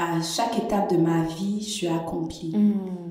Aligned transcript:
à 0.00 0.22
chaque 0.22 0.56
étape 0.58 0.90
de 0.92 0.96
ma 0.96 1.24
vie, 1.24 1.60
je 1.60 1.68
suis 1.68 1.86
accomplie. 1.86 2.54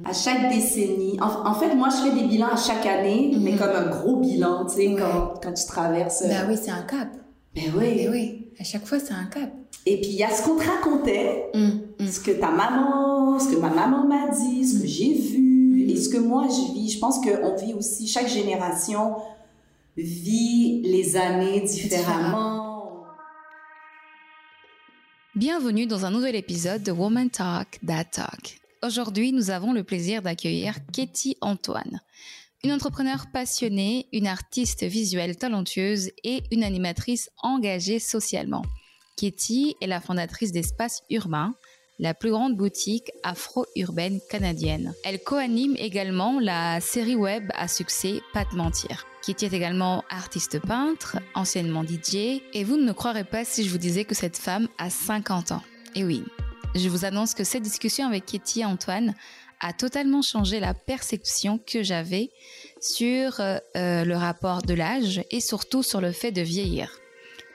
À 0.03 0.13
chaque 0.13 0.49
décennie. 0.49 1.19
En, 1.21 1.53
fait, 1.53 1.75
moi, 1.75 1.89
je 1.89 2.09
fais 2.09 2.19
des 2.19 2.27
bilans 2.27 2.47
à 2.47 2.57
chaque 2.57 2.85
année, 2.85 3.35
mais 3.39 3.55
comme 3.55 3.69
un 3.69 3.89
gros 3.89 4.15
bilan, 4.15 4.65
tu 4.65 4.75
sais, 4.75 4.95
quand, 4.97 5.39
quand 5.41 5.53
tu 5.53 5.65
traverses. 5.67 6.23
Ben 6.27 6.47
oui, 6.49 6.55
c'est 6.59 6.71
un 6.71 6.81
cap. 6.81 7.09
Ben 7.53 7.71
oui. 7.77 8.05
Ben 8.05 8.11
oui. 8.11 8.47
À 8.59 8.63
chaque 8.63 8.85
fois, 8.85 8.99
c'est 8.99 9.13
un 9.13 9.25
cap. 9.25 9.51
Et 9.85 10.01
puis, 10.01 10.11
il 10.11 10.17
y 10.17 10.23
a 10.23 10.29
ce 10.31 10.43
qu'on 10.43 10.55
te 10.55 10.65
racontait, 10.65 11.51
ce 11.99 12.19
que 12.19 12.31
ta 12.31 12.49
maman, 12.49 13.39
ce 13.39 13.49
que 13.49 13.59
ma 13.59 13.69
maman 13.69 14.05
m'a 14.07 14.27
dit, 14.29 14.67
ce 14.67 14.79
que 14.79 14.87
j'ai 14.87 15.13
vu, 15.13 15.85
et 15.89 15.95
ce 15.95 16.09
que 16.09 16.17
moi, 16.17 16.47
je 16.47 16.73
vis. 16.73 16.91
Je 16.91 16.99
pense 16.99 17.19
qu'on 17.19 17.55
vit 17.55 17.73
aussi, 17.73 18.07
chaque 18.07 18.27
génération 18.27 19.15
vit 19.95 20.81
les 20.83 21.15
années 21.15 21.61
différemment. 21.61 22.58
Bienvenue 25.39 25.87
dans 25.87 26.05
un 26.05 26.11
nouvel 26.11 26.35
épisode 26.35 26.83
de 26.83 26.91
Woman 26.91 27.29
Talk, 27.29 27.79
That 27.87 28.03
Talk. 28.11 28.59
Aujourd'hui, 28.83 29.31
nous 29.31 29.51
avons 29.51 29.71
le 29.71 29.85
plaisir 29.85 30.21
d'accueillir 30.21 30.75
Katie 30.91 31.37
Antoine, 31.39 32.01
une 32.61 32.73
entrepreneure 32.73 33.27
passionnée, 33.31 34.09
une 34.11 34.27
artiste 34.27 34.83
visuelle 34.83 35.37
talentueuse 35.37 36.11
et 36.25 36.43
une 36.51 36.61
animatrice 36.61 37.29
engagée 37.37 37.99
socialement. 37.99 38.65
Katie 39.15 39.77
est 39.79 39.87
la 39.87 40.01
fondatrice 40.01 40.51
d'Espace 40.51 41.03
Urbain, 41.09 41.55
la 41.99 42.13
plus 42.13 42.31
grande 42.31 42.55
boutique 42.55 43.11
afro-urbaine 43.23 44.19
canadienne. 44.29 44.93
Elle 45.03 45.21
co-anime 45.21 45.75
également 45.77 46.39
la 46.39 46.79
série 46.79 47.15
web 47.15 47.51
à 47.53 47.67
succès 47.67 48.21
Pas 48.33 48.45
de 48.45 48.55
mentir. 48.55 49.05
Kitty 49.21 49.45
est 49.45 49.53
également 49.53 50.03
artiste 50.09 50.59
peintre, 50.59 51.17
anciennement 51.35 51.83
DJ, 51.83 52.41
et 52.53 52.63
vous 52.63 52.77
ne 52.77 52.85
me 52.85 52.93
croirez 52.93 53.25
pas 53.25 53.43
si 53.43 53.63
je 53.63 53.69
vous 53.69 53.77
disais 53.77 54.05
que 54.05 54.15
cette 54.15 54.37
femme 54.37 54.67
a 54.77 54.89
50 54.89 55.51
ans. 55.51 55.61
Et 55.95 56.05
oui, 56.05 56.23
je 56.75 56.87
vous 56.87 57.03
annonce 57.03 57.33
que 57.33 57.43
cette 57.43 57.63
discussion 57.63 58.07
avec 58.07 58.25
Kitty 58.25 58.61
et 58.61 58.65
Antoine 58.65 59.13
a 59.59 59.73
totalement 59.73 60.21
changé 60.21 60.59
la 60.59 60.73
perception 60.73 61.59
que 61.59 61.83
j'avais 61.83 62.31
sur 62.79 63.41
euh, 63.41 63.57
euh, 63.75 64.05
le 64.05 64.15
rapport 64.15 64.61
de 64.61 64.73
l'âge 64.73 65.21
et 65.31 65.41
surtout 65.41 65.83
sur 65.83 65.99
le 65.99 66.13
fait 66.13 66.31
de 66.31 66.41
vieillir. 66.41 66.99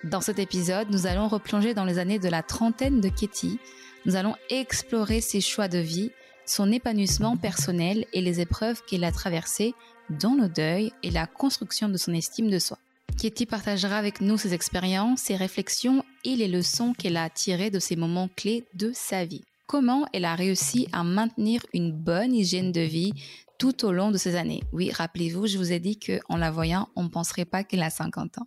Dans 0.05 0.20
cet 0.20 0.39
épisode, 0.39 0.91
nous 0.91 1.06
allons 1.06 1.29
replonger 1.29 1.73
dans 1.73 1.84
les 1.84 1.98
années 1.98 2.19
de 2.19 2.29
la 2.29 2.42
trentaine 2.42 3.01
de 3.01 3.08
Kitty, 3.08 3.58
nous 4.07 4.17
allons 4.17 4.35
explorer 4.51 5.21
ses 5.21 5.41
choix 5.41 5.69
de 5.69 5.79
vie, 5.79 6.11
son 6.47 6.71
épanouissement 6.73 7.37
personnel 7.37 8.07
et 8.13 8.21
les 8.21 8.41
épreuves 8.41 8.83
qu'elle 8.87 9.05
a 9.05 9.13
traversées 9.13 9.75
dans 10.11 10.35
le 10.35 10.49
deuil 10.49 10.93
et 11.03 11.11
la 11.11 11.27
construction 11.27 11.89
de 11.89 11.97
son 11.97 12.13
estime 12.13 12.51
de 12.51 12.59
soi. 12.59 12.79
Katie 13.21 13.47
partagera 13.47 13.97
avec 13.97 14.21
nous 14.21 14.37
ses 14.37 14.53
expériences, 14.53 15.21
ses 15.21 15.37
réflexions 15.37 16.05
et 16.25 16.37
les 16.37 16.49
leçons 16.49 16.93
qu'elle 16.93 17.17
a 17.17 17.31
tirées 17.31 17.71
de 17.71 17.79
ces 17.79 17.97
moments 17.97 18.29
clés 18.37 18.65
de 18.75 18.93
sa 18.95 19.25
vie. 19.25 19.45
Comment 19.67 20.07
elle 20.13 20.27
a 20.27 20.35
réussi 20.35 20.89
à 20.93 21.05
maintenir 21.05 21.65
une 21.73 21.93
bonne 21.93 22.35
hygiène 22.35 22.73
de 22.73 22.81
vie 22.81 23.15
tout 23.59 23.87
au 23.87 23.93
long 23.93 24.11
de 24.11 24.19
ces 24.19 24.37
années? 24.37 24.63
Oui, 24.73 24.91
rappelez-vous, 24.91 25.47
je 25.47 25.57
vous 25.57 25.73
ai 25.73 25.79
dit 25.79 25.99
qu'en 25.99 26.37
la 26.37 26.51
voyant, 26.51 26.89
on 26.97 27.05
ne 27.05 27.09
penserait 27.09 27.47
pas 27.47 27.65
qu'elle 27.65 27.83
a 27.83 27.91
50 27.91 28.39
ans. 28.39 28.47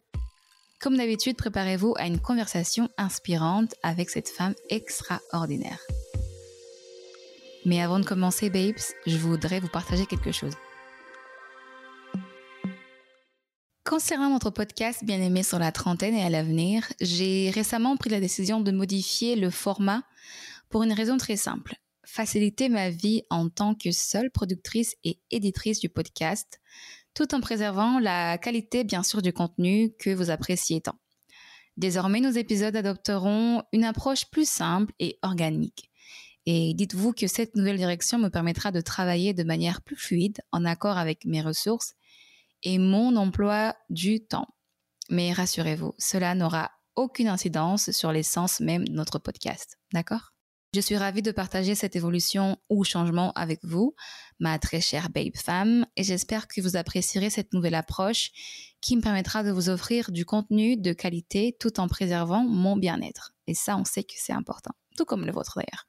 Comme 0.80 0.97
d'habitude, 0.97 1.38
préparez-vous 1.38 1.95
à 1.97 2.06
une 2.06 2.20
conversation 2.20 2.88
inspirante 3.00 3.73
avec 3.81 4.11
cette 4.11 4.30
femme 4.30 4.53
extraordinaire. 4.70 5.80
Mais 7.66 7.81
avant 7.81 8.00
de 8.00 8.06
commencer, 8.06 8.52
babes, 8.52 8.75
je 9.08 9.17
voudrais 9.17 9.59
vous 9.59 9.70
partager 9.70 10.05
quelque 10.05 10.31
chose. 10.31 10.53
Concernant 13.83 14.30
notre 14.30 14.52
podcast 14.52 15.03
Bien 15.03 15.20
aimé 15.20 15.42
sur 15.42 15.58
la 15.58 15.72
trentaine 15.72 16.14
et 16.14 16.23
à 16.23 16.30
l'avenir, 16.30 16.83
j'ai 17.02 17.50
récemment 17.50 17.98
pris 17.98 18.11
la 18.11 18.20
décision 18.20 18.61
de 18.61 18.72
modifier 18.72 19.36
le 19.36 19.50
format 19.50 20.03
pour 20.70 20.83
une 20.83 20.94
raison 20.94 21.17
très 21.17 21.38
simple. 21.38 21.73
Faciliter 22.05 22.70
ma 22.70 22.92
vie 22.92 23.23
en 23.31 23.50
tant 23.50 23.73
que 23.73 23.92
seule 23.92 24.30
productrice 24.30 24.95
et 25.03 25.20
éditrice 25.31 25.80
du 25.80 25.89
podcast 25.89 26.59
tout 27.18 27.34
en 27.34 27.42
préservant 27.42 27.98
la 27.98 28.38
qualité 28.38 28.83
bien 28.83 29.02
sûr 29.02 29.23
du 29.23 29.33
contenu 29.33 29.92
que 29.98 30.11
vous 30.11 30.30
appréciez 30.30 30.82
tant. 30.82 31.00
Désormais, 31.76 32.20
nos 32.20 32.30
épisodes 32.30 32.76
adopteront 32.76 33.64
une 33.73 33.86
approche 33.86 34.30
plus 34.30 34.48
simple 34.48 34.94
et 35.00 35.17
organique. 35.23 35.89
Et 36.45 36.76
dites-vous 36.76 37.14
que 37.14 37.26
cette 37.26 37.55
nouvelle 37.55 37.78
direction 37.78 38.20
me 38.20 38.30
permettra 38.30 38.72
de 38.72 38.82
travailler 38.82 39.33
de 39.33 39.44
manière 39.44 39.82
plus 39.82 39.95
fluide, 39.95 40.38
en 40.52 40.64
accord 40.64 41.00
avec 41.00 41.26
mes 41.26 41.42
ressources 41.42 41.95
et 42.61 42.78
mon 42.78 43.16
emploi 43.16 43.76
du 43.89 44.23
temps. 44.23 44.48
Mais 45.10 45.34
rassurez-vous, 45.34 45.95
cela 45.98 46.36
n'aura 46.36 46.70
aucune 46.95 47.30
incidence 47.30 47.89
sur 47.89 48.11
l'essence 48.11 48.60
même 48.60 48.88
de 48.88 48.94
notre 48.94 49.17
podcast. 49.17 49.80
D'accord? 49.92 50.36
Je 50.77 50.82
suis 50.83 50.95
ravie 50.95 51.23
de 51.23 51.32
partager 51.32 51.73
cette 51.73 51.95
évolution 51.95 52.55
ou 52.70 52.83
changement 52.83 53.32
avec 53.32 53.61
vous, 53.64 53.95
ma 54.38 54.60
très 54.60 54.80
chère 54.80 55.10
babe 55.10 55.36
femme, 55.36 55.88
et 55.95 56.04
j'espère 56.04 56.48
que 56.48 56.61
vous 56.61 56.77
apprécierez 56.77 57.32
cette 57.32 57.52
nouvelle 57.52 57.73
approche 57.73 58.30
qui 58.80 58.95
me 58.95 59.02
permettra 59.02 59.42
de 59.42 59.49
vous 59.49 59.70
offrir 59.70 60.11
du 60.11 60.23
contenu 60.23 60.77
de 60.77 60.93
qualité 60.93 61.58
tout 61.60 61.80
en 61.80 61.87
préservant 61.87 62.43
mon 62.43 62.77
bien-être. 62.77 63.33
Et 63.48 63.55
ça, 63.55 63.76
on 63.76 63.86
sait 63.86 64.04
que 64.04 64.14
c'est 64.17 64.33
important, 64.33 64.70
tout 64.95 65.05
comme 65.05 65.26
le 65.26 65.32
vôtre 65.32 65.55
d'ailleurs. 65.55 65.87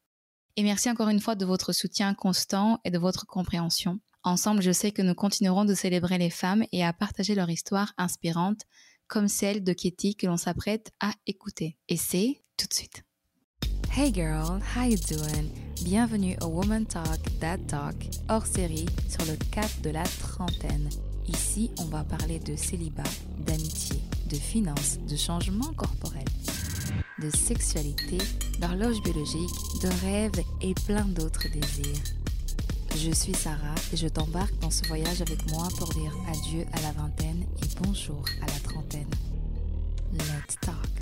Et 0.56 0.62
merci 0.62 0.88
encore 0.88 1.10
une 1.10 1.21
fois 1.21 1.34
de 1.34 1.44
votre 1.44 1.75
soutien 1.75 2.15
constant 2.15 2.81
et 2.82 2.91
de 2.91 2.98
votre 2.98 3.27
compréhension. 3.27 4.00
Ensemble, 4.22 4.62
je 4.62 4.72
sais 4.72 4.91
que 4.91 5.03
nous 5.03 5.15
continuerons 5.15 5.66
de 5.66 5.75
célébrer 5.75 6.16
les 6.16 6.31
femmes 6.31 6.65
et 6.72 6.82
à 6.82 6.94
partager 6.94 7.34
leur 7.34 7.50
histoire 7.50 7.93
inspirante 7.98 8.62
comme 9.06 9.28
celle 9.28 9.62
de 9.62 9.75
Kitty 9.75 10.16
que 10.16 10.27
l'on 10.27 10.38
s'apprête 10.38 10.93
à 10.98 11.12
écouter. 11.27 11.77
Et 11.88 11.98
c'est 11.98 12.43
tout 12.56 12.66
de 12.66 12.75
suite. 12.75 13.03
Hey 13.98 14.12
girl, 14.12 14.60
how 14.60 14.84
you 14.84 14.97
doing? 14.97 15.50
Bienvenue 15.82 16.36
au 16.41 16.47
Woman 16.47 16.86
Talk, 16.86 17.19
That 17.41 17.59
Talk, 17.66 17.97
hors 18.28 18.47
série 18.47 18.86
sur 19.09 19.25
le 19.25 19.36
cap 19.50 19.69
de 19.82 19.91
la 19.91 20.04
trentaine. 20.04 20.88
Ici, 21.26 21.72
on 21.81 21.86
va 21.86 22.04
parler 22.04 22.38
de 22.38 22.54
célibat, 22.54 23.03
d'amitié, 23.41 24.00
de 24.31 24.36
finances, 24.36 25.00
de 25.10 25.16
changement 25.16 25.72
corporel, 25.76 26.25
de 27.20 27.28
sexualité, 27.28 28.19
d'horloge 28.60 29.03
biologique, 29.03 29.50
de 29.82 29.88
rêves 30.06 30.44
et 30.62 30.75
plein 30.86 31.06
d'autres 31.06 31.48
désirs. 31.48 32.04
Je 32.94 33.10
suis 33.10 33.34
Sarah 33.34 33.75
et 33.92 33.97
je 33.97 34.06
t'embarque 34.06 34.56
dans 34.60 34.70
ce 34.70 34.86
voyage 34.86 35.22
avec 35.22 35.44
moi 35.50 35.66
pour 35.76 35.88
dire 35.88 36.16
adieu 36.28 36.65
à 36.72 36.80
la 36.82 36.92
vingtaine 36.92 37.42
et 37.60 37.82
bonjour 37.82 38.25
à 38.42 38.47
la 38.47 38.60
trentaine. 38.60 39.10
Let's 40.12 40.54
talk. 40.60 40.97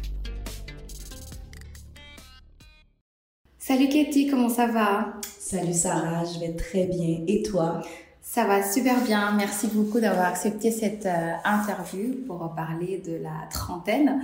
Salut 3.67 3.89
Katie, 3.89 4.29
comment 4.29 4.49
ça 4.49 4.69
va? 4.69 5.15
Salut 5.41 5.73
Sarah, 5.73 6.23
je 6.25 6.39
vais 6.39 6.53
très 6.53 6.87
bien. 6.87 7.25
Et 7.27 7.43
toi? 7.43 7.83
Ça 8.23 8.45
va 8.45 8.63
super 8.63 9.03
bien. 9.03 9.33
Merci 9.33 9.67
beaucoup 9.67 9.99
d'avoir 9.99 10.27
accepté 10.27 10.71
cette 10.71 11.05
euh, 11.05 11.33
interview 11.45 12.15
pour 12.29 12.55
parler 12.55 13.03
de 13.05 13.17
la 13.17 13.49
trentaine. 13.51 14.23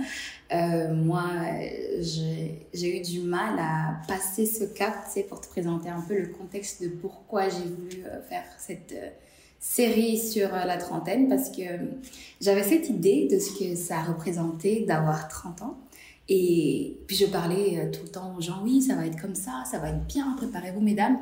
Euh, 0.53 0.93
moi, 0.95 1.25
j'ai 1.99 2.97
eu 2.97 3.01
du 3.01 3.19
mal 3.19 3.59
à 3.59 3.97
passer 4.07 4.45
ce 4.45 4.63
cap, 4.63 4.93
tu 5.13 5.21
pour 5.23 5.41
te 5.41 5.49
présenter 5.49 5.89
un 5.89 5.99
peu 5.99 6.17
le 6.17 6.27
contexte 6.27 6.81
de 6.81 6.87
pourquoi 6.87 7.49
j'ai 7.49 7.65
voulu 7.67 8.05
euh, 8.05 8.21
faire 8.21 8.45
cette 8.57 8.95
série 9.59 10.19
sur 10.19 10.51
la 10.53 10.77
trentaine, 10.77 11.27
parce 11.27 11.49
que 11.49 11.63
j'avais 12.39 12.63
cette 12.63 12.87
idée 12.87 13.27
de 13.29 13.39
ce 13.39 13.59
que 13.59 13.75
ça 13.75 14.03
représentait 14.03 14.85
d'avoir 14.87 15.27
30 15.27 15.63
ans. 15.63 15.82
Et 16.29 16.97
puis 17.07 17.15
je 17.15 17.25
parlais 17.25 17.77
euh, 17.77 17.91
tout 17.91 18.03
le 18.03 18.09
temps 18.09 18.33
aux 18.37 18.41
gens, 18.41 18.61
oui, 18.63 18.81
ça 18.81 18.95
va 18.95 19.05
être 19.05 19.19
comme 19.21 19.35
ça, 19.35 19.63
ça 19.69 19.79
va 19.79 19.89
être 19.89 20.05
bien, 20.05 20.33
préparez-vous 20.37 20.81
mesdames. 20.81 21.17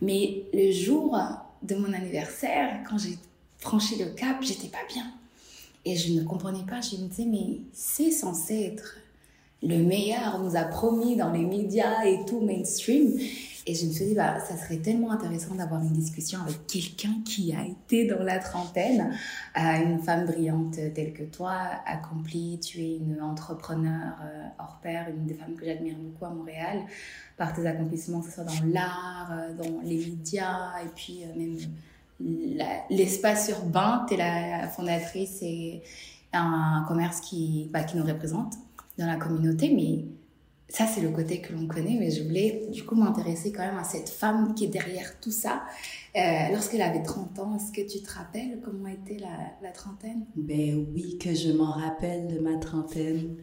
Mais 0.00 0.44
le 0.54 0.72
jour 0.72 1.18
de 1.62 1.74
mon 1.74 1.92
anniversaire, 1.92 2.80
quand 2.88 2.98
j'ai 2.98 3.18
franchi 3.58 3.96
le 3.98 4.06
cap, 4.06 4.38
j'étais 4.40 4.68
pas 4.68 4.84
bien. 4.88 5.04
Et 5.84 5.94
je 5.94 6.12
ne 6.12 6.24
comprenais 6.24 6.64
pas, 6.68 6.80
je 6.80 6.96
me 6.96 7.08
disais, 7.08 7.26
mais 7.26 7.58
c'est 7.72 8.10
censé 8.10 8.72
être 8.72 8.96
le 9.62 9.78
meilleur, 9.78 10.36
on 10.38 10.44
nous 10.44 10.56
a 10.56 10.64
promis 10.64 11.16
dans 11.16 11.32
les 11.32 11.44
médias 11.44 12.04
et 12.04 12.24
tout 12.26 12.40
mainstream. 12.40 13.18
Et 13.68 13.74
je 13.74 13.84
me 13.86 13.90
suis 13.90 14.06
dit, 14.06 14.14
bah, 14.14 14.38
ça 14.38 14.56
serait 14.56 14.76
tellement 14.76 15.10
intéressant 15.10 15.56
d'avoir 15.56 15.82
une 15.82 15.92
discussion 15.92 16.40
avec 16.40 16.68
quelqu'un 16.68 17.14
qui 17.24 17.52
a 17.52 17.64
été 17.64 18.06
dans 18.06 18.22
la 18.22 18.38
trentaine, 18.38 19.12
euh, 19.58 19.60
une 19.84 19.98
femme 19.98 20.24
brillante 20.24 20.76
telle 20.94 21.12
que 21.12 21.24
toi, 21.24 21.52
accomplie, 21.84 22.60
tu 22.60 22.80
es 22.80 22.96
une 22.98 23.20
entrepreneur 23.20 24.14
euh, 24.22 24.46
hors 24.60 24.78
pair, 24.80 25.08
une 25.08 25.26
des 25.26 25.34
femmes 25.34 25.56
que 25.56 25.64
j'admire 25.64 25.96
beaucoup 25.98 26.26
à 26.26 26.30
Montréal, 26.30 26.82
par 27.36 27.52
tes 27.54 27.66
accomplissements, 27.66 28.20
que 28.20 28.28
ce 28.28 28.34
soit 28.34 28.44
dans 28.44 28.66
l'art, 28.72 29.32
euh, 29.32 29.52
dans 29.54 29.80
les 29.82 29.96
médias, 29.96 30.80
et 30.84 30.88
puis 30.94 31.24
même 31.36 31.58
l'espace 32.88 33.48
urbain, 33.50 34.06
tu 34.08 34.14
es 34.14 34.16
la 34.16 34.68
fondatrice 34.68 35.38
et 35.42 35.82
un 36.32 36.84
commerce 36.86 37.20
qui, 37.20 37.68
bah, 37.72 37.82
qui 37.82 37.96
nous 37.96 38.04
représente 38.04 38.54
dans 38.96 39.06
la 39.06 39.16
communauté, 39.16 39.72
mais 39.74 40.04
ça, 40.68 40.86
c'est 40.86 41.00
le 41.00 41.10
côté 41.10 41.40
que 41.40 41.52
l'on 41.52 41.66
connaît, 41.68 41.96
mais 41.98 42.10
je 42.10 42.24
voulais 42.24 42.66
du 42.72 42.82
coup 42.84 42.96
m'intéresser 42.96 43.52
quand 43.52 43.64
même 43.64 43.78
à 43.78 43.84
cette 43.84 44.08
femme 44.08 44.54
qui 44.54 44.64
est 44.64 44.68
derrière 44.68 45.20
tout 45.20 45.30
ça. 45.30 45.62
Euh, 46.16 46.20
lorsqu'elle 46.52 46.82
avait 46.82 47.02
30 47.02 47.38
ans, 47.38 47.56
est-ce 47.56 47.70
que 47.70 47.86
tu 47.86 48.02
te 48.02 48.12
rappelles 48.12 48.60
comment 48.64 48.88
était 48.88 49.18
la, 49.18 49.52
la 49.62 49.70
trentaine? 49.70 50.26
Ben 50.34 50.86
oui, 50.92 51.18
que 51.18 51.34
je 51.34 51.52
m'en 51.52 51.70
rappelle 51.70 52.26
de 52.26 52.40
ma 52.40 52.56
trentaine. 52.56 53.36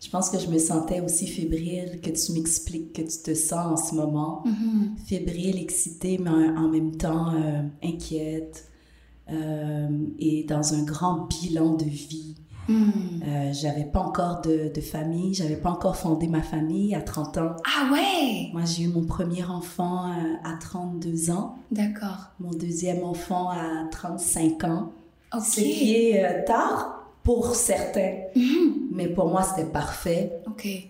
Je 0.00 0.10
pense 0.10 0.28
que 0.28 0.38
je 0.38 0.48
me 0.48 0.58
sentais 0.58 1.00
aussi 1.00 1.26
fébrile 1.26 2.00
que 2.02 2.10
tu 2.10 2.32
m'expliques 2.32 2.92
que 2.92 3.02
tu 3.02 3.18
te 3.22 3.34
sens 3.34 3.66
en 3.66 3.76
ce 3.76 3.94
moment. 3.94 4.42
Mm-hmm. 4.44 5.06
Fébrile, 5.06 5.58
excitée, 5.58 6.18
mais 6.18 6.30
en 6.30 6.68
même 6.68 6.96
temps 6.96 7.32
euh, 7.34 7.62
inquiète. 7.82 8.68
Euh, 9.28 9.88
et 10.18 10.44
dans 10.44 10.74
un 10.74 10.84
grand 10.84 11.26
bilan 11.26 11.74
de 11.74 11.84
vie. 11.84 12.36
Mm. 12.68 13.22
Euh, 13.26 13.52
j'avais 13.52 13.84
pas 13.84 14.00
encore 14.00 14.40
de, 14.40 14.72
de 14.74 14.80
famille, 14.80 15.34
j'avais 15.34 15.56
pas 15.56 15.70
encore 15.70 15.96
fondé 15.96 16.26
ma 16.26 16.42
famille 16.42 16.94
à 16.94 17.00
30 17.00 17.38
ans. 17.38 17.56
Ah 17.64 17.92
ouais? 17.92 18.50
Moi, 18.52 18.62
j'ai 18.64 18.84
eu 18.84 18.88
mon 18.88 19.04
premier 19.04 19.44
enfant 19.44 20.10
à 20.44 20.56
32 20.60 21.30
ans. 21.30 21.56
D'accord. 21.70 22.30
Mon 22.40 22.50
deuxième 22.50 23.02
enfant 23.02 23.50
à 23.50 23.86
35 23.90 24.64
ans. 24.64 24.92
Ok. 25.34 25.42
Ce 25.44 25.60
qui 25.60 25.94
est 25.94 26.44
tard 26.44 26.96
pour 27.26 27.56
certains. 27.56 28.12
Mhm. 28.36 28.88
Mais 28.92 29.08
pour 29.08 29.28
moi, 29.28 29.42
c'était 29.42 29.68
parfait. 29.68 30.32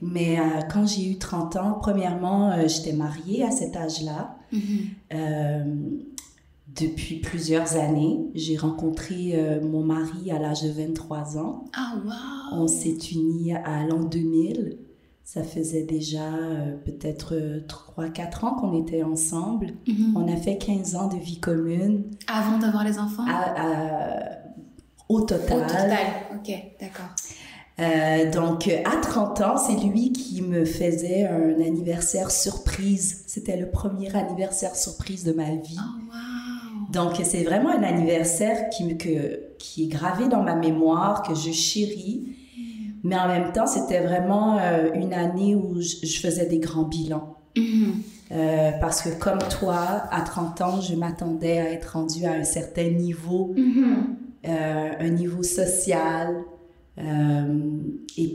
Mais 0.02 0.38
euh, 0.38 0.60
quand 0.70 0.86
j'ai 0.86 1.10
eu 1.10 1.18
30 1.18 1.56
ans, 1.56 1.78
premièrement, 1.80 2.52
euh, 2.52 2.68
j'étais 2.68 2.92
mariée 2.92 3.42
à 3.42 3.50
cet 3.50 3.74
âge-là. 3.74 4.36
Mhm. 4.52 5.98
Euh, 6.80 6.86
depuis 6.86 7.16
plusieurs 7.16 7.76
années, 7.76 8.20
j'ai 8.34 8.56
rencontré 8.56 9.60
mon 9.62 9.82
mari 9.82 10.30
à 10.30 10.38
l'âge 10.38 10.62
de 10.62 10.70
23 10.70 11.38
ans. 11.38 11.64
Ah, 11.74 11.94
wow! 12.04 12.62
On 12.62 12.68
s'est 12.68 12.96
unis 13.12 13.54
à 13.54 13.84
l'an 13.86 14.04
2000. 14.04 14.78
Ça 15.24 15.42
faisait 15.42 15.82
déjà 15.82 16.30
peut-être 16.84 17.34
3-4 17.66 18.44
ans 18.44 18.54
qu'on 18.54 18.80
était 18.80 19.02
ensemble. 19.02 19.72
Mhm. 19.88 20.16
On 20.16 20.32
a 20.32 20.36
fait 20.36 20.56
15 20.56 20.94
ans 20.94 21.08
de 21.08 21.16
vie 21.16 21.40
commune. 21.40 22.04
Avant 22.28 22.58
d'avoir 22.58 22.84
les 22.84 22.98
enfants? 22.98 23.24
au 25.08 25.20
total. 25.20 25.58
Au 25.58 25.60
total, 25.62 25.98
ok, 26.36 26.52
d'accord. 26.80 27.10
Euh, 27.78 28.30
donc, 28.30 28.68
à 28.68 28.96
30 28.96 29.40
ans, 29.42 29.56
c'est 29.58 29.76
lui 29.76 30.12
qui 30.12 30.40
me 30.40 30.64
faisait 30.64 31.26
un 31.26 31.60
anniversaire 31.60 32.30
surprise. 32.30 33.24
C'était 33.26 33.56
le 33.56 33.70
premier 33.70 34.14
anniversaire 34.16 34.74
surprise 34.74 35.24
de 35.24 35.32
ma 35.32 35.54
vie. 35.56 35.76
Oh, 35.78 36.00
wow. 36.08 36.25
Donc, 36.96 37.20
c'est 37.22 37.44
vraiment 37.44 37.68
un 37.68 37.82
anniversaire 37.82 38.70
qui, 38.70 38.96
que, 38.96 39.54
qui 39.58 39.84
est 39.84 39.88
gravé 39.88 40.28
dans 40.28 40.42
ma 40.42 40.54
mémoire, 40.54 41.22
que 41.22 41.34
je 41.34 41.52
chéris. 41.52 42.34
Mais 43.04 43.16
en 43.16 43.28
même 43.28 43.52
temps, 43.52 43.66
c'était 43.66 44.00
vraiment 44.00 44.58
euh, 44.58 44.88
une 44.94 45.12
année 45.12 45.54
où 45.54 45.78
je, 45.80 46.18
faisais 46.18 46.46
des 46.46 46.58
grands 46.58 46.84
bilans. 46.84 47.36
Mm-hmm. 47.54 47.92
Euh, 48.32 48.70
parce 48.80 49.02
que 49.02 49.10
comme 49.20 49.40
toi, 49.60 50.04
à 50.10 50.22
30 50.22 50.60
ans, 50.62 50.80
je 50.80 50.94
m'attendais 50.94 51.58
à 51.58 51.70
être 51.70 51.92
rendue 51.98 52.24
à 52.24 52.32
un 52.32 52.44
certain 52.44 52.88
niveau. 52.88 53.54
Mm-hmm. 53.54 54.48
Euh, 54.48 54.90
un 54.98 55.08
niveau 55.10 55.42
social 55.42 56.34
et 58.16 58.32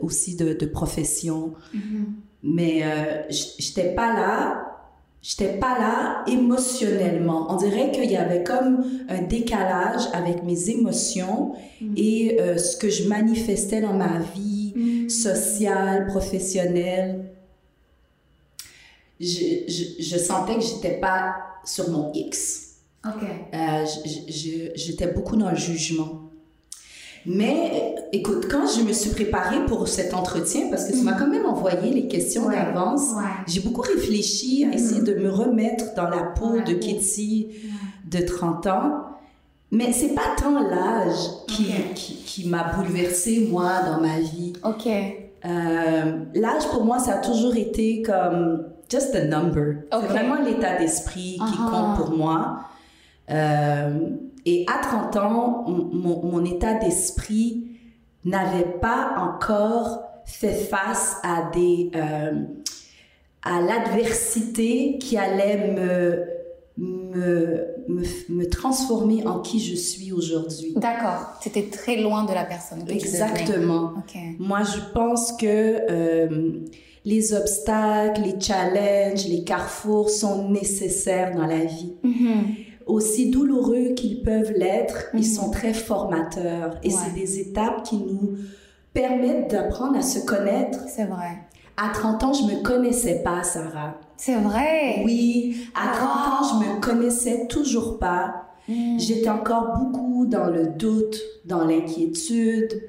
aussi 0.00 0.36
de, 0.36 0.66
profession. 0.66 1.54
Mm-hmm. 1.74 2.04
Mais 2.44 2.82
euh, 2.84 3.22
j'étais 3.28 3.94
pas 3.94 4.12
là 4.14 4.77
j'étais 5.22 5.58
pas 5.58 5.78
là 5.78 6.24
émotionnellement. 6.26 7.46
On 7.50 7.56
dirait 7.56 7.90
qu'il 7.90 8.10
y 8.10 8.16
avait 8.16 8.42
comme 8.42 8.84
un 9.08 9.22
décalage 9.22 10.02
avec 10.12 10.42
mes 10.42 10.70
émotions 10.70 11.54
mm-hmm. 11.82 11.92
et 11.96 12.58
ce 12.58 12.76
que 12.76 12.88
je 12.88 13.08
manifestais 13.08 13.80
dans 13.80 13.94
ma 13.94 14.18
vie 14.34 14.72
mm-hmm. 14.76 15.08
sociale, 15.08 16.06
professionnelle. 16.06 17.30
Je, 19.20 19.64
je, 19.66 20.02
je 20.02 20.16
sentais 20.16 20.54
que 20.54 20.60
j'étais 20.62 21.00
pas 21.00 21.34
sur 21.64 21.90
mon 21.90 22.12
X. 22.12 22.68
Euh, 23.06 23.86
j'étais 24.74 25.08
beaucoup 25.08 25.36
dans 25.36 25.50
le 25.50 25.56
jugement. 25.56 26.27
Mais 27.28 27.94
écoute, 28.12 28.46
quand 28.50 28.66
je 28.66 28.82
me 28.82 28.92
suis 28.92 29.10
préparée 29.10 29.64
pour 29.66 29.86
cet 29.86 30.14
entretien, 30.14 30.68
parce 30.70 30.86
que 30.86 30.92
tu 30.92 31.02
m'as 31.02 31.12
mm. 31.12 31.18
quand 31.18 31.26
même 31.26 31.44
envoyé 31.44 31.92
les 31.92 32.08
questions 32.08 32.48
d'avance, 32.48 33.10
j'ai 33.46 33.60
beaucoup 33.60 33.82
réfléchi 33.82 34.64
à 34.64 34.68
mm-hmm. 34.68 34.74
essayer 34.74 35.02
de 35.02 35.14
me 35.14 35.30
remettre 35.30 35.94
dans 35.94 36.08
la 36.08 36.22
peau 36.22 36.60
de 36.66 36.72
Kitty 36.72 37.48
de 38.10 38.20
30 38.20 38.66
ans. 38.68 38.92
Mais 39.70 39.92
c'est 39.92 40.14
pas 40.14 40.34
tant 40.38 40.58
l'âge 40.58 41.18
qui, 41.46 41.66
qui, 41.94 42.48
m'a 42.48 42.72
bouleversée, 42.72 43.46
moi, 43.50 43.82
dans 43.84 44.00
ma 44.00 44.18
vie. 44.20 44.54
OK. 44.64 44.86
Euh, 44.86 46.24
l'âge, 46.34 46.66
pour 46.72 46.84
moi, 46.84 46.98
ça 46.98 47.16
a 47.16 47.18
toujours 47.18 47.54
été 47.56 48.00
comme 48.00 48.64
just 48.90 49.14
a 49.14 49.26
number. 49.26 49.82
C'est 49.92 50.06
vraiment 50.06 50.40
l'état 50.40 50.78
d'esprit 50.78 51.36
qui 51.36 51.40
uh-huh. 51.40 51.70
compte 51.70 51.96
pour 51.98 52.16
moi. 52.16 52.60
Euh, 53.30 54.08
et 54.48 54.64
à 54.66 54.78
30 54.78 55.16
ans, 55.16 55.64
mon, 55.68 56.22
mon 56.22 56.42
état 56.42 56.72
d'esprit 56.72 57.66
n'avait 58.24 58.78
pas 58.80 59.14
encore 59.18 60.00
fait 60.24 60.54
face 60.54 61.16
à 61.22 61.50
des 61.52 61.90
euh, 61.94 62.44
à 63.42 63.60
l'adversité 63.60 64.96
qui 64.98 65.18
allait 65.18 65.72
me, 65.72 66.24
me, 66.78 67.66
me, 67.88 68.02
me, 68.30 68.48
transformer 68.48 69.26
en 69.26 69.40
qui 69.40 69.60
je 69.60 69.74
suis 69.74 70.12
aujourd'hui. 70.12 70.72
D'accord. 70.76 71.26
C'était 71.42 71.64
très 71.64 71.96
loin 71.96 72.24
de 72.24 72.32
la 72.32 72.44
personne 72.44 72.86
que 72.86 72.92
Exactement. 72.92 73.92
Okay. 73.98 74.34
Moi, 74.38 74.62
je 74.62 74.80
pense 74.94 75.32
que 75.32 75.46
euh, 75.46 76.60
les 77.04 77.34
obstacles, 77.34 78.22
les 78.22 78.40
challenges, 78.40 79.26
les 79.28 79.44
carrefours 79.44 80.08
sont 80.08 80.48
nécessaires 80.48 81.34
dans 81.34 81.46
la 81.46 81.64
vie. 81.64 81.92
Mm-hmm 82.02 82.67
aussi 82.88 83.30
douloureux 83.30 83.94
qu'ils 83.94 84.22
peuvent 84.22 84.52
l'être, 84.56 85.04
ils 85.14 85.18
mhm. 85.18 85.24
sont 85.24 85.50
très 85.50 85.74
formateurs. 85.74 86.76
Et 86.82 86.90
c'est 86.90 87.14
des 87.14 87.38
étapes 87.38 87.84
qui 87.84 87.98
nous 87.98 88.38
permettent 88.92 89.50
d'apprendre 89.50 89.96
à 89.96 90.02
se 90.02 90.24
connaître. 90.24 90.80
C'est 90.88 91.04
vrai. 91.04 91.38
À 91.76 91.90
30 91.90 92.24
ans, 92.24 92.32
je 92.32 92.42
me 92.42 92.62
connaissais 92.62 93.22
pas, 93.22 93.44
Sarah. 93.44 93.94
C'est 94.16 94.36
vrai. 94.36 95.02
Oui, 95.04 95.68
à 95.74 95.92
30 95.94 96.10
ans, 96.10 96.60
je 96.60 96.66
me 96.66 96.80
connaissais 96.80 97.46
toujours 97.46 97.98
pas. 97.98 98.46
Mhm. 98.68 98.98
J'étais 98.98 99.30
encore 99.30 99.78
beaucoup 99.78 100.26
dans 100.26 100.46
le 100.46 100.66
doute, 100.66 101.20
dans 101.44 101.64
l'inquiétude. 101.64 102.82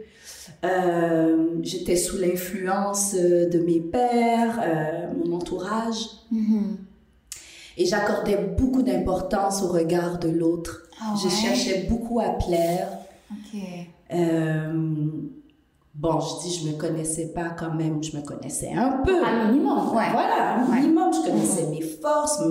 Euh, 0.65 1.59
j'étais 1.61 1.95
sous 1.95 2.17
l'influence 2.17 3.13
de 3.15 3.59
mes 3.59 3.79
pères, 3.79 4.59
euh, 4.61 5.13
mon 5.23 5.37
entourage. 5.37 6.07
Mhm. 6.31 6.77
Et 7.79 7.85
j'accordais 7.85 8.35
beaucoup 8.35 8.81
d'importance 8.81 9.63
au 9.63 9.67
regard 9.69 10.19
de 10.19 10.27
l'autre. 10.27 10.83
Ah 11.01 11.13
je 11.15 11.29
cherchais 11.29 11.87
beaucoup 11.89 12.19
à 12.19 12.31
plaire. 12.31 12.89
Euh, 14.13 14.73
bon, 15.95 16.19
je 16.19 16.43
dis, 16.43 16.59
je 16.59 16.67
me 16.67 16.77
connaissais 16.77 17.27
pas 17.27 17.51
quand 17.57 17.73
même, 17.73 18.03
je 18.03 18.17
me 18.17 18.21
connaissais 18.21 18.73
un 18.73 19.01
peu. 19.05 19.23
Un 19.23 19.45
minimum, 19.45 19.95
ouais. 19.95 20.09
Voilà, 20.11 20.55
un 20.55 20.75
minimum. 20.75 21.13
Je 21.13 21.29
connaissais 21.29 21.67
mes 21.67 21.79
forces, 21.79 22.43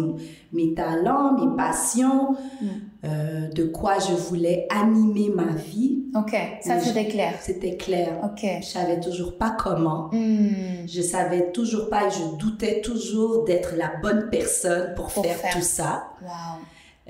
mes 0.55 0.73
talents, 0.73 1.35
mes 1.35 1.55
passions, 1.55 2.35
mm. 2.63 2.67
Euh, 3.05 3.49
de 3.49 3.65
quoi 3.65 3.99
je 3.99 4.13
voulais 4.13 4.67
animer 4.71 5.31
ma 5.35 5.53
vie. 5.53 6.05
Ok, 6.17 6.35
ça 6.63 6.81
c'était 6.81 7.07
clair. 7.07 7.35
C'était 7.41 7.77
clair. 7.77 8.19
Ok. 8.25 8.45
Je 8.61 8.67
savais 8.67 8.99
toujours 8.99 9.37
pas 9.39 9.51
comment. 9.51 10.09
Hmm. 10.13 10.87
Je 10.87 11.01
savais 11.01 11.53
toujours 11.53 11.89
pas 11.89 12.07
et 12.07 12.11
je 12.11 12.37
doutais 12.39 12.81
toujours 12.81 13.45
d'être 13.45 13.75
la 13.77 13.93
bonne 14.03 14.29
personne 14.31 14.95
pour, 14.97 15.13
faire, 15.13 15.39
tout 15.53 15.63
ça. 15.63 16.09
Wow. 16.23 16.31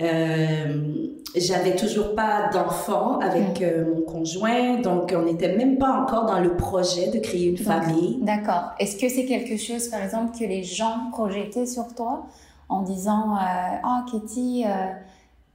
Euh, 0.01 1.09
j'avais 1.35 1.75
toujours 1.75 2.15
pas 2.15 2.51
d'enfant 2.53 3.19
avec 3.19 3.61
hmm. 3.61 3.65
euh, 3.65 3.95
mon 3.95 4.03
conjoint, 4.03 4.81
donc 4.81 5.15
on 5.17 5.23
n'était 5.23 5.57
même 5.57 5.79
pas 5.79 6.03
encore 6.03 6.27
dans 6.27 6.41
le 6.41 6.57
projet 6.57 7.11
de 7.11 7.19
créer 7.19 7.47
une 7.47 7.57
famille. 7.57 8.19
D'accord. 8.23 8.73
Est-ce 8.79 8.97
que 8.97 9.09
c'est 9.09 9.25
quelque 9.25 9.57
chose, 9.57 9.89
par 9.89 10.03
exemple, 10.03 10.39
que 10.39 10.45
les 10.45 10.63
gens 10.63 11.11
projetaient 11.13 11.67
sur 11.67 11.95
toi 11.95 12.27
en 12.69 12.83
disant, 12.83 13.37
euh, 13.37 13.77
oh 13.85 14.11
Katie, 14.11 14.65
euh, 14.67 14.93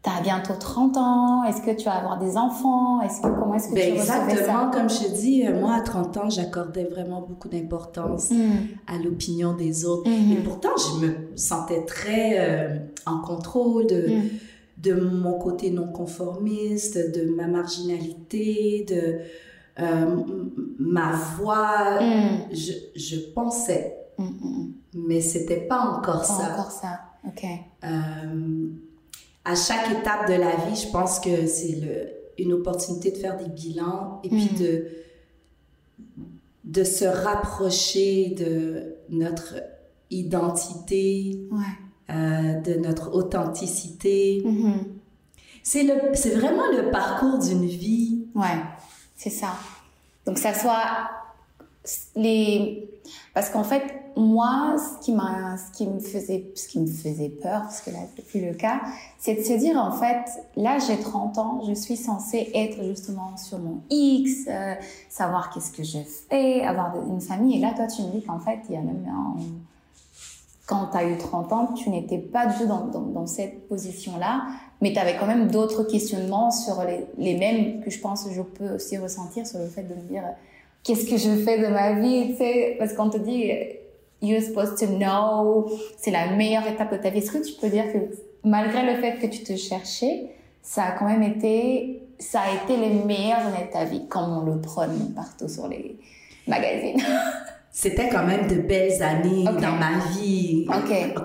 tu 0.04 0.10
as 0.10 0.22
bientôt 0.22 0.54
30 0.60 0.98
ans, 0.98 1.44
est-ce 1.46 1.62
que 1.62 1.72
tu 1.72 1.86
vas 1.86 1.94
avoir 1.94 2.20
des 2.20 2.36
enfants, 2.36 3.02
est-ce 3.02 3.22
que 3.22 3.28
comment 3.28 3.56
est-ce 3.56 3.70
que 3.70 3.76
ben 3.76 3.94
tu 3.94 4.00
Exactement, 4.00 4.70
comme 4.70 4.90
je 4.90 5.08
dis, 5.16 5.48
euh, 5.48 5.58
moi 5.58 5.76
à 5.76 5.82
30 5.82 6.18
ans, 6.18 6.30
j'accordais 6.30 6.84
vraiment 6.84 7.22
beaucoup 7.22 7.48
d'importance 7.48 8.32
mm. 8.32 8.52
à 8.88 8.98
l'opinion 9.02 9.54
des 9.54 9.86
autres. 9.86 10.10
Mm-hmm. 10.10 10.34
Et 10.34 10.44
pourtant, 10.44 10.72
je 10.78 11.06
me 11.06 11.14
sentais 11.38 11.86
très 11.86 12.36
euh, 12.38 12.80
en 13.06 13.20
contrôle 13.20 13.88
de, 13.88 14.08
mm. 14.08 14.30
de 14.80 14.94
mon 14.94 15.40
côté 15.40 15.72
non 15.72 15.88
conformiste, 15.88 16.98
de 16.98 17.34
ma 17.34 17.48
marginalité, 17.48 18.86
de 18.90 19.20
euh, 19.82 20.16
ma 20.80 21.14
voix. 21.14 22.00
Je, 22.52 22.74
je, 22.94 23.16
pensais, 23.34 23.96
mais 24.94 25.22
c'était 25.22 25.62
pas 25.62 25.80
encore 25.80 26.20
pas 26.20 26.24
ça. 26.24 26.54
encore 26.54 26.72
ça, 26.72 27.00
ok 27.26 27.46
à 29.46 29.56
chaque 29.56 29.92
étape 29.92 30.30
de 30.30 30.36
la 30.36 30.56
vie, 30.56 30.76
je 30.76 30.90
pense 30.90 31.20
que 31.20 31.46
c'est 31.48 31.82
une 32.38 32.54
opportunité 32.54 33.12
de 33.12 33.18
faire 33.18 33.38
des 33.38 33.50
bilans 33.50 34.20
et 34.24 34.30
puis 34.30 34.50
mm. 34.54 34.60
de, 34.60 34.88
de 36.64 36.84
se 36.84 37.06
rapprocher 37.06 38.30
de 38.30 38.96
notre 39.10 39.56
identité, 40.10 41.40
euh, 42.10 42.54
de 42.62 42.76
notre 42.76 43.14
authenticité. 43.14 44.44
C'est 45.62 45.84
le, 45.84 46.14
c'est 46.14 46.36
vraiment 46.36 46.70
le 46.72 46.92
parcours 46.92 47.40
d'une 47.40 47.66
vie. 47.66 48.28
Ouais, 48.36 48.62
c'est 49.16 49.30
ça. 49.30 49.56
Donc 50.26 50.38
ça 50.38 50.54
soit 50.54 51.10
les 52.16 52.90
parce 53.34 53.50
qu'en 53.50 53.64
fait 53.64 53.84
moi 54.16 54.76
ce 54.78 55.04
qui 55.04 55.12
m'a 55.12 55.58
ce 55.58 55.76
qui 55.76 55.88
me 55.88 56.00
faisait 56.00 56.52
ce 56.56 56.68
qui 56.68 56.80
me 56.80 56.88
faisait 56.88 57.30
peur 57.30 57.62
parce 57.62 57.82
que 57.82 57.90
là 57.90 58.00
c'est 58.16 58.26
plus 58.26 58.46
le 58.46 58.54
cas 58.54 58.82
c'est 59.18 59.36
de 59.36 59.42
se 59.42 59.54
dire 59.54 59.78
en 59.78 59.92
fait 59.92 60.26
là 60.56 60.78
j'ai 60.80 60.98
30 61.00 61.38
ans 61.38 61.62
je 61.68 61.74
suis 61.74 61.98
censée 61.98 62.52
être 62.54 62.84
justement 62.84 63.36
sur 63.38 63.60
mon 63.60 63.82
X 63.90 64.48
euh, 64.48 64.76
savoir 65.10 65.50
qu'est-ce 65.50 65.72
que 65.72 65.84
je 65.84 66.00
fais 66.30 66.62
avoir 66.62 66.96
une 67.08 67.22
famille. 67.22 67.58
Et 67.58 67.60
là 67.60 67.74
toi 67.76 67.88
tu 67.88 68.02
me 68.04 68.10
dis 68.12 68.24
qu'en 68.24 68.40
fait 68.40 68.60
il 68.70 68.76
y 68.76 68.78
a 68.78 68.82
même 68.82 69.06
un, 69.08 69.36
quand 70.66 70.88
tu 70.92 70.98
as 70.98 71.04
eu 71.06 71.18
30 71.18 71.54
ans, 71.54 71.74
tu 71.74 71.90
n'étais 71.90 72.20
pas 72.20 72.46
du 72.48 72.58
tout 72.60 72.66
dans, 72.66 72.88
dans, 72.88 73.02
dans 73.02 73.28
cette 73.28 73.68
position-là, 73.68 74.46
mais 74.82 74.94
tu 74.94 75.00
avais 75.00 75.18
quand 75.18 75.26
même 75.26 75.50
d'autres 75.50 75.84
questionnements 75.84 76.52
sur 76.52 76.84
les, 76.84 77.06
les, 77.18 77.38
mêmes 77.38 77.82
que 77.82 77.90
je 77.90 78.00
pense 78.00 78.28
je 78.32 78.42
peux 78.42 78.76
aussi 78.76 78.98
ressentir 78.98 79.46
sur 79.46 79.60
le 79.60 79.68
fait 79.68 79.84
de 79.84 79.94
me 79.94 80.02
dire 80.08 80.24
qu'est-ce 80.84 81.06
que 81.06 81.18
je 81.18 81.36
fais 81.44 81.60
de 81.60 81.68
ma 81.68 81.94
vie, 82.00 82.32
tu 82.32 82.38
sais, 82.38 82.76
parce 82.80 82.94
qu'on 82.94 83.10
te 83.10 83.18
dit 83.18 83.52
you're 84.24 84.42
supposed 84.42 84.78
to 84.80 84.88
know, 84.88 85.70
c'est 85.98 86.12
la 86.12 86.32
meilleure 86.36 86.66
étape 86.66 86.92
de 86.92 86.98
ta 86.98 87.10
vie. 87.10 87.20
Est-ce 87.20 87.32
que 87.32 87.46
tu 87.46 87.54
peux 87.60 87.70
dire 87.70 87.92
que 87.92 87.98
malgré 88.44 88.86
le 88.94 89.02
fait 89.02 89.20
que 89.20 89.28
tu 89.28 89.44
te 89.44 89.56
cherchais, 89.56 90.32
ça 90.62 90.84
a 90.84 90.92
quand 90.94 91.06
même 91.06 91.24
été, 91.24 92.02
ça 92.20 92.42
a 92.42 92.64
été 92.64 92.78
les 92.78 92.94
meilleures 93.04 93.40
années 93.40 93.68
de 93.68 93.74
ta 93.74 93.84
vie, 93.84 94.08
comme 94.08 94.38
on 94.38 94.46
le 94.46 94.62
prône 94.62 95.14
partout 95.16 95.50
sur 95.50 95.68
les 95.68 96.00
magazines? 96.48 97.02
C'était 97.76 98.08
quand 98.08 98.24
même 98.24 98.48
de 98.48 98.62
belles 98.62 99.02
années 99.02 99.46
dans 99.46 99.72
ma 99.72 99.98
vie. 100.16 100.68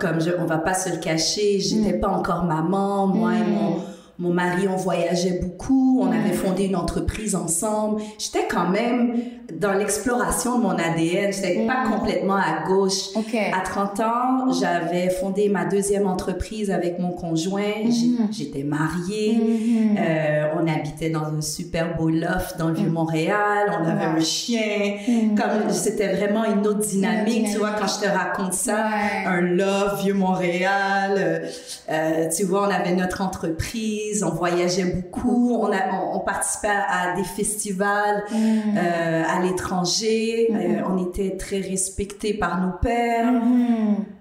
Comme 0.00 0.18
je, 0.18 0.30
on 0.38 0.46
va 0.46 0.56
pas 0.56 0.72
se 0.72 0.88
le 0.88 0.96
cacher, 0.96 1.60
j'étais 1.60 1.98
mm. 1.98 2.00
pas 2.00 2.08
encore 2.08 2.44
maman, 2.44 3.06
moi 3.06 3.32
et 3.34 3.44
mon 3.44 3.76
mm. 3.76 3.82
Mon 4.20 4.32
mari, 4.32 4.66
on 4.66 4.74
voyageait 4.74 5.38
beaucoup, 5.40 6.00
on 6.02 6.10
avait 6.10 6.32
fondé 6.32 6.64
une 6.64 6.74
entreprise 6.74 7.36
ensemble. 7.36 8.02
J'étais 8.18 8.48
quand 8.50 8.68
même 8.68 9.14
dans 9.52 9.72
l'exploration 9.72 10.58
de 10.58 10.62
mon 10.64 10.70
ADN. 10.70 11.32
J'étais 11.32 11.64
pas 11.68 11.84
mm. 11.84 11.90
complètement 11.92 12.34
à 12.34 12.66
gauche. 12.66 13.14
À 13.52 13.60
30 13.60 14.00
ans, 14.00 14.52
j'avais 14.60 15.08
fondé 15.10 15.48
ma 15.48 15.66
deuxième 15.66 16.08
entreprise 16.08 16.72
avec 16.72 16.98
mon 16.98 17.12
conjoint. 17.12 17.62
Mm-hmm. 17.62 18.32
J'étais 18.32 18.64
mariée. 18.64 19.38
Mm-hmm. 19.38 19.96
Euh, 20.00 20.44
on 20.60 20.66
habitait 20.66 21.10
dans 21.10 21.26
un 21.26 21.40
super 21.40 21.96
beau 21.96 22.08
loft 22.08 22.58
dans 22.58 22.70
le 22.70 22.74
Vieux-Montréal. 22.74 23.70
On 23.80 23.86
avait 23.86 24.04
un 24.04 24.20
chien. 24.20 24.96
Mm. 25.06 25.36
Comme 25.36 25.70
c'était 25.70 26.14
vraiment 26.16 26.44
une 26.44 26.66
autre 26.66 26.84
dynamique. 26.84 27.50
Tu 27.52 27.58
vois, 27.58 27.70
quand 27.78 27.86
je 27.86 28.04
te 28.04 28.10
raconte 28.10 28.54
ça, 28.54 28.88
un 29.26 29.40
loft, 29.40 30.02
Vieux-Montréal. 30.02 31.42
Euh, 31.88 32.28
tu 32.36 32.44
vois, 32.44 32.66
on 32.66 32.70
avait 32.70 32.96
notre 32.96 33.22
entreprise 33.22 34.07
on 34.22 34.30
voyageait 34.30 34.84
beaucoup, 34.84 35.54
on, 35.54 35.70
on, 36.14 36.20
participait 36.20 36.68
à, 36.68 37.14
des 37.16 37.24
festivals 37.24 38.24
mm. 38.30 38.36
euh, 38.76 39.22
à 39.26 39.42
l'étranger, 39.42 40.48
mm-hmm. 40.50 40.80
euh, 40.80 40.88
on 40.88 41.08
était 41.08 41.36
très 41.36 41.60
respectés 41.60 42.34
par 42.34 42.60
nos 42.60 42.72
pères. 42.80 43.32
Mm-hmm. 43.32 44.17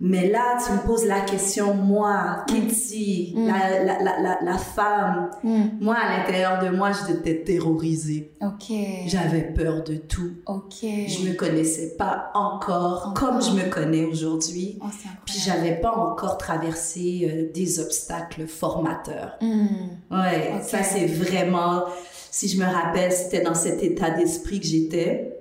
Mais 0.00 0.28
là, 0.28 0.56
tu 0.64 0.72
me 0.72 0.86
poses 0.86 1.04
la 1.06 1.22
question, 1.22 1.74
moi, 1.74 2.44
Kitty, 2.46 3.34
mm. 3.34 3.46
la, 3.48 3.84
la, 3.84 4.20
la, 4.20 4.38
la, 4.42 4.58
femme, 4.58 5.30
mm. 5.42 5.64
moi, 5.80 5.96
à 5.96 6.18
l'intérieur 6.18 6.62
de 6.62 6.68
moi, 6.68 6.90
j'étais 6.92 7.42
terrorisée. 7.42 8.32
Ok. 8.40 8.72
J'avais 9.06 9.52
peur 9.52 9.82
de 9.82 9.96
tout. 9.96 10.34
Ok. 10.46 10.82
Je 10.82 11.28
me 11.28 11.34
connaissais 11.34 11.96
pas 11.96 12.30
encore, 12.34 13.12
comme 13.14 13.42
je 13.42 13.50
me 13.50 13.68
connais 13.68 14.04
aujourd'hui. 14.04 14.78
Oh, 14.80 14.86
Puis 15.26 15.40
j'avais 15.44 15.80
pas 15.80 15.92
encore 15.92 16.38
traversé 16.38 17.28
euh, 17.28 17.52
des 17.52 17.80
obstacles 17.80 18.46
formateurs. 18.46 19.32
Mm. 19.40 19.66
Ouais, 20.12 20.60
ça 20.62 20.84
c'est 20.84 21.06
vraiment, 21.06 21.82
si 22.30 22.48
je 22.48 22.56
me 22.56 22.66
rappelle, 22.66 23.10
c'était 23.10 23.42
dans 23.42 23.54
cet 23.54 23.82
état 23.82 24.10
d'esprit 24.10 24.60
que 24.60 24.66
j'étais. 24.66 25.34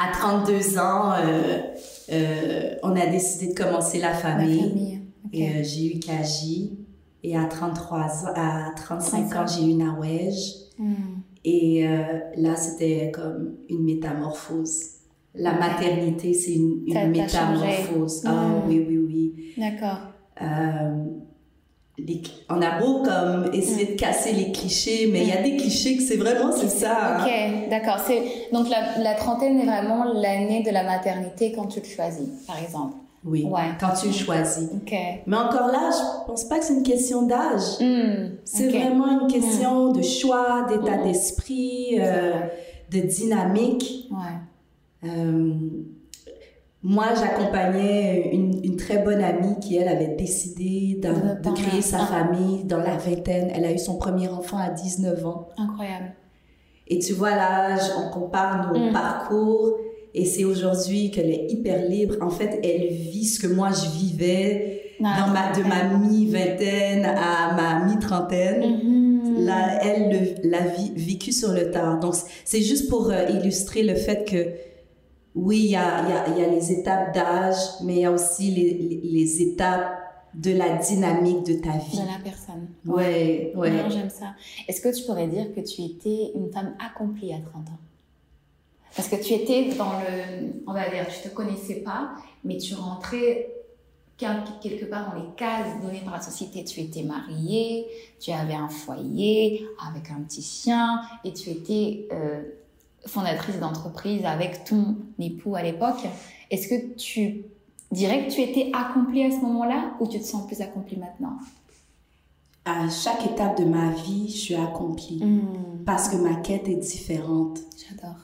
À 0.00 0.12
32 0.12 0.78
ans, 0.78 1.12
euh, 1.12 1.58
euh, 2.10 2.74
on 2.82 2.96
a 2.96 3.06
décidé 3.06 3.52
de 3.52 3.58
commencer 3.58 3.98
la 3.98 4.14
famille. 4.14 5.00
Et 5.32 5.48
euh, 5.48 5.62
j'ai 5.62 5.96
eu 5.96 5.98
Kaji. 5.98 6.78
Et 7.22 7.36
à 7.36 7.44
33 7.44 8.26
ans, 8.26 8.32
à 8.34 8.70
35 8.76 9.36
ans, 9.36 9.46
j'ai 9.46 9.68
eu 9.68 9.74
Nawège. 9.74 10.54
Hmm. 10.78 11.20
Et 11.44 11.86
euh, 11.86 12.20
là, 12.36 12.56
c'était 12.56 13.10
comme 13.12 13.56
une 13.68 13.84
métamorphose. 13.84 14.94
La 15.34 15.52
maternité, 15.52 16.32
c'est 16.32 16.54
une, 16.54 16.84
métamorphose. 17.10 18.22
Ah 18.24 18.32
hmm. 18.32 18.68
oui, 18.68 18.84
oui, 18.88 18.98
oui. 18.98 19.34
D'accord. 19.56 19.98
On 22.48 22.62
a 22.62 22.78
beau 22.78 23.02
comme 23.02 23.52
essayer 23.52 23.86
hmm. 23.86 23.94
de 23.94 24.00
casser 24.00 24.32
les 24.32 24.52
clichés, 24.52 25.08
mais 25.12 25.22
il 25.22 25.28
y 25.28 25.32
a 25.32 25.42
des 25.42 25.56
clichés 25.56 25.96
que 25.96 26.02
c'est 26.02 26.16
vraiment 26.16 26.52
c'est 26.52 26.68
ça. 26.68 27.18
Hein. 27.18 27.24
Ok, 27.24 27.70
d'accord. 27.70 27.98
C'est 28.06 28.22
donc 28.52 28.68
la, 28.68 29.02
la, 29.02 29.14
trentaine 29.14 29.60
est 29.60 29.66
vraiment 29.66 30.04
l'année 30.14 30.62
de 30.62 30.70
la 30.70 30.84
maternité 30.84 31.52
quand 31.52 31.66
tu 31.66 31.80
le 31.80 31.86
choisis, 31.86 32.28
par 32.46 32.62
exemple. 32.62 32.94
Oui. 33.24 33.44
Ouais. 33.44 33.62
Quand 33.80 33.94
tu 34.00 34.06
le 34.06 34.12
choisis. 34.12 34.68
Ok. 34.72 34.94
Mais 35.26 35.36
encore 35.36 35.68
là, 35.68 35.90
je 35.90 36.26
pense 36.26 36.44
pas 36.44 36.58
que 36.58 36.64
c'est 36.64 36.74
une 36.74 36.84
question 36.84 37.22
d'âge. 37.22 37.80
Hmm, 37.80 38.36
c'est 38.44 38.68
vraiment 38.68 39.20
une 39.20 39.26
question 39.30 39.90
hmm. 39.90 39.96
de 39.96 40.02
choix, 40.02 40.66
d'état 40.68 41.02
d'esprit, 41.02 41.98
euh, 41.98 42.40
de 42.90 43.00
dynamique. 43.00 44.08
Ouais. 44.10 45.08
Euh, 45.10 45.52
moi, 46.82 47.06
j'accompagnais 47.18 48.30
une, 48.32 48.64
une, 48.64 48.76
très 48.76 48.98
bonne 48.98 49.20
amie 49.20 49.58
qui, 49.60 49.76
elle, 49.76 49.88
avait 49.88 50.14
décidé 50.16 51.00
de, 51.02 51.42
de 51.42 51.54
créer 51.54 51.82
sa 51.82 51.98
famille 51.98 52.64
dans 52.64 52.78
la 52.78 52.96
vingtaine. 52.96 53.50
Elle 53.52 53.64
a 53.64 53.72
eu 53.72 53.78
son 53.78 53.96
premier 53.96 54.28
enfant 54.28 54.58
à 54.58 54.70
19 54.70 55.26
ans. 55.26 55.48
Incroyable. 55.56 56.12
Et 56.86 57.00
tu 57.00 57.12
vois, 57.14 57.30
là, 57.30 57.76
on 57.98 58.10
compare 58.10 58.72
nos 58.72 58.90
mm. 58.90 58.92
parcours 58.92 59.76
et 60.14 60.24
c'est 60.24 60.44
aujourd'hui 60.44 61.10
qu'elle 61.10 61.30
est 61.30 61.50
hyper 61.50 61.86
libre. 61.88 62.14
En 62.20 62.30
fait, 62.30 62.60
elle 62.64 62.88
vit 62.88 63.26
ce 63.26 63.40
que 63.40 63.52
moi, 63.52 63.70
je 63.72 63.90
vivais 63.98 64.94
dans 65.00 65.28
ma, 65.32 65.52
de 65.52 65.62
ma 65.62 65.98
mi-vingtaine 65.98 67.04
à 67.04 67.54
ma 67.54 67.84
mi-trentaine. 67.86 68.62
Mm-hmm. 68.62 69.44
Là, 69.44 69.80
elle 69.82 70.40
l'a 70.44 70.62
vécu 70.96 71.32
sur 71.32 71.52
le 71.52 71.70
tard. 71.70 72.00
Donc, 72.00 72.14
c'est 72.44 72.62
juste 72.62 72.88
pour 72.88 73.10
euh, 73.10 73.26
illustrer 73.28 73.82
le 73.82 73.94
fait 73.94 74.24
que 74.24 74.68
oui, 75.34 75.58
il 75.64 75.70
y 75.70 75.76
a, 75.76 76.08
y, 76.08 76.12
a, 76.12 76.38
y 76.38 76.44
a, 76.44 76.48
les 76.48 76.72
étapes 76.72 77.14
d'âge, 77.14 77.56
mais 77.84 77.94
il 77.94 78.00
y 78.00 78.04
a 78.04 78.12
aussi 78.12 78.50
les, 78.50 79.00
les, 79.02 79.42
étapes 79.42 79.98
de 80.34 80.52
la 80.52 80.76
dynamique 80.76 81.44
de 81.46 81.54
ta 81.54 81.72
vie. 81.78 81.98
De 81.98 82.06
la 82.06 82.18
personne. 82.22 82.68
Ouais, 82.86 83.52
ouais. 83.54 83.70
J'aime 83.90 84.10
ça. 84.10 84.34
Est-ce 84.66 84.80
que 84.80 84.94
tu 84.94 85.04
pourrais 85.04 85.28
dire 85.28 85.54
que 85.54 85.60
tu 85.60 85.82
étais 85.82 86.32
une 86.34 86.50
femme 86.52 86.74
accomplie 86.84 87.32
à 87.32 87.38
30 87.38 87.68
ans? 87.68 87.78
Parce 88.96 89.08
que 89.08 89.16
tu 89.16 89.34
étais 89.34 89.74
dans 89.76 89.92
le, 90.00 90.62
on 90.66 90.72
va 90.72 90.88
dire, 90.88 91.06
tu 91.08 91.28
te 91.28 91.34
connaissais 91.34 91.76
pas, 91.76 92.14
mais 92.42 92.56
tu 92.56 92.74
rentrais 92.74 93.58
quelque 94.18 94.84
part 94.86 95.12
dans 95.12 95.20
les 95.20 95.28
cases 95.36 95.80
données 95.80 96.00
par 96.00 96.14
la 96.14 96.20
société. 96.20 96.64
Tu 96.64 96.80
étais 96.80 97.02
mariée, 97.02 97.86
tu 98.20 98.32
avais 98.32 98.54
un 98.54 98.68
foyer 98.68 99.64
avec 99.88 100.10
un 100.10 100.20
petit 100.22 100.42
chien 100.42 101.00
et 101.24 101.32
tu 101.32 101.50
étais 101.50 102.08
euh, 102.12 102.42
fondatrice 103.08 103.58
d'entreprise 103.58 104.24
avec 104.24 104.64
ton 104.64 104.96
époux 105.18 105.56
à 105.56 105.62
l'époque, 105.62 106.06
est-ce 106.50 106.68
que 106.68 106.94
tu 106.94 107.44
dirais 107.90 108.26
que 108.26 108.32
tu 108.32 108.40
étais 108.40 108.70
accomplie 108.72 109.24
à 109.24 109.30
ce 109.30 109.40
moment-là 109.40 109.94
ou 110.00 110.06
tu 110.06 110.18
te 110.18 110.24
sens 110.24 110.46
plus 110.46 110.60
accomplie 110.60 110.98
maintenant? 110.98 111.38
À 112.64 112.88
chaque 112.90 113.24
étape 113.24 113.58
de 113.58 113.64
ma 113.64 113.90
vie, 113.92 114.28
je 114.28 114.36
suis 114.36 114.54
accomplie 114.54 115.24
hmm. 115.24 115.84
parce 115.86 116.08
que 116.08 116.16
ma 116.16 116.34
quête 116.36 116.68
est 116.68 116.76
différente. 116.76 117.60
J'adore. 117.76 118.16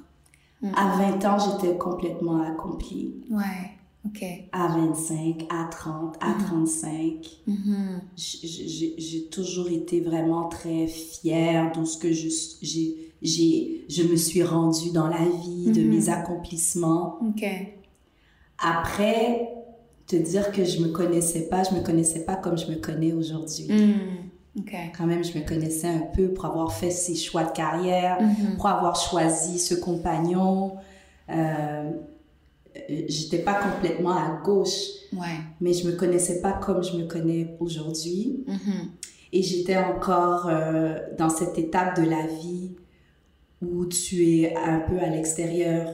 À 0.77 0.97
20 0.97 1.25
ans, 1.27 1.37
j'étais 1.39 1.77
complètement 1.77 2.43
accomplie. 2.43 3.15
Ouais. 3.31 3.71
Ok. 4.07 4.23
À 4.53 4.69
25, 4.69 5.47
à 5.49 5.65
30, 5.71 6.17
à 6.21 6.35
35. 6.35 7.27
Hmm. 7.47 7.53
Hmm. 7.53 8.01
J'ai 8.17 9.29
toujours 9.31 9.69
été 9.69 10.01
vraiment 10.01 10.49
très 10.49 10.87
fière 10.87 11.73
de 11.73 11.85
ce 11.85 11.97
que 11.97 12.13
j'ai 12.13 13.04
j'ai, 13.25 13.87
je 13.89 14.03
me 14.03 14.17
suis 14.17 14.43
rendue 14.43 14.93
dans 14.93 15.09
la 15.09 15.25
vie, 15.43 15.73
de 15.73 15.81
mhm. 15.81 15.89
mes 15.89 16.09
accomplissements. 16.11 17.19
Après, 18.59 19.49
te 20.07 20.15
dire 20.15 20.53
que 20.53 20.65
je 20.65 20.81
me 20.81 20.89
connaissais 20.89 21.49
pas, 21.49 21.63
je 21.65 21.75
me 21.75 21.81
connaissais 21.81 22.25
pas 22.25 22.37
comme 22.37 22.59
je 22.59 22.67
me 22.67 22.77
connais 22.77 23.13
aujourd'hui. 23.13 23.67
Mhm. 23.69 24.63
Quand 24.97 25.07
même, 25.07 25.25
je 25.25 25.37
me 25.37 25.45
connaissais 25.45 25.89
un 25.89 26.07
peu 26.15 26.29
pour 26.29 26.45
avoir 26.45 26.73
fait 26.73 26.91
ces 26.91 27.17
choix 27.17 27.43
de 27.45 27.51
carrière, 27.51 28.21
mhm. 28.21 28.57
pour 28.57 28.67
avoir 28.67 28.95
choisi 28.95 29.59
ce 29.59 29.75
compagnon. 29.75 30.75
Euh, 31.31 31.91
j'étais 33.09 33.39
pas 33.39 33.55
complètement 33.55 34.13
à 34.13 34.41
gauche, 34.45 34.91
ouais. 35.13 35.41
mais 35.61 35.73
je 35.73 35.89
me 35.89 35.97
connaissais 35.97 36.41
pas 36.41 36.53
comme 36.53 36.85
je 36.85 36.97
me 36.97 37.07
connais 37.07 37.57
aujourd'hui. 37.59 38.45
Et 39.33 39.43
j'étais 39.43 39.77
encore 39.77 40.49
euh, 40.49 40.99
dans 41.19 41.31
cette 41.31 41.59
étape 41.59 42.01
de 42.01 42.09
la 42.09 42.25
vie 42.27 42.77
où 43.73 43.87
tu 43.87 44.41
es 44.41 44.55
un 44.57 44.81
peu 44.81 44.99
à 44.99 45.09
l'extérieur, 45.09 45.89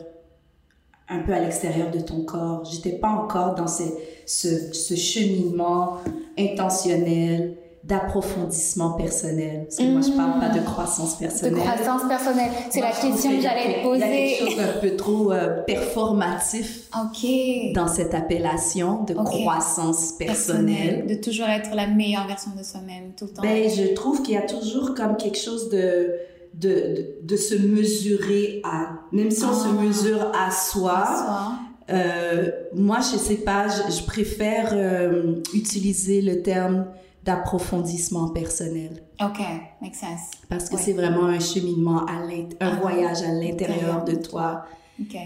un 1.09 1.21
peu 1.21 1.33
à 1.33 1.41
l'extérieur 1.41 1.91
de 1.91 2.00
ton 2.00 2.25
corps. 2.25 2.65
J'étais 2.65 2.99
pas 2.99 3.09
encore 3.09 3.55
dans 3.55 3.69
ce, 3.69 3.85
ce, 4.27 4.73
ce 4.73 4.95
cheminement 4.95 5.99
intentionnel 6.39 7.57
d'approfondissement 7.83 8.93
personnel. 8.93 9.65
Parce 9.65 9.77
que 9.77 9.85
moi, 9.85 10.00
je 10.03 10.15
parle 10.15 10.39
pas 10.39 10.50
de 10.50 10.62
croissance 10.62 11.17
personnelle. 11.17 11.55
De 11.55 11.61
croissance 11.61 12.03
personnelle. 12.07 12.50
C'est 12.69 12.81
la 12.81 12.91
question 12.91 13.31
que 13.31 13.41
j'allais 13.41 13.79
te 13.79 13.83
poser. 13.83 14.05
Il 14.05 14.31
y 14.31 14.35
a 14.35 14.37
quelque 14.37 14.49
chose 14.49 14.57
d'un 14.59 14.81
peu 14.81 14.97
trop 14.97 15.33
euh, 15.33 15.62
performatif 15.62 16.89
Ok. 16.95 17.73
dans 17.75 17.89
cette 17.89 18.12
appellation 18.12 19.05
de 19.05 19.15
croissance 19.15 20.12
personnelle. 20.12 21.07
De 21.07 21.15
toujours 21.15 21.49
être 21.49 21.75
la 21.75 21.87
meilleure 21.87 22.27
version 22.27 22.50
de 22.57 22.62
soi-même 22.62 23.12
tout 23.17 23.25
le 23.27 23.33
temps. 23.33 23.43
Ben, 23.43 23.69
je 23.71 23.95
trouve 23.95 24.23
qu'il 24.23 24.35
y 24.35 24.39
a 24.39 24.43
toujours 24.43 24.95
comme 24.95 25.17
quelque 25.17 25.39
chose 25.39 25.71
de, 25.71 26.12
de, 26.54 27.16
de, 27.23 27.37
se 27.37 27.54
mesurer 27.54 28.61
à. 28.64 29.00
Même 29.12 29.30
si 29.30 29.45
on 29.45 29.54
se 29.54 29.69
ah. 29.69 29.83
mesure 29.83 30.33
à 30.35 30.50
soi. 30.50 30.99
À 30.99 31.16
soi. 31.16 31.52
Euh, 31.90 32.50
moi, 32.75 32.99
je 33.00 33.16
sais 33.16 33.38
pas, 33.38 33.66
je, 33.69 34.04
préfère 34.04 34.71
euh, 34.73 35.42
utiliser 35.54 36.23
le 36.23 36.42
terme 36.42 36.87
d'approfondissement 37.25 38.28
personnel. 38.28 39.02
OK, 39.21 39.40
makes 39.83 39.97
sense. 39.97 40.30
Parce 40.49 40.69
que 40.69 40.78
c'est 40.78 40.92
vraiment 40.92 41.25
un 41.25 41.40
cheminement, 41.40 42.07
à 42.07 42.12
un 42.12 42.49
ah, 42.61 42.71
voyage 42.80 43.23
à 43.23 43.33
l'intérieur 43.33 44.04
de 44.04 44.14
toi. 44.14 44.64
OK. 45.00 45.16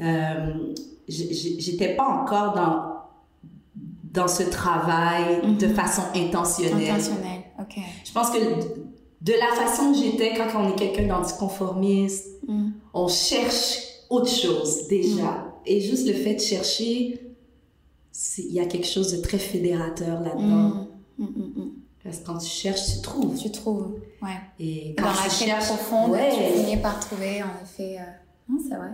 Euh, 0.00 0.74
J'étais 1.08 1.96
pas 1.96 2.06
encore 2.06 2.54
dans, 2.54 3.02
dans 4.12 4.28
ce 4.28 4.44
travail 4.44 5.40
de 5.58 5.66
mhm. 5.66 5.74
façon 5.74 6.02
intentionnelle. 6.14 6.90
Intentionnelle, 6.90 7.42
OK. 7.58 7.76
Je 8.04 8.12
pense 8.12 8.30
que 8.30 8.38
de 9.22 9.32
la 9.34 9.54
façon 9.54 9.92
que 9.92 9.98
j'étais 9.98 10.34
quand 10.34 10.48
on 10.56 10.72
est 10.72 10.74
quelqu'un 10.74 11.06
d'anticonformiste, 11.06 12.26
mm. 12.48 12.70
on 12.92 13.08
cherche 13.08 13.78
autre 14.10 14.28
chose 14.28 14.88
déjà. 14.88 15.22
Mm. 15.22 15.52
Et 15.66 15.80
juste 15.80 16.08
le 16.08 16.14
fait 16.14 16.34
de 16.34 16.40
chercher, 16.40 17.20
il 18.38 18.52
y 18.52 18.60
a 18.60 18.66
quelque 18.66 18.86
chose 18.86 19.12
de 19.12 19.22
très 19.22 19.38
fédérateur 19.38 20.20
là-dedans. 20.20 20.88
Mm. 21.18 21.24
Mm. 21.24 21.70
Parce 22.02 22.18
que 22.18 22.26
quand 22.26 22.38
tu 22.38 22.48
cherches, 22.48 22.94
tu 22.94 23.00
trouves. 23.00 23.38
Tu 23.38 23.52
trouves, 23.52 23.94
ouais. 24.22 24.40
Et 24.58 24.96
quand 24.98 25.04
Dans 25.04 25.12
tu 25.12 25.22
la 25.22 25.30
cherches, 25.30 25.66
profonde, 25.66 26.16
tu 26.34 26.60
finis 26.60 26.76
par 26.78 26.98
trouver, 26.98 27.44
en 27.44 27.62
effet. 27.62 27.98
Euh, 28.00 28.04
non, 28.48 28.58
c'est 28.68 28.74
vrai. 28.74 28.90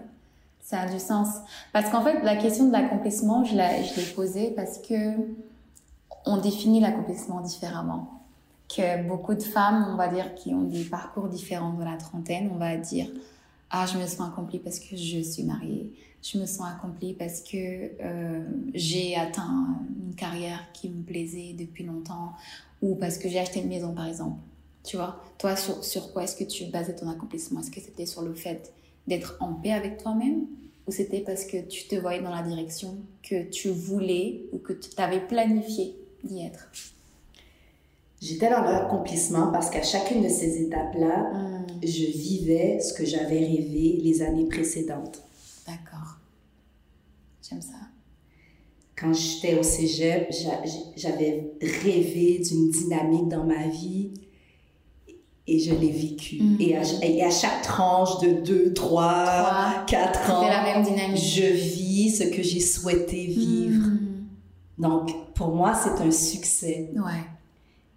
Ça 0.62 0.80
a 0.80 0.92
du 0.92 0.98
sens. 0.98 1.28
Parce 1.72 1.88
qu'en 1.88 2.02
fait, 2.02 2.22
la 2.22 2.36
question 2.36 2.66
de 2.66 2.72
l'accomplissement, 2.72 3.44
je 3.44 3.54
l'ai 3.54 4.12
posée 4.14 4.52
parce 4.54 4.76
que 4.76 5.14
on 6.26 6.36
définit 6.36 6.80
l'accomplissement 6.80 7.40
différemment. 7.40 8.17
Que 8.68 9.02
beaucoup 9.06 9.34
de 9.34 9.42
femmes, 9.42 9.88
on 9.90 9.96
va 9.96 10.08
dire, 10.08 10.34
qui 10.34 10.54
ont 10.54 10.62
des 10.62 10.84
parcours 10.84 11.28
différents 11.28 11.72
de 11.72 11.84
la 11.84 11.96
trentaine, 11.96 12.50
on 12.52 12.58
va 12.58 12.76
dire, 12.76 13.08
ah, 13.70 13.86
je 13.86 13.98
me 13.98 14.06
sens 14.06 14.28
accomplie 14.28 14.58
parce 14.58 14.78
que 14.78 14.96
je 14.96 15.20
suis 15.20 15.42
mariée. 15.42 15.92
Je 16.22 16.38
me 16.38 16.46
sens 16.46 16.66
accomplie 16.68 17.14
parce 17.14 17.40
que 17.40 17.90
euh, 18.02 18.44
j'ai 18.74 19.14
atteint 19.14 19.78
une 20.04 20.14
carrière 20.14 20.60
qui 20.72 20.88
me 20.88 21.02
plaisait 21.02 21.54
depuis 21.56 21.84
longtemps 21.84 22.32
ou 22.82 22.94
parce 22.94 23.18
que 23.18 23.28
j'ai 23.28 23.38
acheté 23.38 23.60
une 23.60 23.68
maison 23.68 23.94
par 23.94 24.06
exemple. 24.06 24.38
Tu 24.84 24.96
vois, 24.96 25.22
toi, 25.38 25.54
sur, 25.54 25.84
sur 25.84 26.12
quoi 26.12 26.24
est-ce 26.24 26.36
que 26.36 26.44
tu 26.44 26.64
basais 26.66 26.94
ton 26.94 27.08
accomplissement? 27.08 27.60
Est-ce 27.60 27.70
que 27.70 27.80
c'était 27.80 28.06
sur 28.06 28.22
le 28.22 28.34
fait 28.34 28.72
d'être 29.06 29.36
en 29.40 29.54
paix 29.54 29.72
avec 29.72 29.98
toi-même 29.98 30.46
ou 30.86 30.92
c'était 30.92 31.20
parce 31.20 31.44
que 31.44 31.60
tu 31.60 31.86
te 31.86 31.94
voyais 31.94 32.22
dans 32.22 32.34
la 32.34 32.42
direction 32.42 32.96
que 33.22 33.48
tu 33.50 33.68
voulais 33.68 34.44
ou 34.52 34.58
que 34.58 34.72
tu 34.72 34.90
t'avais 34.90 35.20
planifié 35.20 35.94
d'y 36.24 36.40
être? 36.40 36.70
J'étais 38.20 38.50
dans 38.50 38.62
l'accomplissement 38.62 39.52
parce 39.52 39.70
qu'à 39.70 39.82
chacune 39.82 40.22
de 40.22 40.28
ces 40.28 40.62
étapes-là, 40.62 41.30
hmm. 41.32 41.66
je 41.82 42.04
vivais 42.06 42.80
ce 42.80 42.92
que 42.92 43.04
j'avais 43.04 43.38
rêvé 43.38 44.00
les 44.02 44.22
années 44.22 44.46
précédentes. 44.46 45.22
D'accord. 45.66 46.18
J'aime 47.48 47.62
ça. 47.62 47.74
Quand 48.96 49.12
j'étais 49.12 49.56
au 49.58 49.62
cégep, 49.62 50.28
j'avais 50.96 51.52
rêvé 51.60 52.40
d'une 52.40 52.70
dynamique 52.70 53.28
dans 53.28 53.44
ma 53.44 53.68
vie 53.68 54.10
et 55.46 55.58
je 55.58 55.74
l'ai 55.74 55.90
vécu. 55.90 56.42
Mm. 56.42 56.56
Et, 56.60 57.24
à, 57.24 57.30
chaque 57.30 57.62
tranche 57.62 58.20
de 58.20 58.32
2, 58.42 58.74
3, 58.74 59.84
4 59.86 60.30
ans, 60.30 60.46
la 60.46 60.62
même 60.62 60.84
dynamique. 60.84 61.22
je 61.22 61.46
vis 61.46 62.16
ce 62.16 62.24
que 62.24 62.42
j'ai 62.42 62.60
souhaité 62.60 63.26
vivre. 63.26 63.86
Mm. 63.86 64.26
Donc, 64.78 65.10
pour 65.34 65.54
moi, 65.54 65.74
c'est 65.74 66.02
un 66.02 66.10
succès. 66.10 66.90
Ouais. 66.94 67.24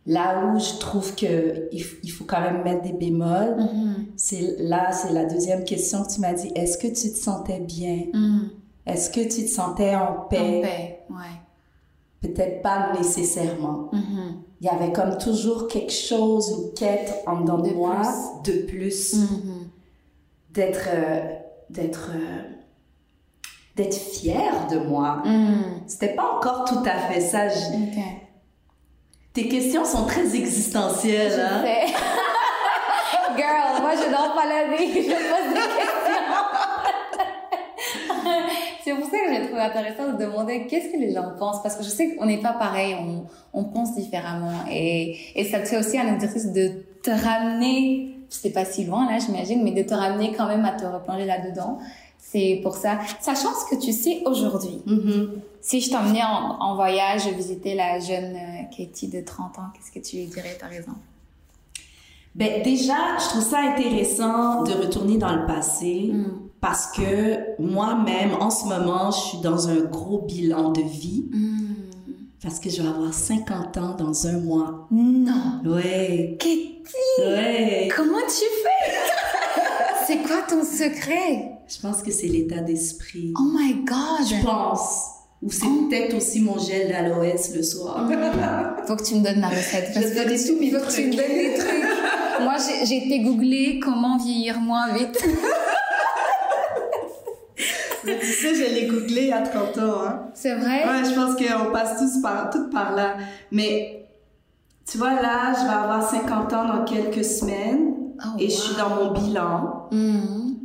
Là 0.08 0.48
où 0.48 0.60
je 0.60 0.80
trouve 0.80 1.14
que 1.14 1.70
il, 1.72 2.12
faut 2.12 2.24
quand 2.26 2.42
même 2.42 2.64
mettre 2.64 2.82
des 2.82 2.94
bémols, 2.94 3.56
mm-hmm. 3.60 4.06
c'est 4.16 4.56
là, 4.58 4.92
c'est 4.92 5.14
la 5.14 5.26
deuxième 5.26 5.64
question 5.64 6.04
que 6.04 6.12
tu 6.12 6.22
m'as 6.22 6.34
dit. 6.34 6.52
Est-ce 6.56 6.80
que 6.80 6.88
tu 6.88 7.14
te 7.14 7.18
sentais 7.18 7.60
bien? 7.60 8.06
Mm. 8.12 8.50
Est-ce 8.88 9.12
que 9.12 9.22
tu 9.22 9.46
te 9.46 9.50
sentais 9.50 9.96
en 9.96 10.26
paix? 10.28 10.58
En 10.58 10.62
paix, 10.62 11.00
ouais. 11.12 11.40
Peut-être 12.20 12.64
pas 12.64 12.94
nécessairement. 12.98 13.90
Mm-hmm. 13.94 14.34
Il 14.62 14.66
y 14.66 14.70
avait 14.70 14.92
comme 14.92 15.18
toujours 15.20 15.68
quelque 15.68 15.94
chose, 15.94 16.50
une 16.50 16.74
quête 16.74 17.24
en 17.28 17.42
dedans 17.42 17.60
de, 17.60 17.70
moi 17.70 18.02
de 18.44 18.54
plus. 18.64 19.14
Mm-hmm. 19.14 19.68
D'être, 20.50 20.90
euh, 20.92 21.22
d'être, 21.70 22.10
euh, 22.16 22.42
d'être 23.76 23.96
fière 23.96 24.68
de 24.68 24.80
moi. 24.80 25.22
C'était 25.86 26.16
pas 26.16 26.38
encore 26.38 26.66
tout 26.66 26.84
à 26.86 26.98
fait 27.12 27.22
ça. 27.22 27.48
Tes 29.34 29.48
questions 29.48 29.86
sont 29.86 30.06
très 30.06 30.36
existentielles. 30.36 31.32
Je 31.32 31.40
hein? 31.40 31.64
sais. 31.64 31.94
Girl, 33.38 33.82
moi 33.82 33.92
je 33.96 34.12
dors 34.12 34.34
pas 34.36 34.46
la 34.46 34.68
nuit, 34.68 34.92
je 34.94 35.10
pose 35.10 35.54
des 35.54 35.60
questions. 35.80 36.42
c'est 38.84 38.94
pour 38.94 39.06
ça 39.06 39.18
que 39.18 39.34
j'ai 39.34 39.46
trouvé 39.48 39.62
intéressant 39.62 40.12
de 40.12 40.18
demander 40.18 40.68
qu'est-ce 40.68 40.92
que 40.92 40.98
les 40.98 41.14
gens 41.14 41.32
pensent, 41.40 41.64
parce 41.64 41.78
que 41.78 41.84
je 41.84 41.90
sais 41.90 42.16
qu'on 42.16 42.26
n'est 42.26 42.42
pas 42.42 42.52
pareil, 42.52 42.98
on, 43.00 43.26
on, 43.58 43.64
pense 43.64 43.96
différemment. 43.96 44.66
Et, 44.70 45.18
et 45.36 45.46
ça 45.46 45.60
te 45.60 45.68
fait 45.68 45.78
aussi 45.78 45.98
un 45.98 46.14
exercice 46.14 46.52
de 46.52 46.84
te 47.02 47.12
ramener, 47.12 48.18
c'était 48.30 48.54
pas 48.54 48.66
si 48.66 48.84
loin 48.84 49.10
là, 49.10 49.18
j'imagine, 49.20 49.64
mais 49.64 49.72
de 49.72 49.88
te 49.88 49.94
ramener 49.94 50.34
quand 50.34 50.48
même 50.48 50.66
à 50.66 50.72
te 50.72 50.84
replonger 50.84 51.26
là-dedans. 51.26 51.80
C'est 52.24 52.60
pour 52.62 52.76
ça. 52.76 53.00
Sachant 53.20 53.50
ce 53.54 53.76
que 53.76 53.82
tu 53.82 53.92
sais 53.92 54.22
aujourd'hui, 54.26 54.82
mm-hmm. 54.88 55.30
si 55.60 55.82
je 55.82 55.90
t'emmenais 55.90 56.24
en, 56.24 56.62
en, 56.62 56.76
voyage, 56.76 57.28
visiter 57.28 57.74
la 57.74 58.00
jeune 58.00 58.36
euh, 58.36 58.76
Katie 58.76 59.08
de 59.08 59.22
30 59.22 59.58
ans, 59.58 59.64
qu'est-ce 59.74 59.92
que 59.92 60.06
tu 60.06 60.18
lui 60.18 60.28
dirais 60.28 60.56
par 60.60 60.72
exemple? 60.72 61.00
Ben, 62.36 62.62
déjà, 62.64 63.18
je 63.20 63.26
trouve 63.30 63.44
ça 63.44 63.60
intéressant 63.60 64.64
de 64.64 64.72
retourner 64.72 65.18
dans 65.18 65.36
le 65.36 65.46
passé 65.46 66.12
mm. 66.14 66.26
parce 66.62 66.92
que 66.92 67.60
moi-même, 67.60 68.36
en 68.40 68.52
ce 68.52 68.66
moment, 68.66 69.12
je 69.12 69.20
suis 69.20 69.38
dans 69.40 69.68
un 69.68 69.82
gros 69.82 70.20
bilan 70.20 70.72
de 70.72 70.82
vie. 70.82 71.26
Mm. 71.32 71.76
Parce 72.42 72.60
que 72.60 72.70
je 72.70 72.82
vais 72.82 72.88
avoir 72.88 73.14
50 73.14 73.78
ans 73.78 73.96
dans 73.96 74.26
un 74.26 74.40
mois. 74.40 74.88
Non. 74.90 75.62
Ouais. 75.64 76.38
Katie. 76.40 76.82
Ouais. 77.20 77.90
Comment 77.96 78.22
tu 78.28 78.46
fais? 78.64 79.21
C'est 80.12 80.28
quoi 80.28 80.42
ton 80.48 80.64
secret? 80.64 81.52
Je 81.68 81.80
pense 81.82 82.02
que 82.02 82.12
c'est 82.12 82.28
l'état 82.28 82.60
d'esprit. 82.60 83.34
Oh 83.40 83.50
my 83.54 83.76
God. 83.86 84.28
Je 84.28 84.44
pense. 84.44 85.06
Ou 85.42 85.50
c'est 85.50 85.66
oh. 85.66 85.88
peut-être 85.90 86.16
aussi 86.16 86.42
mon 86.42 86.60
gel 86.60 86.90
d'aloès 86.90 87.56
le 87.56 87.64
soir. 87.64 88.10
Faut 88.86 88.96
que 88.98 89.04
tu 89.04 89.16
me 89.16 89.24
donnes 89.24 89.40
ma 89.40 89.48
recette. 89.48 89.94
Parce 89.94 90.08
je 90.08 90.14
que 90.14 90.48
tous 90.48 90.60
mes 90.60 90.70
Faut 90.72 90.86
que 90.86 90.92
tu 90.92 91.08
me 91.08 91.16
donnes 91.16 91.38
des 91.38 91.54
trucs. 91.58 91.86
Moi, 92.42 92.56
j'ai 92.84 92.98
été 92.98 93.22
googler 93.22 93.80
comment 93.80 94.18
vieillir 94.18 94.60
moins 94.60 94.94
vite. 94.94 95.18
Mais 98.04 98.18
tu 98.20 98.26
sais, 98.26 98.56
je 98.56 98.64
l'ai 98.64 98.88
googlé 98.88 99.32
à 99.32 99.42
30 99.42 99.78
ans. 99.78 100.02
Hein. 100.08 100.26
C'est 100.34 100.56
vrai? 100.56 100.84
Ouais, 100.88 101.06
je 101.08 101.14
pense 101.14 101.36
qu'on 101.36 101.72
passe 101.72 102.00
tous 102.00 102.20
par, 102.22 102.50
toutes 102.50 102.72
par 102.72 102.96
là. 102.96 103.16
Mais 103.52 104.08
tu 104.90 104.98
vois, 104.98 105.14
là, 105.14 105.54
je 105.54 105.64
vais 105.64 105.74
avoir 105.74 106.10
50 106.10 106.54
ans 106.54 106.66
dans 106.68 106.84
quelques 106.84 107.24
semaines. 107.24 108.01
Oh, 108.26 108.38
et 108.40 108.50
je 108.50 108.56
suis 108.56 108.76
dans 108.76 108.90
mon 108.96 109.12
bilan. 109.12 109.88
Mm-hmm. 109.92 110.56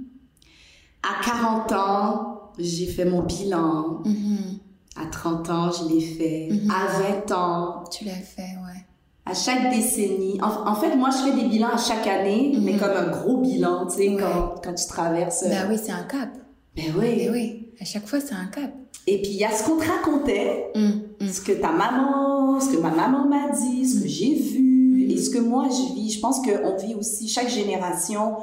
À 1.03 1.25
40 1.25 1.73
ans, 1.73 2.53
j'ai 2.59 2.87
fait 2.87 3.05
mon 3.05 3.23
bilan. 3.23 4.03
Mm-hmm. 4.05 5.03
À 5.03 5.07
30 5.07 5.51
ans, 5.51 5.71
je 5.71 5.89
l'ai 5.89 6.01
fait. 6.01 6.49
Mm-hmm. 6.51 6.71
À 6.71 7.23
20 7.27 7.33
ans. 7.33 7.85
Tu 7.91 8.05
l'as 8.05 8.13
fait, 8.13 8.43
ouais 8.43 8.87
à 9.27 9.35
chaque 9.35 9.71
décennie. 9.75 10.39
En, 10.41 10.75
fait, 10.77 10.95
moi, 10.95 11.11
je 11.11 11.29
fais 11.29 11.37
des 11.37 11.49
bilans 11.49 11.71
à 11.75 11.77
chaque 11.77 12.07
année, 12.07 12.57
mais 12.61 12.77
comme 12.77 12.93
un 12.97 13.09
gros 13.09 13.39
bilan, 13.39 13.87
tu 13.87 13.97
sais, 13.97 14.17
quand, 14.17 14.55
quand 14.63 14.73
tu 14.73 14.87
traverses. 14.87 15.45
Ben 15.49 15.67
oui, 15.69 15.77
c'est 15.83 15.93
un 15.93 16.05
cap. 16.05 16.31
Ben 16.77 16.95
oui. 16.97 17.17
Ben 17.17 17.33
oui, 17.33 17.69
à 17.81 17.85
chaque 17.85 18.07
fois, 18.07 18.21
c'est 18.21 18.35
un 18.35 18.47
cap. 18.47 18.71
Et 19.09 19.21
puis, 19.21 19.33
il 19.33 19.37
y 19.37 19.45
a 19.45 19.51
ce 19.51 19.65
qu'on 19.65 19.79
te 19.79 19.85
racontait, 19.85 20.71
mm, 20.75 21.25
mm. 21.25 21.29
ce 21.29 21.41
que 21.41 21.53
ta 21.53 21.73
maman, 21.73 22.61
ce 22.61 22.71
que 22.77 22.81
ma 22.81 22.91
maman 22.91 23.27
m'a 23.27 23.51
dit, 23.51 23.89
ce 23.89 24.01
que 24.01 24.09
j'ai 24.09 24.35
vu, 24.35 24.76
et 25.09 25.19
ce 25.19 25.31
que 25.31 25.39
moi, 25.39 25.69
je 25.71 25.95
vis. 25.95 26.13
Je 26.13 26.21
pense 26.21 26.41
qu'on 26.41 26.77
vit 26.77 26.95
aussi, 26.95 27.29
chaque 27.29 27.49
génération 27.49 28.37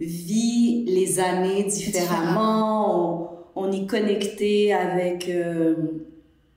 vit 0.00 0.84
les 0.86 1.18
années 1.20 1.64
différemment. 1.64 3.32
On, 3.54 3.72
est 3.72 3.86
connecté 3.86 4.72
avec... 4.72 5.28
Euh, 5.28 5.74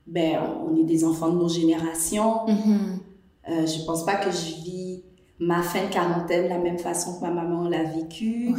ben, 0.06 0.38
on 0.68 0.76
est 0.76 0.84
des 0.84 1.04
enfants 1.04 1.30
de 1.30 1.38
nos 1.38 1.48
générations. 1.48 2.46
Mm-hmm. 2.46 3.50
Euh, 3.50 3.66
je 3.66 3.84
pense 3.84 4.04
pas 4.04 4.16
que 4.16 4.30
je 4.30 4.62
vis 4.64 5.02
ma 5.38 5.62
fin 5.62 5.86
de 5.86 5.92
quarantaine 5.92 6.44
de 6.44 6.48
la 6.48 6.58
même 6.58 6.78
façon 6.78 7.16
que 7.16 7.22
ma 7.22 7.30
maman 7.30 7.68
l'a 7.68 7.84
vécu. 7.84 8.54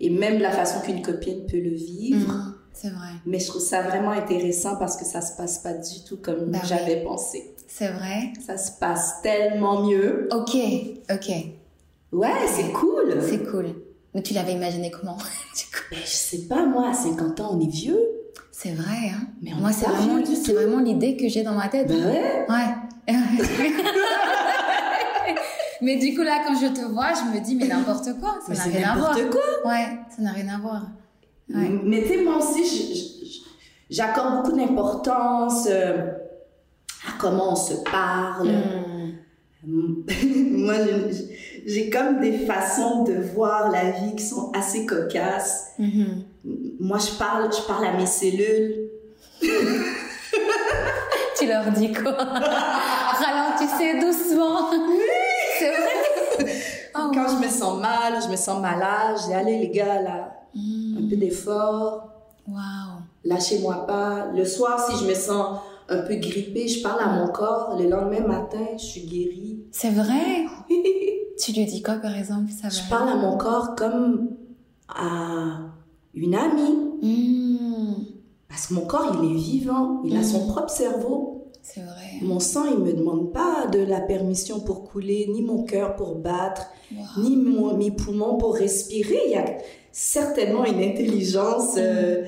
Et 0.00 0.10
même 0.10 0.38
la 0.38 0.50
façon 0.50 0.80
qu'une 0.80 1.02
copine 1.02 1.46
peut 1.46 1.60
le 1.60 1.74
vivre. 1.74 2.54
C'est 2.72 2.90
vrai. 2.90 3.08
Mais 3.26 3.38
je 3.38 3.46
trouve 3.48 3.62
ça 3.62 3.82
vraiment 3.82 4.10
intéressant 4.10 4.76
parce 4.76 4.96
que 4.96 5.04
ça 5.04 5.20
se 5.20 5.36
passe 5.36 5.58
pas 5.58 5.74
du 5.74 6.02
tout 6.06 6.16
comme 6.16 6.46
bah 6.46 6.60
j'avais 6.64 7.02
pensé. 7.02 7.54
C'est 7.72 7.86
vrai? 7.86 8.32
Ça 8.44 8.58
se 8.58 8.72
passe 8.72 9.22
tellement 9.22 9.86
mieux. 9.86 10.28
Ok, 10.32 10.56
ok. 11.08 11.30
Ouais, 12.10 12.28
c'est 12.48 12.72
cool. 12.72 13.22
C'est 13.22 13.48
cool. 13.48 13.66
Mais 14.12 14.22
tu 14.22 14.34
l'avais 14.34 14.54
imaginé 14.54 14.90
comment 14.90 15.16
Mais 15.92 15.98
je 15.98 16.10
sais 16.10 16.48
pas, 16.48 16.66
moi, 16.66 16.90
à 16.90 16.92
50 16.92 17.40
ans, 17.40 17.50
on 17.52 17.60
est 17.60 17.70
vieux. 17.70 18.00
C'est 18.50 18.72
vrai, 18.72 19.10
hein. 19.14 19.28
Mais 19.40 19.52
moi, 19.56 19.70
c'est 19.70 19.88
vraiment, 19.88 20.20
c'est 20.26 20.52
vraiment 20.52 20.80
l'idée 20.80 21.16
que 21.16 21.28
j'ai 21.28 21.44
dans 21.44 21.54
ma 21.54 21.68
tête. 21.68 21.86
Bah 21.86 21.94
ouais. 21.94 22.44
Ouais. 22.48 23.14
mais 25.80 25.96
du 25.96 26.14
coup, 26.16 26.22
là, 26.22 26.42
quand 26.44 26.56
je 26.60 26.66
te 26.66 26.80
vois, 26.92 27.12
je 27.14 27.38
me 27.38 27.42
dis, 27.42 27.54
mais 27.54 27.68
n'importe 27.68 28.18
quoi. 28.18 28.40
Ça 28.48 28.52
n'a 28.52 28.64
rien 28.64 28.90
à 28.90 28.96
voir. 28.96 29.16
N'importe 29.16 29.30
quoi. 29.30 29.70
Ouais, 29.70 29.86
ça 30.14 30.22
n'a 30.22 30.32
rien 30.32 30.48
à 30.48 30.58
voir. 30.58 30.82
Mais 31.48 32.02
tu 32.02 32.08
sais, 32.08 32.22
moi 32.22 32.38
aussi, 32.38 33.46
j'accorde 33.88 34.42
beaucoup 34.42 34.56
d'importance 34.56 35.68
euh, 35.70 36.10
comment 37.20 37.52
on 37.52 37.56
se 37.56 37.74
parle. 37.90 38.48
Hmm. 38.48 39.10
moi, 40.56 40.74
j'ai 41.66 41.90
comme 41.90 42.20
des 42.20 42.46
façons 42.46 43.04
de 43.04 43.12
voir 43.34 43.70
la 43.70 43.90
vie 43.90 44.14
qui 44.16 44.24
sont 44.24 44.50
assez 44.52 44.86
cocasses. 44.86 45.72
Mm-hmm. 45.78 46.24
Moi, 46.80 46.98
je 46.98 47.18
parle, 47.18 47.50
je 47.52 47.60
parle 47.66 47.84
à 47.84 47.92
mes 47.92 48.06
cellules. 48.06 48.88
tu 51.38 51.46
leur 51.46 51.70
dis 51.72 51.92
quoi? 51.92 52.12
Ralentissez 52.16 53.98
doucement. 54.00 54.70
Oui, 54.72 55.02
c'est 55.58 55.70
vrai. 55.70 55.88
Oh, 56.94 57.10
Quand 57.12 57.28
je 57.28 57.44
me 57.44 57.50
sens 57.50 57.80
mal, 57.80 58.14
je 58.24 58.30
me 58.30 58.36
sens 58.36 58.60
malade, 58.60 59.16
je 59.20 59.26
dis 59.26 59.34
allez 59.34 59.58
les 59.58 59.70
gars 59.70 60.00
là, 60.00 60.32
un 60.56 61.08
peu 61.08 61.16
d'effort. 61.16 62.08
Wow. 62.48 63.02
Lâchez-moi 63.24 63.86
pas. 63.86 64.28
Le 64.34 64.44
soir, 64.44 64.80
si 64.88 65.04
je 65.04 65.08
me 65.08 65.14
sens 65.14 65.60
un 65.90 65.98
peu 65.98 66.14
grippée, 66.14 66.68
je 66.68 66.82
parle 66.82 67.00
à 67.00 67.08
mon 67.08 67.28
corps. 67.32 67.76
Le 67.78 67.88
lendemain 67.88 68.26
matin, 68.26 68.64
je 68.74 68.84
suis 68.84 69.02
guérie. 69.02 69.64
C'est 69.72 69.90
vrai? 69.90 70.46
tu 71.38 71.52
lui 71.52 71.64
dis 71.64 71.82
quoi, 71.82 71.94
par 71.96 72.16
exemple 72.16 72.50
ça 72.50 72.68
Je 72.68 72.88
parle 72.88 73.08
à 73.08 73.16
mon 73.16 73.36
corps 73.36 73.74
comme 73.74 74.30
à 74.88 75.58
une 76.14 76.34
amie. 76.34 76.92
Hmm. 77.02 77.94
Parce 78.48 78.68
que 78.68 78.74
mon 78.74 78.86
corps, 78.86 79.20
il 79.22 79.32
est 79.32 79.34
vivant. 79.34 80.02
Il 80.04 80.16
a 80.16 80.22
son 80.22 80.46
hmm. 80.46 80.52
propre 80.52 80.70
cerveau. 80.70 81.48
C'est 81.62 81.82
vrai. 81.82 82.22
Mon 82.22 82.40
sang, 82.40 82.64
il 82.70 82.78
me 82.78 82.92
demande 82.92 83.32
pas 83.32 83.66
de 83.66 83.80
la 83.80 84.00
permission 84.00 84.60
pour 84.60 84.84
couler, 84.84 85.28
ni 85.30 85.42
mon 85.42 85.64
cœur 85.64 85.94
pour 85.94 86.14
battre, 86.14 86.66
ni 87.18 87.36
mes 87.36 87.90
poumons 87.90 88.38
pour 88.38 88.54
respirer. 88.54 89.18
Il 89.26 89.32
y 89.32 89.36
a 89.36 89.58
certainement 89.92 90.64
une 90.64 90.80
intelligence 90.80 91.74
euh, 91.76 92.24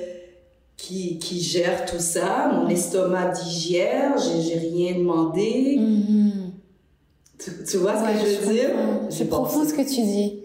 qui, 0.83 1.19
qui, 1.19 1.41
gère 1.41 1.85
tout 1.87 2.01
ça. 2.01 2.51
Mon 2.53 2.69
estomac 2.69 3.29
digère, 3.29 4.17
j'ai 4.19 4.59
rien 4.59 4.99
demandé. 4.99 5.79
Mm-hmm. 5.79 7.69
tu, 7.71 7.77
vois 7.77 7.95
ce 7.97 8.03
que 8.03 8.29
je 8.29 8.47
veux 8.47 8.53
dire? 8.53 8.71
C'est 9.09 9.29
profond 9.29 9.65
ce 9.65 9.73
que 9.73 9.83
tu 9.83 10.03
dis. 10.03 10.41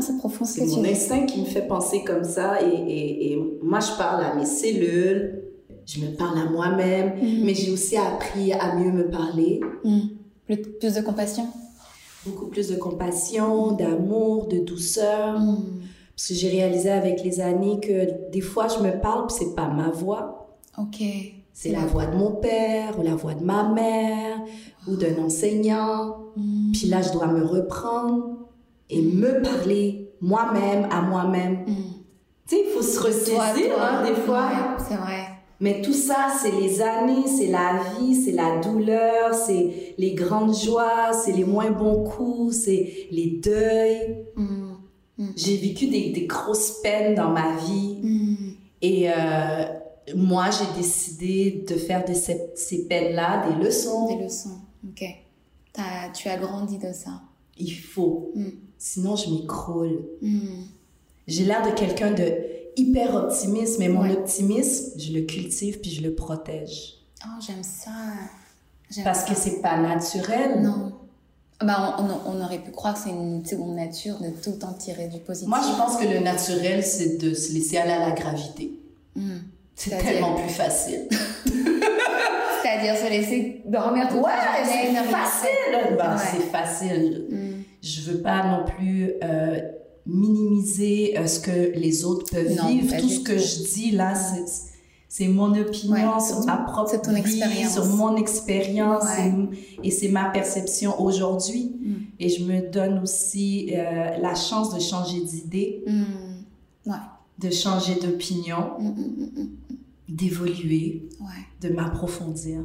C'est 0.00 0.18
profond 0.18 0.44
ce 0.44 0.54
que 0.54 0.60
tu 0.60 0.66
dis. 0.66 0.74
C'est 0.74 0.80
mon 0.80 0.88
instinct 0.88 1.26
qui 1.26 1.40
me 1.40 1.46
fait 1.46 1.68
penser 1.68 2.02
comme 2.02 2.24
ça. 2.24 2.60
Et, 2.62 2.66
et, 2.66 3.32
et, 3.32 3.38
moi, 3.62 3.78
je 3.78 3.96
parle 3.96 4.24
à 4.24 4.34
mes 4.34 4.44
cellules, 4.44 5.44
je 5.86 6.00
me 6.00 6.16
parle 6.16 6.38
à 6.38 6.50
moi-même, 6.50 7.10
mm-hmm. 7.10 7.44
mais 7.44 7.54
j'ai 7.54 7.70
aussi 7.70 7.96
appris 7.96 8.52
à 8.52 8.74
mieux 8.74 8.90
me 8.90 9.08
parler. 9.08 9.60
Mm. 9.84 10.00
Plus, 10.46 10.94
de 10.94 11.00
compassion? 11.00 11.46
Beaucoup 12.26 12.46
plus 12.46 12.70
de 12.70 12.76
compassion, 12.76 13.70
d'amour, 13.70 14.48
de 14.48 14.58
douceur. 14.58 15.38
Mm. 15.38 15.64
Parce 16.16 16.28
que 16.28 16.34
j'ai 16.34 16.48
réalisé 16.48 16.90
avec 16.90 17.22
les 17.22 17.40
années 17.40 17.78
que 17.78 18.30
des 18.30 18.40
fois, 18.40 18.68
je 18.68 18.82
me 18.82 19.00
parle, 19.00 19.30
c'est 19.30 19.54
pas 19.54 19.68
ma 19.68 19.90
voix. 19.90 20.56
OK. 20.78 21.02
C'est 21.52 21.72
la 21.72 21.80
voix 21.80 22.06
de 22.06 22.16
mon 22.16 22.32
père, 22.32 22.98
ou 22.98 23.02
la 23.02 23.14
voix 23.14 23.34
de 23.34 23.44
ma 23.44 23.68
mère, 23.68 24.38
ou 24.88 24.96
d'un 24.96 25.22
enseignant. 25.22 26.16
Mm. 26.36 26.72
Puis 26.72 26.86
là, 26.86 27.02
je 27.02 27.12
dois 27.12 27.26
me 27.26 27.44
reprendre 27.44 28.48
et 28.88 29.02
me 29.02 29.42
parler 29.42 30.10
moi-même, 30.22 30.88
à 30.90 31.02
moi-même. 31.02 31.64
Mm. 31.66 31.74
Tu 32.48 32.56
sais, 32.56 32.62
il 32.66 32.72
faut 32.72 32.82
se 32.82 32.98
ressaisir, 32.98 33.74
hein, 33.78 34.04
des 34.06 34.14
fois. 34.14 34.48
c'est 34.88 34.96
vrai. 34.96 35.36
Mais 35.60 35.80
tout 35.82 35.94
ça, 35.94 36.28
c'est 36.40 36.50
les 36.50 36.80
années, 36.82 37.26
c'est 37.26 37.46
la 37.46 37.80
vie, 37.98 38.14
c'est 38.14 38.32
la 38.32 38.58
douleur, 38.58 39.34
c'est 39.34 39.94
les 39.96 40.14
grandes 40.14 40.54
joies, 40.54 41.12
c'est 41.12 41.32
les 41.32 41.44
moins 41.44 41.70
bons 41.70 42.04
coups, 42.04 42.54
c'est 42.56 43.08
les 43.10 43.40
deuils. 43.42 44.26
Mm. 44.36 44.65
Mm. 45.18 45.28
J'ai 45.36 45.56
vécu 45.56 45.86
des, 45.88 46.10
des, 46.10 46.26
grosses 46.26 46.80
peines 46.82 47.14
dans 47.14 47.30
ma 47.30 47.56
vie. 47.56 47.98
Mm. 48.02 48.36
Et 48.82 49.10
euh, 49.10 49.64
moi, 50.14 50.50
j'ai 50.50 50.80
décidé 50.80 51.64
de 51.68 51.74
faire 51.74 52.04
de 52.04 52.14
ces, 52.14 52.50
ces 52.54 52.86
peines-là 52.86 53.48
des 53.48 53.64
leçons. 53.64 54.16
Des 54.16 54.24
leçons, 54.24 54.60
ok. 54.88 55.04
As, 55.78 56.10
tu 56.10 56.28
as 56.28 56.36
grandi 56.36 56.78
de 56.78 56.92
ça. 56.92 57.22
Il 57.58 57.72
faut. 57.72 58.30
Mm. 58.34 58.48
Sinon, 58.78 59.16
je 59.16 59.30
m'écroule. 59.30 60.04
J'ai 61.26 61.44
l'air 61.44 61.66
de 61.66 61.74
quelqu'un 61.74 62.12
de 62.12 62.32
hyper 62.76 63.14
optimiste, 63.14 63.78
mais 63.78 63.88
mon 63.88 64.08
optimisme, 64.10 64.98
je 64.98 65.12
le 65.12 65.22
cultive 65.22 65.80
puis 65.80 65.90
je 65.90 66.02
le 66.02 66.14
protège. 66.14 66.94
Oh, 67.24 67.40
j'aime 67.44 67.62
ça. 67.62 67.90
Parce 69.02 69.24
que 69.24 69.34
c'est 69.34 69.60
pas 69.62 69.78
naturel. 69.78 70.62
Non. 70.62 70.92
Bah, 71.64 71.96
on, 72.26 72.40
aurait 72.42 72.58
pu 72.58 72.70
croire 72.70 72.94
que 72.94 73.00
c'est 73.00 73.10
une 73.10 73.44
seconde 73.44 73.76
nature 73.76 74.18
de 74.18 74.28
tout 74.28 74.50
le 74.50 74.58
temps 74.58 74.74
tirer 74.74 75.08
du 75.08 75.20
positif. 75.20 75.48
Moi, 75.48 75.60
je 75.62 75.74
pense 75.76 75.96
que 75.96 76.04
le 76.06 76.20
naturel, 76.20 76.84
c'est 76.84 77.16
de 77.16 77.32
se 77.32 77.54
laisser 77.54 77.78
aller 77.78 77.92
à 77.92 78.08
la 78.08 78.10
gravité. 78.10 78.72
Hmm. 79.14 79.38
C'est 79.74 79.96
tellement 79.96 80.34
plus 80.34 80.52
facile. 80.52 81.08
C'est-à-dire 82.62 82.96
se 82.96 83.08
laisser 83.08 83.62
dormir 83.64 84.08
toute 84.08 84.18
ouais, 84.18 84.32
c'est 84.64 84.94
facile. 85.04 85.96
Bah, 85.96 86.16
C'est 86.18 86.50
facile. 86.50 87.26
Je 87.82 88.00
veux 88.10 88.20
pas 88.20 88.44
non 88.44 88.64
plus 88.64 89.12
euh, 89.22 89.60
minimiser 90.04 91.16
euh, 91.16 91.26
ce 91.26 91.40
que 91.40 91.78
les 91.78 92.04
autres 92.04 92.30
peuvent 92.32 92.68
vivre. 92.68 92.96
Tout 92.98 93.08
ce 93.08 93.20
que 93.20 93.38
je 93.38 93.72
dis 93.72 93.90
là, 93.92 94.14
c'est 94.14 94.75
c'est 95.08 95.28
mon 95.28 95.54
opinion 95.54 96.20
sur 96.20 96.44
ma 96.44 96.56
propre 96.56 97.00
ton 97.00 97.14
vie, 97.14 97.68
sur 97.68 97.86
mon 97.86 98.16
expérience 98.16 99.04
et, 99.82 99.90
c'est 99.90 100.08
ma 100.08 100.26
perception 100.26 101.00
aujourd'hui. 101.00 101.76
Mm. 101.80 101.94
Et 102.18 102.28
je 102.28 102.44
me 102.44 102.70
donne 102.70 102.98
aussi 102.98 103.72
euh, 103.72 104.18
la 104.18 104.34
chance 104.34 104.74
de 104.74 104.80
changer 104.80 105.20
d'idée, 105.20 105.84
mm. 105.86 106.92
de 107.38 107.50
changer 107.50 107.94
d'opinion, 107.94 108.72
mm, 108.80 109.48
d'évoluer, 110.08 111.08
de 111.60 111.68
m'approfondir. 111.68 112.64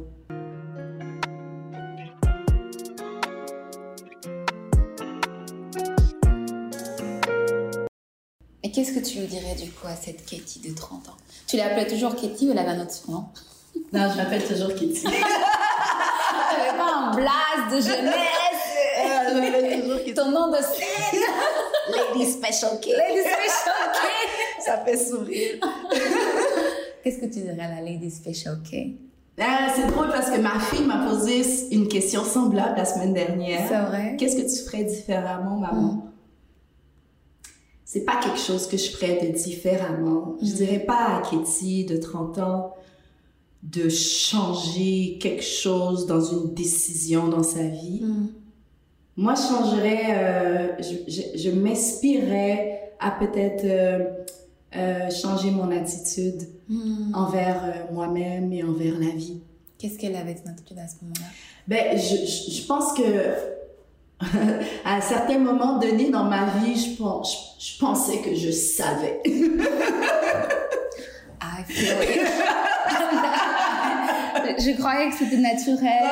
Et 8.72 8.74
qu'est-ce 8.74 8.92
que 8.92 9.00
tu 9.00 9.18
lui 9.18 9.26
dirais 9.26 9.54
du 9.54 9.70
coup 9.70 9.86
à 9.86 9.94
cette 9.94 10.24
Katie 10.24 10.60
de 10.60 10.74
30 10.74 11.10
ans? 11.10 11.16
Tu 11.46 11.58
l'appelais 11.58 11.86
toujours 11.86 12.16
Katie 12.16 12.48
ou 12.48 12.52
elle 12.52 12.58
avait 12.58 12.70
un 12.70 12.80
autre 12.80 12.94
surnom? 12.94 13.26
Non, 13.92 14.10
je 14.10 14.16
l'appelle 14.16 14.42
toujours 14.46 14.70
Katie. 14.70 15.02
T'avais 15.02 16.78
pas 16.78 16.94
un 16.96 17.14
blast 17.14 17.68
de 17.70 17.80
jeunesse? 17.82 18.14
Ton 20.16 20.30
nom 20.30 20.48
de 20.50 20.56
scène? 20.56 21.20
Lady 21.90 22.32
Special 22.32 22.80
K. 22.80 22.86
Lady 22.86 23.20
Special 23.20 23.92
K. 23.92 23.98
Ça 24.64 24.78
fait 24.78 24.96
sourire. 24.96 25.58
Qu'est-ce 27.04 27.18
que 27.18 27.26
tu 27.26 27.40
dirais 27.40 27.60
à 27.60 27.74
la 27.74 27.82
Lady 27.82 28.10
Special 28.10 28.56
K? 28.62 28.96
Ah, 29.38 29.68
c'est 29.76 29.86
drôle 29.88 30.08
parce 30.08 30.30
que 30.30 30.38
ma 30.38 30.58
fille 30.58 30.86
m'a 30.86 31.06
posé 31.10 31.42
une 31.72 31.88
question 31.88 32.24
semblable 32.24 32.78
la 32.78 32.86
semaine 32.86 33.12
dernière. 33.12 33.68
C'est 33.68 33.80
vrai. 33.80 34.16
Qu'est-ce 34.18 34.36
que 34.36 34.50
tu 34.50 34.64
ferais 34.64 34.84
différemment, 34.84 35.58
maman? 35.58 36.11
C'est 37.92 38.06
pas 38.06 38.16
quelque 38.16 38.38
chose 38.38 38.68
que 38.68 38.78
je 38.78 38.90
ferais 38.90 39.20
de 39.20 39.36
différemment. 39.36 40.36
Je 40.40 40.46
mm. 40.46 40.54
dirais 40.54 40.78
pas 40.78 41.18
à 41.18 41.22
Katie 41.30 41.84
de 41.84 41.98
30 41.98 42.38
ans 42.38 42.74
de 43.62 43.90
changer 43.90 45.18
quelque 45.20 45.44
chose 45.44 46.06
dans 46.06 46.22
une 46.24 46.54
décision 46.54 47.28
dans 47.28 47.42
sa 47.42 47.64
vie. 47.64 48.00
Mm. 48.02 48.28
Moi, 49.18 49.34
je 49.34 49.42
changerais, 49.42 50.04
euh, 50.08 50.68
je, 50.80 51.38
je, 51.38 51.50
m'inspirerais 51.50 52.94
à 52.98 53.10
peut-être 53.10 53.64
euh, 53.66 54.08
euh, 54.74 55.10
changer 55.10 55.50
mon 55.50 55.70
attitude 55.70 56.48
mm. 56.70 57.14
envers 57.14 57.88
moi-même 57.92 58.54
et 58.54 58.64
envers 58.64 58.98
la 58.98 59.10
vie. 59.10 59.42
Qu'est-ce 59.76 59.98
qu'elle 59.98 60.16
avait 60.16 60.36
son 60.42 60.50
attitude 60.50 60.78
à 60.78 60.88
ce 60.88 60.94
moment-là? 61.02 61.26
Ben, 61.68 61.98
je, 61.98 62.52
je 62.52 62.66
pense 62.66 62.94
que 62.94 63.02
à 64.84 64.96
un 64.96 65.00
certain 65.00 65.38
moment 65.38 65.78
donné 65.78 66.10
dans 66.10 66.24
ma 66.24 66.46
vie, 66.46 66.76
je, 66.76 66.96
pense, 66.96 67.56
je, 67.58 67.78
pensais 67.78 68.18
que 68.18 68.34
je 68.34 68.50
savais. 68.50 69.20
I 71.42 71.64
feel 71.66 71.96
je 74.58 74.76
croyais 74.76 75.10
que 75.10 75.16
c'était 75.16 75.38
naturel. 75.38 76.02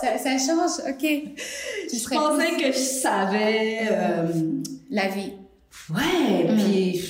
ça, 0.00 0.18
ça, 0.18 0.38
change, 0.38 0.80
ok. 0.88 1.02
je 1.02 2.08
pensais 2.08 2.50
que 2.56 2.72
je 2.72 2.78
savais. 2.78 3.80
Euh, 3.90 4.26
La 4.90 5.08
vie. 5.08 5.32
Ouais, 5.90 6.52
mm. 6.52 6.56
puis 6.56 7.00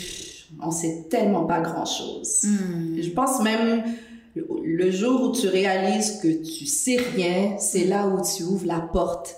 on 0.63 0.71
sait 0.71 1.07
tellement 1.11 1.45
pas 1.45 1.61
grand-chose. 1.61 2.45
Mm. 2.45 3.03
Je 3.03 3.11
pense 3.11 3.41
même 3.43 3.83
le 4.35 4.91
jour 4.91 5.31
où 5.31 5.33
tu 5.33 5.49
réalises 5.49 6.21
que 6.23 6.29
tu 6.29 6.67
sais 6.67 6.97
rien, 7.15 7.57
c'est 7.59 7.85
là 7.85 8.07
où 8.07 8.21
tu 8.23 8.45
ouvres 8.45 8.67
la 8.67 8.81
porte 8.81 9.37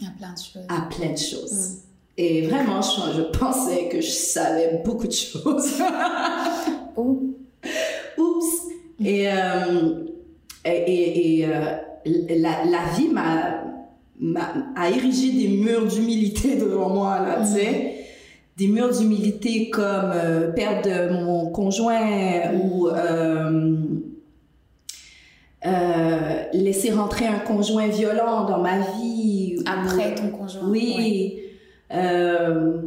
à 0.00 0.10
plein 0.18 0.32
de 0.32 0.38
choses. 0.38 0.66
À 0.68 0.88
plein 0.94 1.12
de 1.12 1.18
choses. 1.18 1.52
Mm. 1.52 1.80
Et 2.18 2.46
vraiment, 2.46 2.80
je, 2.82 3.22
pensais 3.38 3.88
que 3.88 4.00
je 4.00 4.10
savais 4.10 4.82
beaucoup 4.84 5.06
de 5.06 5.12
choses. 5.12 5.82
Oups. 6.96 7.34
Et, 9.04 9.30
euh, 9.30 10.04
et, 10.64 11.40
et 11.40 11.46
euh, 11.46 11.76
la, 12.06 12.64
la, 12.64 12.84
vie 12.96 13.08
m'a, 13.08 13.62
a 14.74 14.90
érigé 14.90 15.32
des 15.32 15.48
murs 15.48 15.86
d'humilité 15.86 16.56
devant 16.56 16.88
moi, 16.88 17.20
là, 17.20 17.40
tu 17.40 17.58
sais. 17.58 17.70
Mm. 17.70 17.92
Des 18.56 18.68
murs 18.68 18.90
d'humilité 18.90 19.68
comme 19.68 20.12
euh, 20.14 20.50
perdre 20.52 21.12
mon 21.12 21.50
conjoint 21.50 22.54
ou 22.54 22.88
euh, 25.66 26.44
laisser 26.52 26.92
rentrer 26.92 27.26
un 27.26 27.38
conjoint 27.38 27.88
violent 27.88 28.44
dans 28.44 28.62
ma 28.62 28.78
vie. 28.78 29.62
Après 29.66 30.14
ton 30.14 30.30
conjoint. 30.30 30.68
Oui. 30.68 31.40
Euh, 31.92 32.80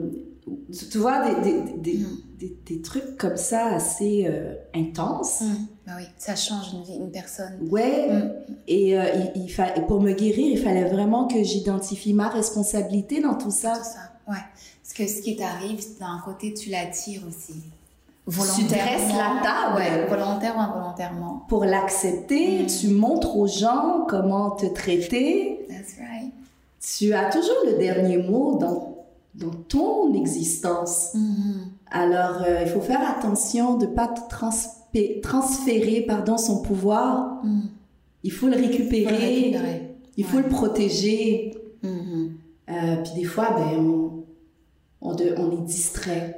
tu 0.89 0.97
vois, 0.97 1.29
des, 1.41 1.53
des, 1.77 1.97
mm. 1.99 2.07
des, 2.37 2.57
des, 2.65 2.81
trucs 2.81 3.17
comme 3.17 3.37
ça 3.37 3.67
assez 3.67 4.25
euh, 4.27 4.55
intenses. 4.73 5.41
Mm. 5.41 5.67
Bah 5.87 5.93
oui, 5.97 6.05
ça 6.17 6.35
change 6.35 6.73
une, 6.73 6.83
vie, 6.83 6.95
une 6.95 7.11
personne. 7.11 7.67
Ouais. 7.69 8.13
Mm. 8.13 8.31
Et, 8.67 8.91
il, 8.91 9.31
il 9.35 9.85
pour 9.87 10.01
me 10.01 10.13
guérir, 10.13 10.47
il 10.47 10.59
fallait 10.59 10.89
vraiment 10.89 11.27
que 11.27 11.43
j'identifie 11.43 12.13
ma 12.13 12.29
responsabilité 12.29 13.21
dans 13.21 13.35
tout 13.35 13.51
ça. 13.51 13.73
Tout 13.75 13.83
ça, 13.83 14.31
ouais. 14.31 14.43
Parce 14.83 14.93
que 14.93 15.07
ce 15.07 15.21
qui 15.21 15.35
t'arrive, 15.35 15.79
d'un 15.99 16.19
côté, 16.25 16.53
tu 16.53 16.69
l'attires 16.69 17.21
aussi 17.27 17.61
volontairement. 18.29 19.17
La 19.17 19.41
table. 19.41 19.75
Ouais, 19.75 20.05
volontaire 20.07 20.55
ou 20.55 20.59
involontairement. 20.59 21.45
Pour 21.47 21.65
l'accepter, 21.65 22.63
mm. 22.63 22.67
tu 22.67 22.87
montres 22.89 23.37
aux 23.37 23.47
gens 23.47 24.05
comment 24.07 24.51
te 24.51 24.67
traiter. 24.67 25.65
That's 25.67 25.97
right. 25.99 26.31
Tu 26.81 27.13
as 27.13 27.29
toujours 27.29 27.65
le 27.65 27.77
dernier 27.77 28.17
mot 28.17 28.57
dans, 28.57 28.95
dans 29.35 29.51
ton 29.67 30.13
existence. 30.13 31.13
Mm-hmm. 31.15 31.91
Alors, 31.91 32.43
euh, 32.43 32.61
il 32.61 32.69
faut 32.69 32.81
faire 32.81 33.01
attention 33.09 33.77
de 33.77 33.85
ne 33.85 33.91
pas 33.91 34.07
transférer 35.21 36.01
pardon, 36.01 36.37
son 36.37 36.61
pouvoir. 36.61 37.43
Mm. 37.43 37.61
Il 38.23 38.31
faut 38.31 38.47
le 38.47 38.55
récupérer. 38.55 39.95
Il 40.17 40.25
faut 40.25 40.37
le, 40.37 40.49
protéger. 40.49 41.55
Mm-hmm. 41.83 42.29
Euh, 42.69 42.95
puis 43.03 43.13
des 43.15 43.23
fois, 43.23 43.51
ben, 43.51 43.79
on, 43.79 44.23
on, 45.01 45.15
on 45.15 45.51
est 45.51 45.65
distrait. 45.65 46.37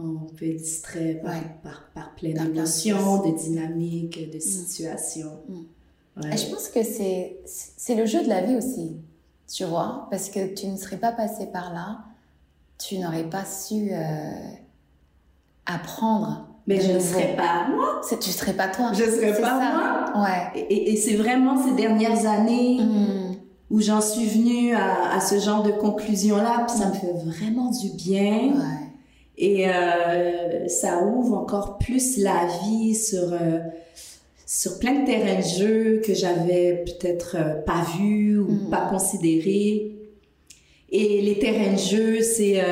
On 0.00 0.26
peut 0.26 0.46
être 0.46 0.58
distrait 0.58 1.20
par, 1.62 1.82
par, 1.92 2.14
plein 2.14 2.32
d'émotions, 2.32 3.22
de 3.26 3.36
dynamiques, 3.36 4.30
de 4.30 4.36
mm. 4.36 4.40
situations. 4.40 5.40
Mm. 5.48 6.22
je 6.36 6.50
pense 6.50 6.68
que 6.68 6.82
c'est, 6.84 7.94
le 7.94 8.06
jeu 8.06 8.22
de 8.22 8.28
la 8.28 8.42
vie 8.42 8.56
aussi, 8.56 8.96
tu 9.52 9.64
vois, 9.64 10.06
parce 10.10 10.30
que 10.30 10.54
tu 10.54 10.66
ne 10.68 10.76
serais 10.76 10.98
pas 10.98 11.10
passé 11.10 11.46
par 11.46 11.72
là, 11.72 11.98
tu 12.78 12.98
n'aurais 12.98 13.28
pas 13.28 13.44
su 13.44 13.88
euh, 13.90 14.30
apprendre. 15.66 16.46
Mais 16.68 16.80
je 16.80 16.92
ne 16.92 17.00
serais 17.00 17.34
pas 17.34 17.66
moi. 17.68 18.00
Tu 18.08 18.14
ne 18.14 18.20
serais 18.20 18.52
pas 18.52 18.68
toi. 18.68 18.92
Je 18.92 19.02
ne 19.02 19.10
serais 19.10 19.40
pas 19.40 20.12
moi. 20.14 20.22
Ouais. 20.22 20.66
Et, 20.70 20.96
c'est 20.96 21.16
vraiment 21.16 21.60
ces 21.64 21.74
dernières 21.74 22.26
années 22.26 22.78
mm. 22.84 23.36
où 23.70 23.80
j'en 23.80 24.00
suis 24.00 24.26
venue 24.26 24.74
à, 24.74 25.14
à, 25.14 25.20
ce 25.20 25.40
genre 25.40 25.62
de 25.62 25.72
conclusion-là, 25.72 26.66
puis 26.68 26.76
ça 26.76 26.88
me 26.88 26.94
fait 26.94 27.12
vraiment 27.14 27.70
du 27.70 27.90
bien. 27.90 28.52
Ouais 28.54 28.87
et 29.38 29.68
euh, 29.68 30.66
ça 30.66 31.04
ouvre 31.04 31.38
encore 31.38 31.78
plus 31.78 32.18
la 32.18 32.48
vie 32.64 32.94
sur, 32.96 33.32
euh, 33.32 33.60
sur 34.44 34.80
plein 34.80 35.00
de 35.00 35.06
terrains 35.06 35.38
de 35.38 35.44
jeu 35.44 36.02
que 36.04 36.12
j'avais 36.12 36.84
peut-être 36.84 37.36
euh, 37.38 37.54
pas 37.62 37.86
vus 37.96 38.40
ou 38.40 38.50
mm. 38.50 38.70
pas 38.70 38.88
considérés. 38.90 39.92
Et 40.90 41.20
les 41.20 41.38
terrains 41.38 41.74
de 41.74 41.78
jeu, 41.78 42.22
c'est 42.22 42.62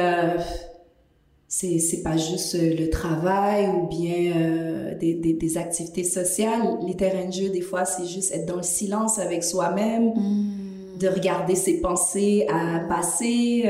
c'est 1.48 1.78
c'est 1.78 2.02
pas 2.02 2.16
juste 2.16 2.56
le 2.58 2.88
travail 2.88 3.68
ou 3.68 3.86
bien 3.88 4.94
des, 4.98 5.12
des, 5.12 5.34
des, 5.34 5.58
activités 5.58 6.02
sociales. 6.02 6.78
Les 6.86 6.94
terrains 6.96 7.26
de 7.26 7.32
jeu, 7.32 7.50
des 7.50 7.60
fois, 7.60 7.84
c'est 7.84 8.06
juste 8.06 8.34
être 8.34 8.46
dans 8.46 8.56
le 8.56 8.62
silence 8.62 9.18
avec 9.18 9.44
soi-même, 9.44 10.14
mm. 10.14 10.98
de 10.98 11.08
regarder 11.08 11.56
ses 11.56 11.82
pensées 11.82 12.46
à 12.48 12.80
passer 12.88 13.64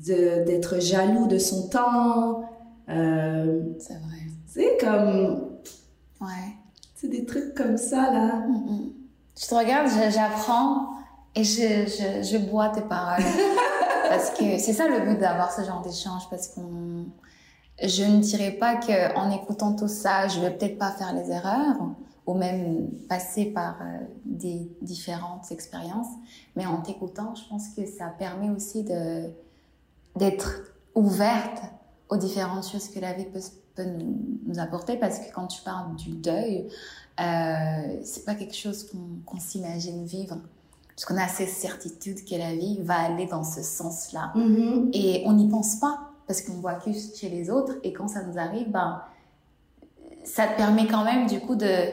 d'être 0.00 0.80
jaloux 0.80 1.26
de 1.26 1.38
son 1.38 1.68
temps. 1.68 2.42
Euh, 2.88 3.62
c'est 3.78 3.94
vrai. 3.94 4.20
C'est 4.46 4.78
comme. 4.80 5.50
Ouais. 6.20 6.56
C'est 6.94 7.08
des 7.08 7.24
trucs 7.24 7.54
comme 7.54 7.76
ça, 7.76 8.10
là. 8.10 8.46
Mm, 8.46 8.52
mm. 8.52 8.92
Je 9.40 9.46
te 9.46 9.54
regarde, 9.54 9.88
j'apprends 10.10 10.90
et 11.34 11.44
je, 11.44 11.86
je, 11.86 12.22
je, 12.22 12.36
bois 12.36 12.68
tes 12.68 12.82
paroles. 12.82 13.22
parce 14.08 14.30
que 14.30 14.58
c'est 14.58 14.72
ça 14.72 14.88
le 14.88 15.00
but 15.00 15.18
d'avoir 15.18 15.52
ce 15.52 15.62
genre 15.62 15.82
d'échange, 15.82 16.28
parce 16.30 16.48
qu'on. 16.48 17.06
Je 17.82 18.04
ne 18.04 18.18
dirais 18.18 18.50
pas 18.50 18.76
qu'en 18.76 19.30
écoutant 19.30 19.74
tout 19.74 19.88
ça, 19.88 20.28
je 20.28 20.38
vais 20.40 20.50
peut-être 20.50 20.76
pas 20.76 20.90
faire 20.90 21.14
les 21.14 21.30
erreurs 21.30 21.76
ou 22.26 22.34
même 22.34 22.90
passer 23.08 23.46
par 23.46 23.80
euh, 23.80 24.04
des 24.26 24.70
différentes 24.82 25.50
expériences, 25.50 26.12
mais 26.56 26.66
en 26.66 26.82
t'écoutant, 26.82 27.34
je 27.34 27.42
pense 27.48 27.70
que 27.70 27.86
ça 27.86 28.08
permet 28.18 28.50
aussi 28.50 28.84
de 28.84 29.30
d'être 30.16 30.62
ouverte 30.94 31.62
aux 32.08 32.16
différentes 32.16 32.66
choses 32.66 32.88
que 32.88 32.98
la 32.98 33.12
vie 33.12 33.24
peut, 33.24 33.40
peut 33.74 33.84
nous, 33.84 34.58
apporter 34.58 34.96
parce 34.96 35.20
que 35.20 35.32
quand 35.32 35.46
tu 35.46 35.62
parles 35.62 35.94
du 35.96 36.10
deuil, 36.10 36.68
euh, 37.20 38.00
c'est 38.02 38.24
pas 38.24 38.34
quelque 38.34 38.56
chose 38.56 38.90
qu'on 39.24 39.38
s'imagine 39.38 40.04
vivre 40.04 40.38
parce 40.88 41.04
qu'on 41.04 41.16
a 41.16 41.28
cette 41.28 41.48
certitude 41.48 42.24
que 42.24 42.34
la 42.34 42.54
vie 42.54 42.78
va 42.82 42.98
aller 42.98 43.26
dans 43.26 43.44
ce 43.44 43.62
sens-là 43.62 44.32
mm-hmm. 44.34 44.90
et 44.92 45.22
on 45.26 45.32
n'y 45.32 45.48
pense 45.48 45.76
pas 45.76 46.10
parce 46.26 46.42
qu'on 46.42 46.54
voit 46.54 46.74
que 46.74 46.90
chez 46.92 47.28
les 47.28 47.50
autres 47.50 47.74
et 47.84 47.92
quand 47.92 48.08
ça 48.08 48.22
nous 48.22 48.38
arrive, 48.38 48.70
ben 48.70 49.02
ça 50.24 50.46
te 50.46 50.56
permet 50.56 50.86
quand 50.86 51.04
même 51.04 51.26
du 51.26 51.40
coup 51.40 51.54
de 51.54 51.90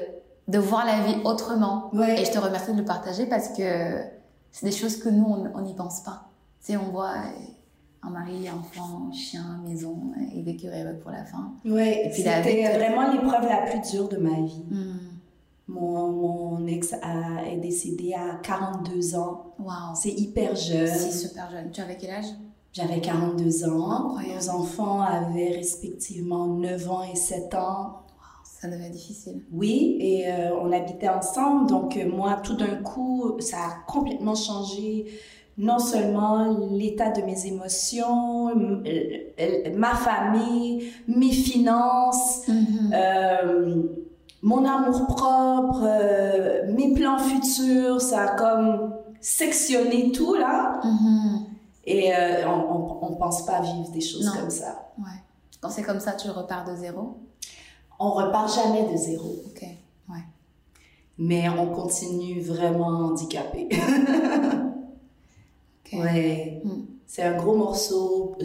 de 0.47 0.59
voir 0.59 0.85
la 0.85 1.03
vie 1.03 1.17
autrement. 1.25 1.91
Et 1.93 2.23
je 2.23 2.31
te 2.31 2.39
remercie 2.39 2.71
de 2.71 2.77
le 2.77 2.85
partager 2.85 3.25
parce 3.25 3.49
que 3.49 4.01
c'est 4.51 4.65
des 4.65 4.71
choses 4.71 4.97
que 4.97 5.09
nous 5.09 5.25
on 5.25 5.61
n'y 5.61 5.73
pense 5.73 6.01
pas. 6.01 6.29
Tu 6.61 6.73
sais, 6.73 6.77
on 6.77 6.91
voit 6.91 7.15
un 8.47 8.55
mari, 8.55 8.59
enfant, 8.59 9.11
chien, 9.11 9.61
maison 9.65 10.11
et 10.33 10.41
vécu 10.41 10.67
pour 11.01 11.11
la 11.11 11.25
fin. 11.25 11.53
Ouais, 11.65 12.09
c'était 12.13 12.77
vraiment 12.77 13.11
l'épreuve 13.11 13.47
la 13.47 13.69
plus 13.69 13.91
dure 13.91 14.09
de 14.09 14.17
ma 14.17 14.41
vie. 14.41 14.63
Hmm. 14.69 14.97
Mon, 15.69 16.11
mon, 16.11 16.67
ex 16.67 16.93
a, 17.01 17.45
est 17.45 17.57
décédé 17.57 18.13
à 18.13 18.39
42 18.41 19.15
ans. 19.15 19.53
Wow. 19.59 19.95
C'est 19.95 20.13
hyper 20.13 20.55
jeune. 20.55 20.87
C'est 20.87 21.11
super 21.11 21.51
jeune. 21.51 21.71
Tu 21.71 21.81
avais 21.81 21.97
quel 21.97 22.11
âge? 22.11 22.25
J'avais 22.71 23.01
42 23.01 23.65
ans. 23.69 24.15
Nos 24.17 24.49
enfants 24.49 25.01
avaient 25.01 25.51
respectivement 25.51 26.47
9 26.47 26.91
ans 26.91 27.03
et 27.03 27.15
7 27.15 27.53
ans. 27.55 28.03
Ça 28.43 28.67
devait 28.67 28.85
être 28.85 28.91
difficile. 28.91 29.43
Oui, 29.51 29.97
et 29.99 30.27
euh, 30.27 30.55
on 30.59 30.71
habitait 30.71 31.09
ensemble. 31.09 31.69
Donc, 31.69 31.97
euh, 31.97 32.09
moi, 32.09 32.39
tout 32.43 32.55
d'un 32.55 32.77
coup, 32.77 33.35
ça 33.39 33.57
a 33.57 33.91
complètement 33.91 34.35
changé 34.35 35.05
non 35.57 35.79
seulement 35.79 36.55
l'état 36.71 37.09
de 37.09 37.21
mes 37.23 37.47
émotions, 37.47 38.53
ma 39.75 39.95
famille, 39.95 40.91
mes 41.07 41.31
finances, 41.31 42.47
mm-hmm. 42.47 42.93
euh, 42.93 43.83
mon 44.43 44.63
amour 44.65 45.07
propre, 45.07 45.83
euh, 45.83 46.71
mes 46.73 46.93
plans 46.93 47.17
futurs, 47.17 47.99
ça 48.01 48.21
a 48.21 48.35
comme 48.35 48.93
sectionné 49.19 50.11
tout 50.11 50.35
là. 50.35 50.79
Mm-hmm. 50.83 51.39
Et 51.85 52.13
euh, 52.13 52.47
on, 52.47 53.11
ne 53.11 53.15
pense 53.15 53.45
pas 53.45 53.61
vivre 53.61 53.89
des 53.91 54.01
choses 54.01 54.29
comme 54.29 54.49
ça. 54.49 54.91
Ouais. 54.99 55.05
Quand 55.61 55.69
c'est 55.69 55.83
comme 55.83 56.01
ça, 56.01 56.11
tu 56.11 56.29
repars 56.29 56.65
de 56.69 56.75
zéro? 56.75 57.17
On 57.97 58.11
repart 58.11 58.53
jamais 58.53 58.91
de 58.91 58.95
zéro. 58.95 59.41
Ok, 59.47 59.63
ouais. 60.09 60.23
Mais 61.17 61.49
on 61.49 61.67
continue 61.67 62.41
vraiment 62.41 62.89
handicapé. 62.89 63.69
Ouais. 65.93 66.61
Hmm. 66.63 66.85
C'est 67.05 67.23
un 67.23 67.37
gros 67.37 67.55
morceau. 67.55 68.37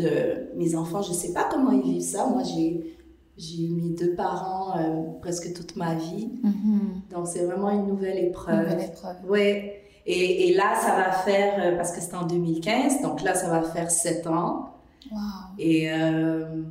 mes 0.56 0.74
enfants, 0.74 1.02
je 1.02 1.12
sais 1.12 1.32
pas 1.32 1.48
comment 1.50 1.72
ils 1.72 1.82
vivent 1.82 2.02
ça. 2.02 2.26
Moi, 2.26 2.42
j'ai 2.44 2.96
j'ai 3.36 3.64
eu 3.64 3.70
mes 3.70 3.90
deux 3.90 4.14
parents 4.14 4.76
euh, 4.78 5.02
presque 5.20 5.52
toute 5.54 5.76
ma 5.76 5.94
vie. 5.94 6.30
Mm-hmm. 6.44 7.12
Donc, 7.12 7.26
c'est 7.26 7.44
vraiment 7.44 7.70
une 7.70 7.86
nouvelle 7.86 8.18
épreuve. 8.18 8.70
Nouvelle 8.70 8.84
épreuve. 8.88 9.16
Ouais. 9.28 9.82
Et, 10.04 10.48
et, 10.48 10.54
là, 10.54 10.74
ça 10.80 10.96
va 10.96 11.12
faire, 11.12 11.54
euh, 11.58 11.76
parce 11.76 11.92
que 11.92 12.00
c'était 12.00 12.16
en 12.16 12.26
2015, 12.26 13.02
donc 13.02 13.22
là, 13.22 13.34
ça 13.34 13.48
va 13.48 13.62
faire 13.62 13.90
sept 13.90 14.26
ans. 14.26 14.74
Wow. 15.10 15.18
Et 15.58 15.90
euh, 15.92 16.62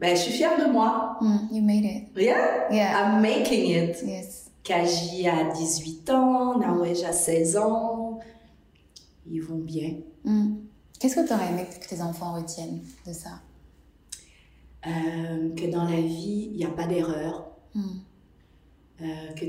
ben, 0.00 0.16
je 0.16 0.22
suis 0.22 0.32
fière 0.32 0.58
de 0.58 0.70
moi. 0.70 1.16
Mm, 1.20 1.36
you 1.52 1.62
made 1.62 1.84
it. 1.84 2.08
Yeah? 2.16 2.68
Yeah. 2.70 3.00
I'm 3.00 3.22
making 3.22 3.70
it. 3.70 4.02
Yes. 4.04 4.50
Kaji 4.64 5.28
a 5.28 5.52
18 5.54 6.10
ans, 6.10 6.58
Nawej 6.58 7.04
a 7.04 7.12
16 7.12 7.56
ans. 7.56 8.18
Ils 9.30 9.40
vont 9.40 9.58
bien. 9.58 9.94
Hmm. 10.24 10.56
Qu'est-ce 11.00 11.16
que 11.16 11.26
tu 11.26 11.32
aurais 11.32 11.48
aimé 11.48 11.66
que 11.66 11.88
tes 11.88 12.02
enfants 12.02 12.34
retiennent 12.34 12.82
de 13.06 13.12
ça? 13.14 13.40
Euh, 14.86 15.54
que 15.54 15.70
dans 15.70 15.84
la 15.84 16.00
vie, 16.00 16.50
il 16.52 16.56
n'y 16.56 16.64
a 16.64 16.70
pas 16.70 16.86
d'erreur, 16.86 17.50
mm. 17.74 17.82
euh, 19.02 19.32
que 19.34 19.44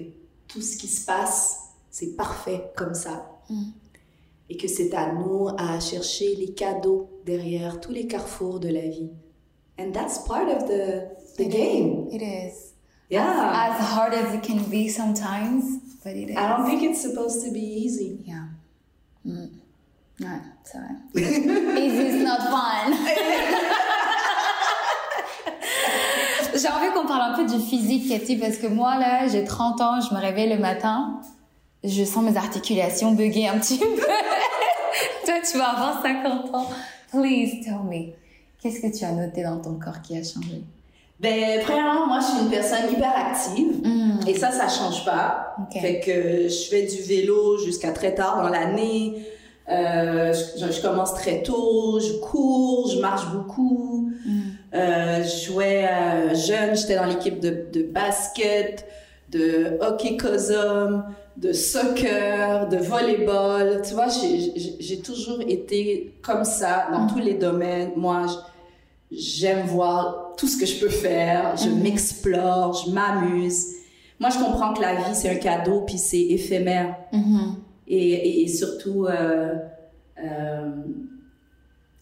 tout 0.47 0.61
ce 0.61 0.77
qui 0.77 0.87
se 0.87 1.05
passe, 1.05 1.57
c'est 1.89 2.15
parfait 2.17 2.71
comme 2.75 2.93
ça. 2.93 3.39
Mm. 3.49 3.63
Et 4.49 4.57
que 4.57 4.67
c'est 4.67 4.93
à 4.93 5.13
nous 5.13 5.47
à 5.57 5.79
chercher 5.79 6.35
les 6.35 6.53
cadeaux 6.53 7.09
derrière 7.25 7.79
tous 7.79 7.91
les 7.91 8.07
carrefours 8.07 8.59
de 8.59 8.67
la 8.69 8.87
vie. 8.87 9.11
And 9.77 9.91
that's 9.91 10.19
part 10.19 10.49
of 10.49 10.67
the, 10.67 11.07
the 11.37 11.47
game. 11.47 12.07
It 12.11 12.21
is. 12.21 12.73
Yeah. 13.09 13.23
As, 13.23 13.79
as, 13.79 13.87
hard 13.87 14.13
as 14.13 14.35
it 14.35 14.43
can 14.43 14.69
be 14.69 14.89
sometimes, 14.89 15.79
but 16.03 16.15
it 16.15 16.29
is. 16.29 16.37
I 16.37 16.49
don't 16.49 16.65
think 16.65 16.83
it's 16.83 17.01
supposed 17.01 17.45
to 17.45 17.51
be 17.51 17.61
easy. 17.61 18.19
Yeah. 18.25 18.47
Mm. 19.25 19.49
C'est 20.71 20.77
vrai. 20.77 21.81
easy 21.81 22.17
is 22.17 22.23
not 22.23 22.39
fun. 22.49 22.91
J'ai 26.53 26.67
envie 26.67 26.93
qu'on 26.93 27.07
parle 27.07 27.33
un 27.33 27.35
peu 27.35 27.45
du 27.45 27.59
physique, 27.59 28.09
Cathy, 28.09 28.35
parce 28.35 28.57
que 28.57 28.67
moi, 28.67 28.97
là, 28.97 29.27
j'ai 29.27 29.43
30 29.45 29.81
ans, 29.81 30.01
je 30.01 30.13
me 30.13 30.19
réveille 30.19 30.49
le 30.49 30.59
matin, 30.59 31.21
je 31.83 32.03
sens 32.03 32.23
mes 32.23 32.35
articulations 32.37 33.13
bugger 33.13 33.47
un 33.47 33.57
petit 33.57 33.77
peu. 33.79 33.85
Toi, 35.25 35.35
tu 35.49 35.57
vas 35.57 35.69
avoir 35.69 36.01
50 36.01 36.53
ans. 36.53 36.67
Please 37.11 37.63
tell 37.63 37.79
me, 37.89 38.11
qu'est-ce 38.61 38.81
que 38.81 38.95
tu 38.95 39.05
as 39.05 39.11
noté 39.11 39.43
dans 39.43 39.59
ton 39.59 39.79
corps 39.79 40.01
qui 40.01 40.17
a 40.17 40.23
changé? 40.23 40.61
Ben, 41.19 41.61
premièrement, 41.63 42.07
moi, 42.07 42.19
je 42.19 42.25
suis 42.25 42.43
une 42.43 42.49
personne 42.49 42.91
hyper 42.91 43.13
active. 43.15 43.81
Hmm. 43.83 44.19
Et 44.27 44.35
ça, 44.35 44.51
ça 44.51 44.67
change 44.67 45.05
pas. 45.05 45.55
Fait 45.71 45.99
que 45.99 46.47
je 46.47 46.69
fais 46.69 46.83
du 46.83 47.01
vélo 47.03 47.57
jusqu'à 47.59 47.91
très 47.91 48.13
tard 48.13 48.41
dans 48.41 48.49
l'année. 48.49 49.23
Euh, 49.69 50.33
je, 50.57 50.81
commence 50.81 51.13
très 51.13 51.43
tôt, 51.43 51.99
je 51.99 52.19
cours, 52.19 52.89
je 52.93 52.99
marche 52.99 53.31
beaucoup. 53.31 54.11
Mm. 54.25 54.39
Euh, 54.73 55.23
je 55.23 55.45
jouais 55.45 55.87
euh, 55.87 56.33
jeune, 56.33 56.75
j'étais 56.75 56.95
dans 56.95 57.05
l'équipe 57.05 57.39
de, 57.39 57.67
de, 57.71 57.83
basket, 57.83 58.85
de 59.29 59.77
hockey 59.79 60.17
cosum, 60.17 61.05
de 61.37 61.53
soccer, 61.53 62.67
de 62.69 62.77
volleyball. 62.77 63.81
Tu 63.87 63.93
vois, 63.93 64.07
j'ai 64.09 65.01
toujours 65.01 65.41
été 65.47 66.15
comme 66.21 66.43
ça 66.43 66.87
dans 66.91 67.01
mm. 67.01 67.13
tous 67.13 67.19
les 67.19 67.35
domaines. 67.35 67.91
Moi, 67.95 68.25
j'aime 69.11 69.67
voir 69.67 70.33
tout 70.37 70.47
ce 70.47 70.57
que 70.57 70.65
je 70.65 70.79
peux 70.79 70.89
faire, 70.89 71.55
je 71.55 71.69
mm. 71.69 71.83
m'explore, 71.83 72.73
je 72.85 72.91
m'amuse. 72.91 73.67
Moi, 74.19 74.29
je 74.31 74.37
comprends 74.37 74.73
que 74.73 74.81
la 74.81 74.95
vie, 74.95 75.13
c'est 75.13 75.29
un 75.29 75.35
cadeau, 75.35 75.81
puis 75.81 75.97
c'est 75.97 76.19
éphémère. 76.19 76.95
Mm-hmm 77.13 77.53
et, 77.91 78.43
et, 78.43 78.47
surtout 78.47 79.05
euh, 79.05 79.55
euh, 80.23 80.71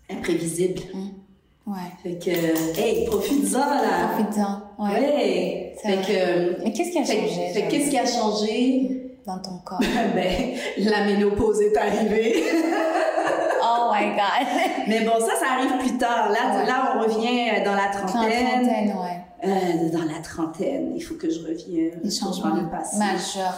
imprévisible. 0.10 0.82
Mmh. 0.94 1.72
Ouais. 1.72 1.78
Fait 2.02 2.18
que, 2.18 2.80
hey, 2.80 3.06
profite-en 3.06 3.60
là. 3.60 4.10
Profite-en, 4.14 4.84
ouais. 4.84 5.00
ouais. 5.00 5.76
Fait 5.82 5.98
que, 5.98 6.64
Mais 6.64 6.74
qu'est-ce 6.74 6.92
qui 6.92 7.00
a 7.00 7.06
changé? 7.06 7.54
Fait, 7.54 7.68
qu'est-ce 7.68 7.90
qui 7.90 7.98
a 7.98 8.06
changé? 8.06 9.06
Dans 9.26 9.40
ton 9.40 9.58
corps. 9.64 9.80
ben, 10.16 10.56
la 10.78 11.06
ménopause 11.06 11.62
est 11.62 11.78
arrivée. 11.78 12.44
oh 13.64 13.92
my 13.94 14.08
God. 14.10 14.48
Mais 14.88 15.02
bon, 15.02 15.20
ça, 15.20 15.36
ça 15.40 15.54
arrive 15.58 15.78
plus 15.78 15.98
tard. 15.98 16.32
Là, 16.32 16.66
là 16.66 16.96
on 16.96 17.04
revient 17.04 17.64
dans 17.64 17.76
la 17.76 17.90
trentaine. 17.92 18.12
Dans 18.14 18.24
la 18.24 18.64
trentaine, 18.64 18.88
ouais. 18.88 19.19
Euh, 19.42 19.90
dans 19.94 20.04
la 20.04 20.20
trentaine, 20.22 20.92
il 20.96 21.02
faut 21.02 21.16
que 21.16 21.30
je 21.30 21.40
revienne. 21.40 22.02
Les 22.04 22.12
changements 22.12 22.56
majeurs, 22.56 23.58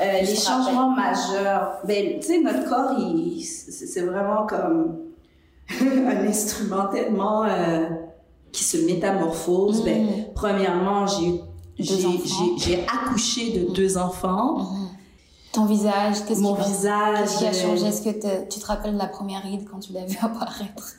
euh, 0.00 0.20
Les 0.20 0.36
changements 0.36 0.90
majeurs. 0.90 1.80
Ben, 1.84 2.20
tu 2.20 2.26
sais, 2.26 2.40
notre 2.40 2.68
corps, 2.68 2.96
c'est 3.42 4.02
vraiment 4.02 4.46
comme 4.46 4.98
un 5.80 6.26
instrument 6.28 6.86
tellement 6.86 7.44
euh, 7.44 7.88
qui 8.52 8.62
se 8.62 8.76
métamorphose. 8.76 9.82
Ben, 9.82 10.04
mm. 10.04 10.24
premièrement, 10.34 11.06
j'ai 11.08 12.84
accouché 12.86 13.58
de 13.58 13.72
deux 13.72 13.98
enfants. 13.98 14.58
Mm-hmm. 14.60 14.86
Ton 15.54 15.64
visage, 15.64 16.24
qu'est-ce 16.28 16.40
Mon 16.40 16.54
qui 16.54 16.70
visage. 16.70 17.28
Qui 17.38 17.46
a 17.46 17.52
changé? 17.52 17.86
Est-ce 17.86 18.02
que 18.02 18.44
tu 18.48 18.60
te 18.60 18.66
rappelles 18.66 18.94
de 18.94 18.98
la 18.98 19.08
première 19.08 19.42
ride 19.42 19.66
quand 19.68 19.80
tu 19.80 19.92
l'as 19.92 20.04
vu 20.04 20.18
apparaître? 20.22 20.94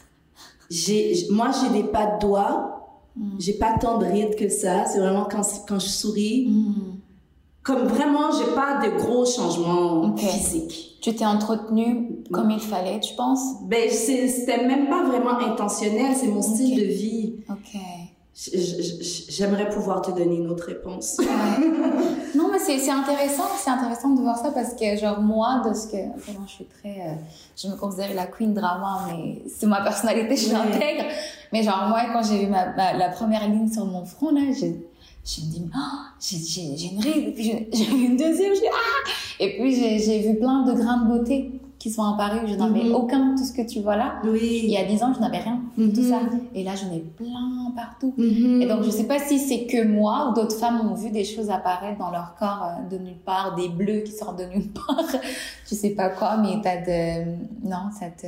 Moi, 1.30 1.48
j'ai 1.62 1.70
des 1.70 1.88
pas 1.88 2.08
de 2.08 2.20
doigts 2.20 2.78
Mm. 3.18 3.40
J'ai 3.40 3.54
pas 3.54 3.78
tant 3.80 3.98
de 3.98 4.06
rides 4.06 4.36
que 4.36 4.50
ça. 4.50 4.86
C'est 4.86 5.00
vraiment 5.00 5.26
quand, 5.30 5.42
quand 5.68 5.80
je 5.80 5.88
souris. 5.88 6.48
Mm. 6.48 7.00
Comme 7.64 7.88
vraiment, 7.88 8.32
j'ai 8.32 8.54
pas 8.56 8.80
de 8.86 8.98
gros 8.98 9.26
changements 9.26 10.16
physiques. 10.16 11.00
Tu 11.02 11.14
t'es 11.14 11.26
entretenue 11.26 12.24
comme 12.32 12.50
il 12.50 12.60
fallait, 12.60 13.00
tu 13.02 13.14
penses? 13.16 13.62
Ben, 13.66 13.90
c'était 13.90 14.66
même 14.66 14.88
pas 14.88 15.04
vraiment 15.04 15.38
intentionnel. 15.38 16.16
C'est 16.16 16.28
mon 16.28 16.42
style 16.42 16.80
de 16.80 16.86
vie. 16.86 17.36
Ok. 17.50 17.80
J'aimerais 18.40 19.68
pouvoir 19.68 20.04
te 20.04 20.12
donner 20.12 20.36
une 20.36 20.48
autre 20.48 20.66
réponse. 20.66 21.18
non, 22.36 22.52
mais 22.52 22.60
c'est 22.60 22.92
intéressant, 22.92 23.48
c'est 23.58 23.72
intéressant 23.72 24.12
de 24.12 24.22
voir 24.22 24.38
ça 24.38 24.52
parce 24.52 24.76
que, 24.76 24.96
genre, 24.96 25.20
moi, 25.20 25.64
de 25.68 25.74
ce 25.74 25.88
que. 25.88 26.20
Vraiment, 26.20 26.46
je 26.46 26.52
suis 26.52 26.66
très. 26.66 27.02
Euh, 27.02 27.14
je 27.56 27.68
me 27.68 27.76
considère 27.76 28.14
la 28.14 28.28
queen 28.28 28.54
drama, 28.54 29.08
mais 29.08 29.42
c'est 29.50 29.66
ma 29.66 29.82
personnalité, 29.82 30.36
je 30.36 30.54
l'intègre. 30.54 31.06
Mais, 31.52 31.64
genre, 31.64 31.88
moi, 31.90 32.02
quand 32.14 32.22
j'ai 32.22 32.46
vu 32.46 32.52
ma, 32.52 32.94
la 32.94 33.10
première 33.10 33.50
ligne 33.50 33.72
sur 33.72 33.86
mon 33.86 34.06
front, 34.06 34.30
là, 34.30 34.42
je, 34.54 34.68
je 35.26 35.42
me 35.42 35.52
dis, 35.52 35.64
oh, 35.76 35.98
j'ai 36.22 36.88
une 36.90 37.00
ride, 37.00 37.28
et 37.30 37.32
puis 37.32 37.68
j'ai 37.74 37.90
une 37.90 38.18
deuxième, 38.18 38.54
je 38.54 38.60
dis, 38.60 38.68
ah! 38.72 39.10
Et 39.40 39.58
puis, 39.58 39.74
j'ai 39.74 40.20
vu 40.20 40.38
plein 40.38 40.62
de 40.62 40.74
grains 40.74 41.06
de 41.06 41.08
beauté 41.08 41.57
qui 41.80 41.92
sont 41.92 42.04
apparus. 42.04 42.42
Je 42.48 42.56
n'avais 42.56 42.84
mhm. 42.84 42.96
aucun, 42.96 43.36
tout 43.36 43.44
ce 43.44 43.54
que 43.54 43.62
tu 43.62 43.82
vois 43.82 43.96
là. 43.96 44.16
Oui. 44.24 44.62
Il 44.64 44.70
y 44.70 44.78
a 44.78 44.84
10 44.84 45.04
ans, 45.04 45.14
je 45.14 45.20
n'avais 45.20 45.40
rien, 45.40 45.62
tout 45.76 46.04
ça. 46.04 46.20
Mhm. 46.20 46.42
Et 46.56 46.64
là, 46.64 46.72
j'en 46.76 46.92
ai 46.94 47.00
plein 47.00 47.72
partout. 47.76 48.14
Mhm. 48.18 48.62
Et 48.62 48.68
donc, 48.68 48.82
je 48.82 48.88
ne 48.88 48.92
sais 48.92 49.08
pas 49.08 49.20
si 49.20 49.40
c'est 49.40 49.66
que 49.66 49.86
moi 49.86 50.30
ou 50.30 50.34
d'autres 50.34 50.56
femmes 50.56 50.82
ont 50.90 50.96
vu 50.96 51.12
des 51.12 51.24
choses 51.24 51.50
apparaître 51.50 52.00
dans 52.00 52.12
leur 52.12 52.36
corps 52.38 52.66
euh, 52.66 52.90
de 52.90 53.02
nulle 53.02 53.18
part, 53.18 53.56
des 53.56 53.70
bleus 53.70 54.02
qui 54.02 54.12
sortent 54.12 54.40
de 54.40 54.46
nulle 54.46 54.70
part. 54.70 55.06
je 55.70 55.76
sais 55.76 55.92
pas 55.92 56.10
quoi, 56.10 56.38
mais 56.38 56.60
t'as 56.62 56.78
de... 56.78 57.26
Non, 57.64 57.90
ça 57.98 58.08
te... 58.10 58.28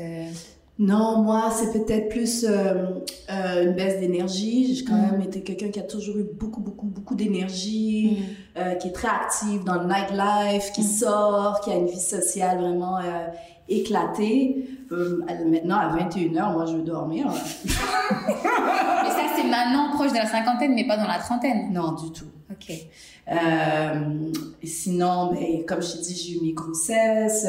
Non, 0.79 1.21
moi, 1.21 1.51
c'est 1.51 1.73
peut-être 1.73 2.09
plus 2.09 2.45
euh, 2.45 2.85
euh, 3.29 3.63
une 3.65 3.73
baisse 3.73 3.99
d'énergie. 3.99 4.73
J'ai 4.73 4.85
quand 4.85 4.95
même 4.95 5.21
été 5.21 5.43
quelqu'un 5.43 5.69
qui 5.69 5.79
a 5.79 5.83
toujours 5.83 6.17
eu 6.17 6.23
beaucoup, 6.23 6.61
beaucoup, 6.61 6.87
beaucoup 6.87 7.15
d'énergie, 7.15 8.23
qui 8.79 8.87
est 8.87 8.91
très 8.91 9.09
active 9.09 9.63
dans 9.65 9.75
le 9.75 9.87
nightlife, 9.87 10.71
qui 10.73 10.83
sort, 10.83 11.59
qui 11.61 11.71
a 11.71 11.75
une 11.75 11.87
vie 11.87 11.99
sociale 11.99 12.59
vraiment 12.59 12.97
éclaté. 13.69 14.67
Euh, 14.91 15.23
maintenant, 15.45 15.77
à 15.77 15.95
21h, 15.97 16.53
moi, 16.53 16.65
je 16.65 16.77
veux 16.77 16.81
dormir. 16.81 17.27
mais 17.65 17.71
ça, 17.71 19.21
c'est 19.35 19.47
maintenant 19.47 19.91
proche 19.93 20.11
de 20.11 20.17
la 20.17 20.25
cinquantaine, 20.25 20.73
mais 20.73 20.87
pas 20.87 20.97
dans 20.97 21.07
la 21.07 21.19
trentaine. 21.19 21.71
Non, 21.71 21.93
du 21.93 22.11
tout. 22.11 22.25
OK. 22.51 22.75
Euh, 23.31 24.31
sinon, 24.63 25.31
ben, 25.31 25.63
comme 25.67 25.81
je 25.81 25.93
t'ai 25.93 25.99
dit, 25.99 26.15
j'ai 26.15 26.37
eu 26.37 26.41
mes 26.41 26.53
grossesses. 26.53 27.45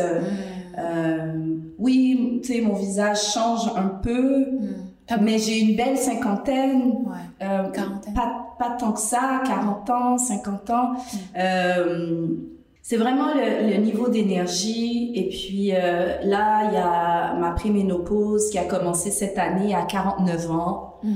Euh, 0.79 0.81
euh, 0.81 1.33
oui, 1.79 2.41
tu 2.43 2.53
sais, 2.53 2.61
mon 2.61 2.75
visage 2.75 3.33
change 3.33 3.71
un 3.77 3.89
peu. 3.89 4.41
Mm. 4.41 5.17
Mais 5.23 5.39
j'ai 5.39 5.59
une 5.59 5.77
belle 5.77 5.97
cinquantaine. 5.97 6.93
Ouais. 7.05 7.47
Euh, 7.47 7.69
Quarantaine. 7.71 8.15
Pas, 8.15 8.55
pas 8.59 8.77
tant 8.79 8.93
que 8.93 9.01
ça, 9.01 9.43
40 9.45 9.91
ans, 9.91 10.19
50 10.19 10.71
ans. 10.71 10.93
Mm 11.35 12.61
c'est 12.91 12.97
vraiment 12.97 13.29
le, 13.35 13.77
niveau 13.77 14.09
d'énergie. 14.09 15.13
Et 15.15 15.29
puis 15.29 15.71
euh, 15.73 16.21
là, 16.25 16.65
il 16.65 16.75
y 16.75 16.77
a 16.77 17.35
ma 17.35 17.53
préménopause 17.53 18.51
qui 18.51 18.59
a 18.59 18.65
commencé 18.65 19.13
cette 19.13 19.39
année 19.39 19.77
à 19.77 19.83
49 19.83 20.51
ans. 20.51 20.99
Mm. 21.05 21.11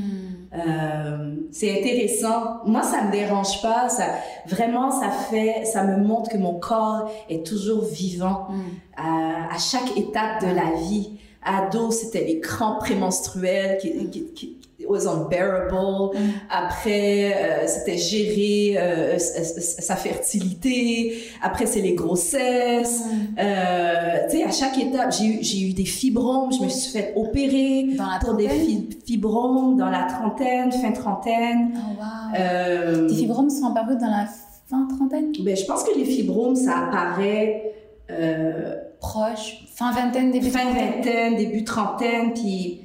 Euh, 0.55 1.35
c'est 1.51 1.81
intéressant. 1.81 2.65
Moi, 2.65 2.83
ça 2.83 3.03
me 3.03 3.13
dérange 3.13 3.61
pas. 3.63 3.89
Ça, 3.89 4.07
vraiment, 4.47 4.91
ça 4.91 5.11
fait, 5.11 5.65
ça 5.65 5.85
me 5.85 5.97
montre 5.97 6.31
que 6.31 6.37
mon 6.37 6.55
corps 6.55 7.11
est 7.29 7.45
toujours 7.45 7.85
vivant 7.85 8.49
mm. 8.51 8.63
à, 8.97 9.55
à, 9.55 9.59
chaque 9.59 9.97
étape 9.97 10.43
de 10.43 10.55
la 10.55 10.77
vie. 10.89 11.19
Ado, 11.43 11.91
c'était 11.91 12.25
les 12.25 12.41
crampes 12.41 12.81
prémenstruelles 12.81 13.79
qui, 13.79 14.09
qui, 14.11 14.25
qui, 14.33 14.57
was 14.89 15.07
unbearable. 15.07 16.15
Mm. 16.15 16.31
Après, 16.51 17.35
euh, 17.35 17.67
c'était 17.67 17.97
gérer 17.97 18.77
euh, 18.77 19.19
sa 19.19 19.97
fertilité. 19.97 21.19
Après, 21.43 21.67
c'est 21.67 21.81
les 21.81 21.95
grossesses. 21.95 23.01
Mm. 23.05 23.39
Euh, 23.39 24.19
tu 24.31 24.37
sais, 24.39 24.45
à 24.45 24.51
chaque 24.51 24.79
étape, 24.79 25.13
j'ai 25.13 25.61
eu, 25.69 25.73
des 25.73 25.85
fibromes. 25.85 26.53
Je 26.53 26.65
me 26.65 26.69
suis 26.69 26.93
fait 26.93 27.13
opérer 27.17 27.95
dans 27.97 28.07
la 28.07 28.19
pour 28.19 28.35
des 28.35 28.49
fibromes 29.07 29.77
dans 29.77 29.91
la 29.91 30.05
trentaine, 30.05 30.71
fin 30.73 30.93
trentaine. 30.93 31.73
Oh, 31.75 32.01
wow. 32.01 33.09
Tes 33.09 33.15
fibromes 33.15 33.51
sont 33.51 33.67
apparus 33.67 33.99
dans 33.99 34.11
la 34.11 34.27
fin 34.67 34.87
trentaine? 34.97 35.33
Ben, 35.41 35.57
je 35.57 35.65
pense 35.65 35.85
que 35.85 35.99
les 35.99 36.05
fibromes, 36.05 36.57
ça 36.57 36.87
apparaît... 36.89 37.73
Proche, 39.01 39.67
fin 39.75 39.93
vingtaine, 39.93 40.31
début 40.31 40.49
fin 40.49 40.61
trentaine? 40.61 40.77
Fin 40.77 40.93
vingtaine, 40.97 41.37
début 41.37 41.65
trentaine, 41.65 42.33
puis 42.33 42.84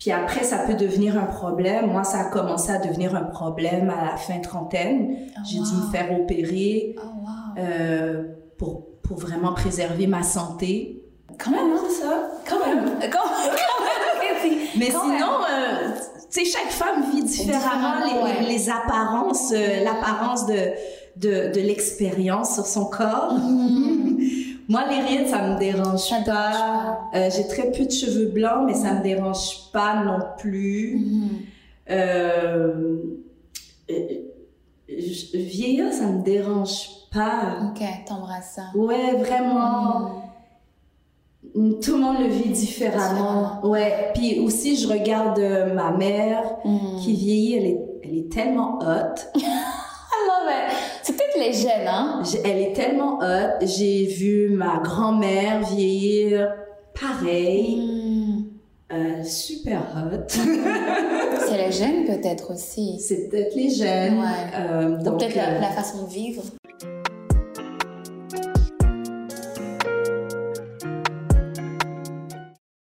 puis 0.00 0.12
après, 0.12 0.44
ça 0.44 0.56
peut 0.60 0.72
devenir 0.72 1.18
un 1.18 1.26
problème. 1.26 1.92
Moi, 1.92 2.04
ça 2.04 2.20
a 2.20 2.24
commencé 2.24 2.72
à 2.72 2.78
devenir 2.78 3.14
un 3.14 3.24
problème 3.24 3.90
à 3.90 4.12
la 4.12 4.16
fin 4.16 4.38
trentaine. 4.40 5.14
Oh, 5.28 5.40
J'ai 5.46 5.58
dû 5.58 5.74
me 5.76 5.92
faire 5.92 6.18
opérer 6.18 6.96
oh, 6.96 7.02
wow. 7.02 7.62
euh, 7.62 8.24
pour, 8.56 8.86
pour 9.02 9.18
vraiment 9.18 9.52
préserver 9.52 10.06
ma 10.06 10.22
santé. 10.22 11.04
Quand 11.38 11.50
même, 11.50 11.72
hein, 11.72 11.84
ça? 12.00 12.30
Quand 12.48 12.66
même. 12.66 12.86
Quand, 13.12 13.18
quand 13.18 13.84
même. 13.84 14.58
Mais 14.78 14.86
sinon, 14.86 15.42
euh, 15.50 15.90
tu 16.32 16.46
sais, 16.46 16.50
chaque 16.50 16.70
femme 16.70 17.04
vit 17.12 17.22
différemment 17.22 17.96
les, 18.48 18.70
apparences, 18.70 19.52
euh, 19.52 19.84
l'apparence 19.84 20.46
de, 20.46 20.70
de, 21.16 21.52
de 21.52 21.60
l'expérience 21.60 22.54
sur 22.54 22.64
son 22.64 22.86
corps. 22.86 23.34
Mm. 23.34 24.18
Moi, 24.70 24.82
les 24.88 25.00
rides, 25.00 25.26
ça 25.26 25.42
me 25.48 25.58
dérange 25.58 26.08
pas. 26.24 27.00
Euh, 27.12 27.28
j'ai 27.34 27.48
très 27.48 27.72
peu 27.72 27.84
de 27.84 27.90
cheveux 27.90 28.28
blancs, 28.28 28.62
mais 28.66 28.74
ça 28.74 28.94
me 28.94 29.02
dérange 29.02 29.68
pas 29.72 30.04
non 30.04 30.20
plus. 30.38 30.96
Mm. 30.96 31.28
Euh, 31.90 33.02
vieillir, 35.34 35.92
ça 35.92 36.06
me 36.06 36.22
dérange 36.22 36.88
pas. 37.12 37.58
Ok, 37.64 37.84
t'embrasses 38.06 38.52
ça. 38.54 38.62
Ouais, 38.76 39.16
vraiment. 39.16 40.22
Mm. 41.52 41.80
Tout 41.80 41.96
le 41.96 42.02
monde 42.02 42.20
le 42.20 42.28
vit 42.28 42.50
différemment. 42.50 43.66
Ouais. 43.66 44.12
Puis 44.14 44.38
aussi, 44.38 44.76
je 44.76 44.86
regarde 44.86 45.40
ma 45.74 45.90
mère 45.90 46.44
qui 47.02 47.14
vieillit, 47.14 47.54
elle 47.56 47.66
est, 47.66 47.80
elle 48.04 48.18
est 48.18 48.32
tellement 48.32 48.78
haute. 48.78 49.32
C'est 51.10 51.16
peut-être 51.16 51.38
les 51.38 51.52
gènes, 51.52 51.88
hein? 51.88 52.22
Elle 52.44 52.58
est 52.58 52.72
tellement 52.72 53.18
hot. 53.18 53.58
J'ai 53.62 54.06
vu 54.06 54.50
ma 54.50 54.78
grand-mère 54.78 55.64
vieillir 55.64 56.54
pareil. 56.94 57.80
Hmm. 57.80 58.44
Euh, 58.92 59.24
super 59.24 59.80
hot. 59.96 60.28
c'est 60.28 61.56
les 61.56 61.72
gènes 61.72 62.04
peut-être 62.04 62.52
aussi. 62.52 63.00
C'est 63.00 63.28
peut-être 63.28 63.56
les 63.56 63.70
gènes. 63.70 64.20
Ouais. 64.20 64.26
Euh, 64.54 64.96
peut-être 64.98 65.36
euh, 65.36 65.58
la, 65.60 65.70
façon 65.70 66.04
de 66.04 66.10
vivre. 66.10 66.44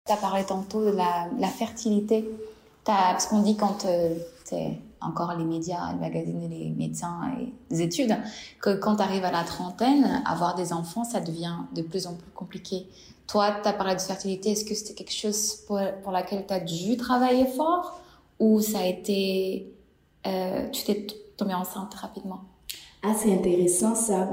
Tu 0.06 0.12
as 0.12 0.16
parlé 0.16 0.42
tantôt 0.42 0.84
de 0.84 0.90
la, 0.90 1.28
la 1.38 1.48
fertilité. 1.48 2.28
As, 2.88 3.12
parce 3.12 3.26
qu'on 3.26 3.42
dit 3.42 3.56
quand 3.56 3.78
tu 3.82 3.86
es 4.54 4.80
encore 5.00 5.34
les 5.36 5.44
médias, 5.44 5.92
les 5.92 5.98
magazines, 5.98 6.48
les 6.48 6.70
médecins 6.70 7.20
et 7.38 7.52
les 7.70 7.82
études, 7.82 8.16
que 8.60 8.74
quand 8.76 8.96
tu 8.96 9.02
arrives 9.02 9.24
à 9.24 9.30
la 9.30 9.44
trentaine, 9.44 10.22
avoir 10.26 10.54
des 10.54 10.72
enfants, 10.72 11.04
ça 11.04 11.20
devient 11.20 11.54
de 11.74 11.82
plus 11.82 12.06
en 12.06 12.14
plus 12.14 12.30
compliqué. 12.34 12.86
Toi, 13.26 13.56
tu 13.62 13.68
as 13.68 13.72
parlé 13.72 13.94
de 13.94 14.00
fertilité, 14.00 14.52
est-ce 14.52 14.64
que 14.64 14.74
c'était 14.74 14.94
quelque 14.94 15.12
chose 15.12 15.56
pour, 15.66 15.80
pour 16.02 16.12
laquelle 16.12 16.46
tu 16.46 16.54
as 16.54 16.60
dû 16.60 16.96
travailler 16.96 17.46
fort 17.46 18.00
ou 18.38 18.60
ça 18.60 18.80
a 18.80 18.86
été... 18.86 19.72
Euh, 20.26 20.68
tu 20.70 20.84
t'es 20.84 21.06
tombée 21.36 21.54
enceinte 21.54 21.94
rapidement? 21.94 22.40
Ah, 23.02 23.14
c'est 23.16 23.32
intéressant 23.32 23.94
ça. 23.94 24.28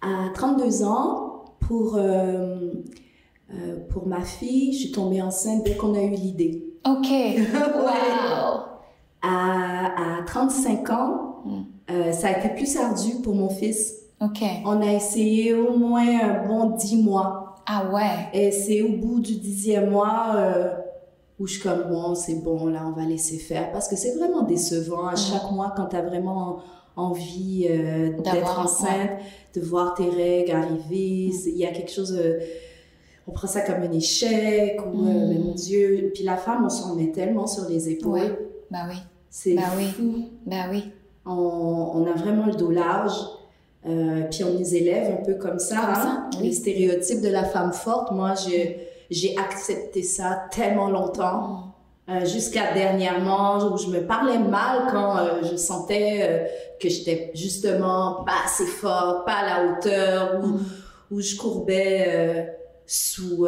À 0.00 0.28
32 0.34 0.82
ans, 0.84 1.38
pour, 1.60 1.96
euh, 1.96 2.72
euh, 3.52 3.76
pour 3.90 4.06
ma 4.06 4.22
fille, 4.22 4.72
je 4.72 4.78
suis 4.78 4.92
tombée 4.92 5.22
enceinte 5.22 5.64
dès 5.64 5.76
qu'on 5.76 5.94
a 5.94 6.02
eu 6.02 6.10
l'idée. 6.10 6.64
Ok. 6.86 7.08
wow. 7.08 8.67
À, 9.22 10.18
à 10.18 10.22
35 10.22 10.90
ans, 10.90 11.42
hmm. 11.44 11.62
euh, 11.90 12.12
ça 12.12 12.28
a 12.28 12.38
été 12.38 12.50
plus 12.50 12.76
ardu 12.76 13.16
pour 13.22 13.34
mon 13.34 13.48
fils. 13.48 13.94
OK. 14.20 14.42
On 14.64 14.80
a 14.80 14.92
essayé 14.92 15.54
au 15.54 15.76
moins 15.76 16.20
un 16.22 16.46
bon 16.46 16.76
10 16.76 17.02
mois. 17.02 17.56
Ah 17.66 17.90
ouais. 17.92 18.28
Et 18.32 18.50
c'est 18.50 18.82
au 18.82 18.96
bout 18.96 19.20
du 19.20 19.36
dixième 19.36 19.90
mois 19.90 20.32
euh, 20.36 20.70
où 21.38 21.46
je 21.46 21.54
suis 21.54 21.62
comme, 21.62 21.84
bon, 21.90 22.14
c'est 22.14 22.36
bon, 22.36 22.66
là, 22.66 22.84
on 22.86 22.92
va 22.92 23.04
laisser 23.04 23.38
faire. 23.38 23.72
Parce 23.72 23.88
que 23.88 23.96
c'est 23.96 24.16
vraiment 24.16 24.42
décevant 24.42 25.06
à 25.06 25.14
hmm. 25.14 25.16
chaque 25.16 25.50
mois 25.50 25.72
quand 25.76 25.86
tu 25.86 25.96
as 25.96 26.02
vraiment 26.02 26.58
envie 26.96 27.66
euh, 27.68 28.10
d'être 28.22 28.58
enceinte, 28.60 29.10
de 29.54 29.60
voir 29.60 29.94
tes 29.94 30.08
règles 30.08 30.52
arriver. 30.52 31.30
Hmm. 31.32 31.48
Il 31.48 31.58
y 31.58 31.66
a 31.66 31.72
quelque 31.72 31.90
chose... 31.90 32.20
on 33.26 33.32
prend 33.32 33.48
ça 33.48 33.62
comme 33.62 33.82
un 33.82 33.92
échec 33.92 34.80
ou 34.86 35.02
mais 35.02 35.38
mon 35.38 35.54
Dieu. 35.54 36.12
Puis 36.14 36.22
la 36.22 36.36
femme, 36.36 36.64
on 36.66 36.68
s'en 36.68 36.94
met 36.94 37.10
tellement 37.10 37.48
sur 37.48 37.68
les 37.68 37.88
épaules. 37.88 38.47
Bah 38.70 38.86
oui. 38.88 38.96
C'est 39.30 39.54
bah 39.54 39.62
oui. 39.76 40.30
Bah 40.46 40.66
oui. 40.70 40.92
On, 41.26 41.32
on, 41.32 42.06
a 42.06 42.14
vraiment 42.14 42.46
le 42.46 42.54
dos 42.54 42.70
large. 42.70 43.12
Euh, 43.86 44.24
puis 44.30 44.44
on 44.44 44.58
les 44.58 44.76
élève 44.76 45.18
un 45.20 45.24
peu 45.24 45.34
comme 45.34 45.58
ça, 45.58 45.92
hein? 45.94 46.30
les 46.42 46.52
stéréotypes 46.52 47.20
de 47.22 47.28
la 47.28 47.44
femme 47.44 47.72
forte. 47.72 48.10
Moi, 48.10 48.34
j'ai 49.10 49.36
accepté 49.38 50.02
ça 50.02 50.46
tellement 50.50 50.90
longtemps, 50.90 51.74
mm. 52.08 52.12
euh, 52.12 52.26
jusqu'à 52.26 52.72
dernièrement 52.74 53.58
où 53.72 53.78
je 53.78 53.86
me 53.86 54.00
parlais 54.04 54.38
mal 54.38 54.88
quand 54.90 55.18
euh, 55.18 55.42
je 55.50 55.56
sentais 55.56 56.50
que 56.80 56.88
j'étais 56.88 57.30
justement 57.34 58.24
pas 58.24 58.44
assez 58.44 58.66
forte, 58.66 59.24
pas 59.24 59.36
à 59.36 59.46
la 59.46 59.70
hauteur, 59.70 60.40
ou 60.42 60.46
mm. 60.46 60.64
où 61.12 61.20
je 61.20 61.36
courbais 61.36 62.56
sous 62.84 63.46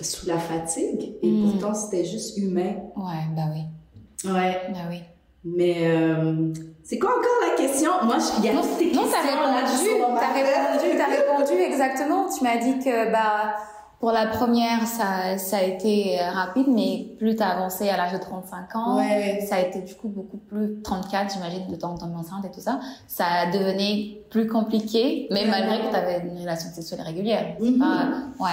sous 0.00 0.26
la 0.26 0.38
fatigue. 0.38 1.14
Et 1.22 1.30
hmm. 1.30 1.52
pourtant, 1.52 1.74
c'était 1.74 2.04
juste 2.04 2.36
humain. 2.38 2.74
Ouais, 2.96 3.24
bah 3.34 3.42
oui. 3.52 4.30
Ouais. 4.30 4.60
Bah 4.72 4.80
oui. 4.88 5.02
Mais 5.44 5.76
euh, 5.82 6.52
c'est 6.82 6.98
quoi 6.98 7.10
encore 7.10 7.50
la 7.50 7.56
question? 7.56 7.90
Moi, 8.04 8.16
je 8.18 8.40
regarde 8.40 8.66
tes 8.78 8.86
questions. 8.86 9.02
Non, 9.02 9.10
t'as 9.10 9.22
répondu. 9.22 9.90
T'as 10.18 10.32
répondu, 10.32 10.98
t'as 10.98 11.06
répondu 11.06 11.62
exactement. 11.62 12.26
Tu 12.28 12.42
m'as 12.42 12.56
dit 12.56 12.78
que, 12.82 13.12
bah, 13.12 13.54
pour 14.04 14.12
la 14.12 14.26
première, 14.26 14.86
ça, 14.86 15.38
ça 15.38 15.58
a 15.58 15.62
été 15.62 16.18
rapide, 16.20 16.66
mais 16.68 17.14
plus 17.18 17.36
t'as 17.36 17.48
avancé 17.48 17.88
à 17.88 17.96
l'âge 17.96 18.12
de 18.12 18.18
35 18.18 18.76
ans, 18.76 18.98
ouais. 18.98 19.40
ça 19.48 19.56
a 19.56 19.60
été 19.60 19.80
du 19.80 19.94
coup 19.94 20.08
beaucoup 20.08 20.36
plus, 20.36 20.82
34, 20.82 21.32
j'imagine, 21.32 21.66
de 21.68 21.76
temps 21.76 21.92
en 21.92 21.96
temps 21.96 22.14
enceinte 22.14 22.44
et 22.44 22.50
tout 22.50 22.60
ça, 22.60 22.80
ça 23.06 23.46
devenait 23.50 24.22
plus 24.28 24.46
compliqué, 24.46 25.26
mais 25.30 25.46
malgré 25.46 25.86
que 25.86 25.90
t'avais 25.90 26.20
une 26.20 26.38
relation 26.38 26.68
sexuelle 26.70 27.00
régulière. 27.00 27.56
Mm 27.60 27.78
pas, 27.78 28.44
ouais. 28.44 28.50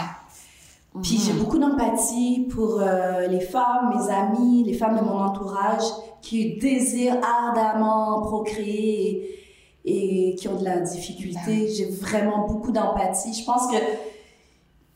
Puis 1.01 1.17
j'ai 1.17 1.33
mhm. 1.33 1.39
beaucoup 1.39 1.57
d'empathie 1.57 2.47
pour 2.49 2.81
euh, 2.81 3.27
les 3.27 3.39
femmes, 3.39 3.93
mes 3.95 4.13
amis, 4.13 4.63
les 4.65 4.73
femmes 4.73 4.97
de 4.97 5.03
mon 5.03 5.19
entourage 5.19 5.83
qui 6.21 6.57
désirent 6.57 7.17
ardemment 7.23 8.21
procréer 8.21 9.39
et, 9.85 10.35
qui 10.35 10.47
ont 10.49 10.57
de 10.57 10.65
la 10.65 10.79
difficulté. 10.79 11.39
Ben 11.45 11.67
j'ai 11.67 11.85
vraiment 11.85 12.45
beaucoup 12.45 12.71
d'empathie. 12.71 13.33
Je 13.33 13.45
pense 13.45 13.71
que 13.71 13.77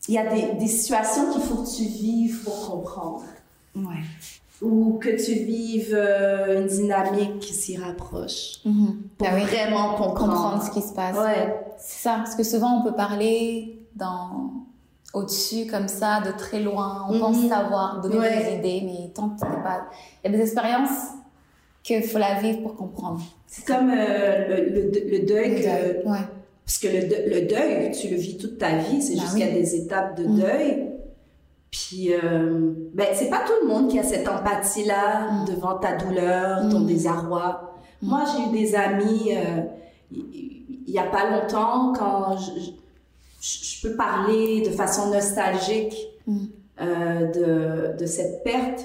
il 0.08 0.14
y 0.14 0.18
a 0.18 0.28
des, 0.28 0.54
des 0.60 0.68
situations 0.68 1.32
qu'il 1.32 1.42
faut 1.42 1.64
que 1.64 1.76
tu 1.76 1.84
vives 1.84 2.44
pour 2.44 2.70
comprendre. 2.70 3.24
Ouais. 3.76 4.04
Ou 4.62 5.00
que 5.02 5.10
tu 5.10 5.34
vives 5.46 5.94
euh, 5.94 6.62
une 6.62 6.68
dynamique 6.68 7.40
qui 7.40 7.54
s'y 7.54 7.78
rapproche. 7.78 8.60
Mhm. 8.66 9.02
Pour 9.18 9.28
ben 9.30 9.46
vraiment 9.46 9.96
comprendre. 9.96 10.34
comprendre 10.34 10.64
ce 10.64 10.72
qui 10.72 10.82
se 10.82 10.94
passe. 10.94 11.18
Ouais. 11.18 11.56
C'est 11.78 12.04
ça. 12.04 12.18
Parce 12.18 12.36
que 12.36 12.44
souvent, 12.44 12.80
on 12.80 12.84
peut 12.84 12.96
parler 12.96 13.80
dans 13.96 14.52
au-dessus 15.16 15.66
comme 15.66 15.88
ça, 15.88 16.22
de 16.22 16.38
très 16.38 16.60
loin. 16.60 17.06
On 17.10 17.20
pense 17.20 17.38
mhm. 17.38 17.50
savoir, 17.50 18.02
donner 18.02 18.30
des 18.30 18.56
idées, 18.56 18.82
mais 18.86 19.12
tant 19.14 19.30
que 19.30 19.40
pas... 19.40 19.88
Il 20.24 20.32
y 20.32 20.34
a 20.34 20.38
des 20.38 20.44
expériences 20.44 21.14
qu'il 21.84 22.04
faut 22.04 22.18
la 22.18 22.40
vivre 22.40 22.62
pour 22.62 22.76
comprendre. 22.76 23.22
C'est 23.48 23.66
comme 23.66 23.90
euh, 23.90 24.48
le, 24.48 24.92
le, 25.10 25.26
deuil. 25.26 25.66
Parce 26.66 26.80
que 26.80 26.88
le, 26.88 27.48
deuil, 27.48 27.92
tu 27.92 28.10
le 28.10 28.18
vis 28.18 28.38
toute 28.38 28.58
ta 28.58 28.78
vie, 28.78 29.02
c'est 29.02 29.16
bah 29.16 29.46
a 29.46 29.52
des 29.52 29.76
étapes 29.76 30.18
de 30.18 30.26
mhm. 30.26 30.40
deuil. 30.40 30.92
Puis, 31.72 32.14
euh, 32.14 32.74
ben, 32.94 33.08
c'est 33.14 33.30
pas 33.30 33.44
tout 33.46 33.54
le 33.62 33.68
monde 33.68 33.90
qui 33.90 34.00
a 34.00 34.04
cette 34.04 34.28
empathie-là 34.28 35.32
mhm. 35.32 35.56
devant 35.56 35.78
ta 35.78 35.96
douleur, 35.96 36.68
ton 36.70 36.82
désarroi. 36.82 37.74
Moi, 38.02 38.24
j'ai 38.26 38.50
eu 38.50 38.62
des 38.62 38.76
amis, 38.76 39.32
euh, 39.32 39.62
il 40.12 40.94
y, 40.94 41.00
a 41.00 41.04
pas 41.04 41.30
longtemps, 41.30 41.94
quand 41.94 42.38
je 42.38 42.72
je 43.46 43.88
peux 43.88 43.96
parler 43.96 44.62
de 44.62 44.72
façon 44.72 45.12
nostalgique 45.12 45.96
mm. 46.26 46.46
euh, 46.82 47.32
de, 47.32 47.96
de, 47.98 48.06
cette 48.06 48.44
perte, 48.44 48.84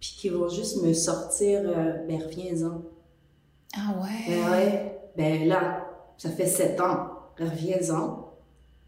puis 0.00 0.14
qui 0.18 0.28
vont 0.28 0.48
juste 0.48 0.80
me 0.82 0.92
sortir, 0.92 1.62
euh, 1.64 1.94
ben 2.06 2.22
reviens-en. 2.22 2.82
Ah 3.74 3.94
ouais? 4.02 4.26
Ben 4.28 4.50
ouais, 4.50 5.00
ben 5.16 5.48
là, 5.48 5.86
ça 6.18 6.28
fait 6.30 6.46
sept 6.46 6.78
ans, 6.80 7.08
reviens-en. 7.38 8.28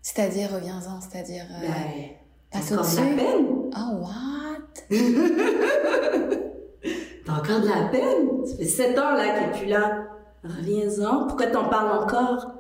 C'est-à-dire, 0.03 0.51
reviens-en, 0.53 1.01
c'est-à-dire... 1.01 1.47
Euh, 1.51 1.67
ben, 1.67 2.11
t'as 2.51 2.59
encore 2.75 2.91
de 2.91 2.97
la 2.97 3.03
peine. 3.23 3.47
Ah, 3.75 3.91
oh, 3.91 4.03
what? 4.03 4.91
t'as 7.25 7.33
encore 7.33 7.61
de 7.61 7.69
la 7.69 7.89
peine? 7.89 8.45
Ça 8.47 8.57
fait 8.57 8.67
sept 8.67 8.99
ans, 8.99 9.15
là, 9.15 9.31
qu'il 9.31 9.41
n'est 9.47 9.53
plus 9.59 9.69
là. 9.69 10.07
Reviens-en. 10.45 11.27
Pourquoi 11.27 11.47
t'en 11.47 11.71
parles 11.71 12.03
encore? 12.03 12.53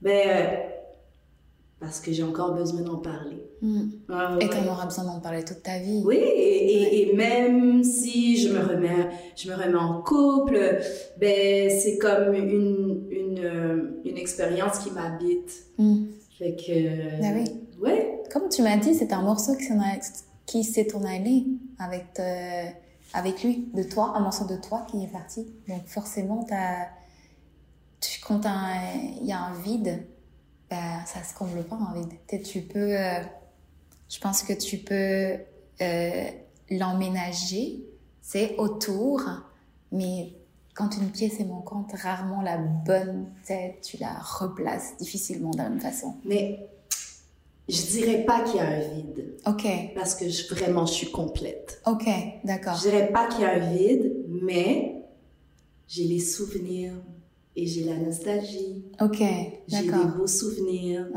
Ben, 0.00 0.68
parce 1.80 2.00
que 2.00 2.12
j'ai 2.12 2.24
encore 2.24 2.54
besoin 2.54 2.80
d'en 2.82 2.96
parler. 2.96 3.44
Hmm. 3.62 3.88
Ah, 4.08 4.36
et 4.40 4.48
tu 4.48 4.56
auras 4.68 4.84
besoin 4.84 5.04
d'en 5.04 5.20
parler 5.20 5.44
toute 5.44 5.62
ta 5.62 5.78
vie? 5.78 6.02
Oui, 6.04 6.16
et, 6.16 7.02
et, 7.02 7.14
même 7.14 7.84
si 7.84 8.36
je 8.36 8.52
me 8.52 8.58
remets, 8.58 9.08
je 9.36 9.48
me 9.48 9.54
remets 9.54 9.78
en 9.78 10.02
couple, 10.02 10.80
ben 11.18 11.70
c'est 11.70 11.98
comme 11.98 12.34
une, 12.34 13.06
une, 13.10 13.38
euh, 13.44 14.00
une 14.04 14.18
expérience 14.18 14.80
qui 14.80 14.90
m'habite. 14.90 15.52
Mm. 15.78 16.06
Fait 16.38 16.56
que... 16.56 17.24
Ah 17.24 17.32
oui. 17.34 17.44
Ouais. 17.80 18.22
Comme 18.32 18.48
tu 18.48 18.62
m'as 18.62 18.76
dit, 18.76 18.94
c'est 18.94 19.12
un 19.12 19.22
morceau 19.22 19.54
qui, 20.46 20.64
s'est 20.64 20.88
allé 21.06 21.46
avec, 21.78 22.20
avec 23.14 23.44
lui, 23.44 23.68
de 23.74 23.84
toi, 23.84 24.14
un 24.16 24.20
morceau 24.20 24.46
de 24.46 24.56
toi 24.56 24.84
qui 24.90 25.02
est 25.02 25.12
parti. 25.12 25.46
Donc 25.68 25.86
forcément, 25.86 26.44
as, 26.50 26.88
tu, 28.00 28.20
quand 28.20 28.40
il 29.20 29.26
y 29.26 29.32
a 29.32 29.40
un 29.40 29.54
vide, 29.62 30.04
bah, 30.70 31.04
ça 31.06 31.22
se 31.22 31.34
comble 31.34 31.62
pas 31.64 31.76
en 31.76 31.92
vide. 31.94 32.12
Tu 32.44 32.62
peux, 32.62 32.96
euh, 32.96 33.20
je 34.08 34.18
pense 34.20 34.42
que 34.42 34.52
tu 34.52 34.78
peux 34.78 35.38
euh, 35.80 36.30
l'emménager, 36.70 37.84
c'est 38.20 38.56
autour, 38.56 39.22
mais 39.92 40.34
quand 40.74 40.96
une 40.96 41.10
pièce 41.10 41.40
est 41.40 41.44
manquante, 41.44 41.92
rarement 41.92 42.42
la 42.42 42.58
bonne 42.58 43.32
tête, 43.44 43.80
tu 43.82 43.96
la 43.96 44.12
replaces 44.18 44.96
difficilement 44.98 45.50
de 45.50 45.58
la 45.58 45.68
même 45.68 45.80
façon. 45.80 46.16
Mais 46.24 46.68
je 47.68 47.82
dirais 47.82 48.24
pas 48.24 48.42
qu'il 48.42 48.56
y 48.56 48.60
a 48.60 48.68
un 48.68 48.80
vide. 48.80 49.34
Ok. 49.46 49.66
Parce 49.94 50.14
que 50.14 50.28
je, 50.28 50.54
vraiment, 50.54 50.86
je 50.86 50.92
suis 50.92 51.10
complète. 51.10 51.82
Ok, 51.86 52.08
d'accord. 52.44 52.76
Je 52.76 52.82
dirais 52.90 53.08
pas 53.12 53.26
qu'il 53.28 53.40
y 53.40 53.44
a 53.44 53.54
un 53.54 53.72
vide, 53.72 54.24
mais 54.28 55.02
j'ai 55.88 56.04
les 56.04 56.20
souvenirs 56.20 56.94
et 57.58 57.66
j'ai 57.66 57.84
la 57.84 57.96
nostalgie. 57.96 58.84
Ok, 59.00 59.18
J'ai 59.66 59.82
des 59.82 59.90
beaux 60.16 60.28
souvenirs 60.28 61.08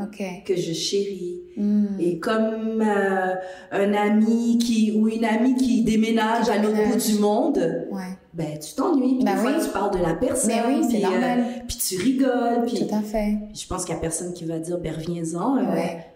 que 0.44 0.56
je 0.56 0.72
chéris. 0.72 1.40
Hmm. 1.56 2.00
Et 2.00 2.18
comme 2.18 2.82
euh, 2.82 3.34
un 3.70 3.94
ami 3.94 4.58
qui 4.58 4.92
ou 4.92 5.06
une 5.06 5.24
amie 5.24 5.54
qui 5.54 5.82
déménage 5.82 6.48
à 6.48 6.58
l'autre 6.58 6.76
bout 6.88 6.98
du 6.98 7.18
monde, 7.20 7.58
ouais. 7.90 8.18
ben 8.34 8.58
tu 8.58 8.74
t'ennuies. 8.74 9.16
Puis 9.16 9.24
ben 9.24 9.36
fois, 9.36 9.52
tu 9.52 9.68
parles 9.70 9.96
de 9.96 10.02
la 10.02 10.14
personne. 10.14 10.50
Mais 10.50 10.62
oui, 10.66 10.86
c'est 10.90 11.04
euh, 11.04 11.42
puis 11.68 11.76
tu 11.76 11.98
rigoles. 11.98 12.64
Puis, 12.66 12.86
Tout 12.86 12.94
à 12.94 13.02
fait. 13.02 13.38
je 13.54 13.66
pense 13.68 13.84
qu'il 13.84 13.94
y 13.94 13.98
a 13.98 14.00
personne 14.00 14.32
qui 14.32 14.44
va 14.44 14.58
dire 14.58 14.78
ben 14.78 14.94
reviens-en. 14.94 15.58
Euh, 15.58 15.74
ouais. 15.74 16.06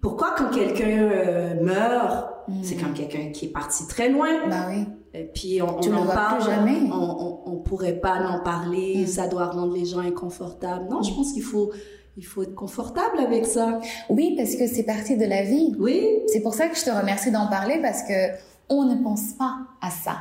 Pourquoi 0.00 0.34
quand 0.36 0.50
quelqu'un 0.50 1.54
meurt, 1.62 2.33
c'est 2.62 2.76
comme 2.76 2.92
quelqu'un 2.92 3.30
qui 3.32 3.46
est 3.46 3.52
parti 3.52 3.86
très 3.86 4.08
loin. 4.08 4.48
Ben 4.48 4.66
oui. 4.68 4.86
Et 5.14 5.24
puis 5.24 5.62
on, 5.62 5.78
on 5.78 5.94
en 5.94 6.06
parle, 6.06 6.42
jamais. 6.44 6.80
On, 6.92 7.40
on, 7.46 7.56
pourrait 7.56 7.94
pas 7.94 8.18
en 8.26 8.40
parler, 8.40 9.04
mm. 9.04 9.06
ça 9.06 9.28
doit 9.28 9.46
rendre 9.46 9.74
les 9.74 9.84
gens 9.84 10.00
inconfortables. 10.00 10.88
Non, 10.90 11.02
je 11.02 11.14
pense 11.14 11.32
qu'il 11.32 11.42
faut 11.42 11.72
il 12.16 12.24
faut 12.24 12.42
être 12.42 12.54
confortable 12.54 13.18
avec 13.18 13.44
ça. 13.44 13.80
Oui, 14.08 14.34
parce 14.36 14.54
que 14.54 14.66
c'est 14.66 14.84
partie 14.84 15.16
de 15.16 15.24
la 15.24 15.42
vie. 15.42 15.74
Oui. 15.78 16.20
C'est 16.28 16.40
pour 16.40 16.54
ça 16.54 16.68
que 16.68 16.76
je 16.76 16.84
te 16.84 16.90
remercie 16.90 17.30
d'en 17.30 17.48
parler 17.48 17.80
parce 17.82 18.02
que 18.02 18.36
on 18.68 18.84
ne 18.84 19.02
pense 19.02 19.32
pas 19.32 19.56
à 19.80 19.90
ça. 19.90 20.16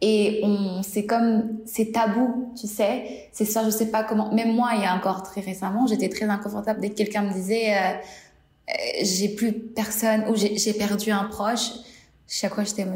Et 0.00 0.40
on, 0.42 0.82
c'est 0.82 1.04
comme, 1.04 1.58
c'est 1.66 1.92
tabou, 1.92 2.52
tu 2.58 2.66
sais. 2.66 3.28
C'est 3.32 3.44
ça, 3.44 3.64
je 3.64 3.70
sais 3.70 3.90
pas 3.90 4.02
comment. 4.02 4.32
Même 4.32 4.54
moi, 4.54 4.70
il 4.74 4.82
y 4.82 4.86
a 4.86 4.94
encore 4.94 5.22
très 5.22 5.40
récemment, 5.42 5.86
j'étais 5.86 6.08
très 6.08 6.24
inconfortable 6.24 6.80
dès 6.80 6.90
que 6.90 6.96
quelqu'un 6.96 7.22
me 7.22 7.32
disait, 7.32 7.74
euh 7.74 7.98
j'ai 9.02 9.28
plus 9.28 9.52
personne 9.52 10.24
ou 10.28 10.36
j'ai 10.36 10.72
perdu 10.74 11.10
un 11.10 11.24
proche. 11.24 11.70
Chaque 12.26 12.54
fois 12.54 12.62
j'étais 12.62 12.86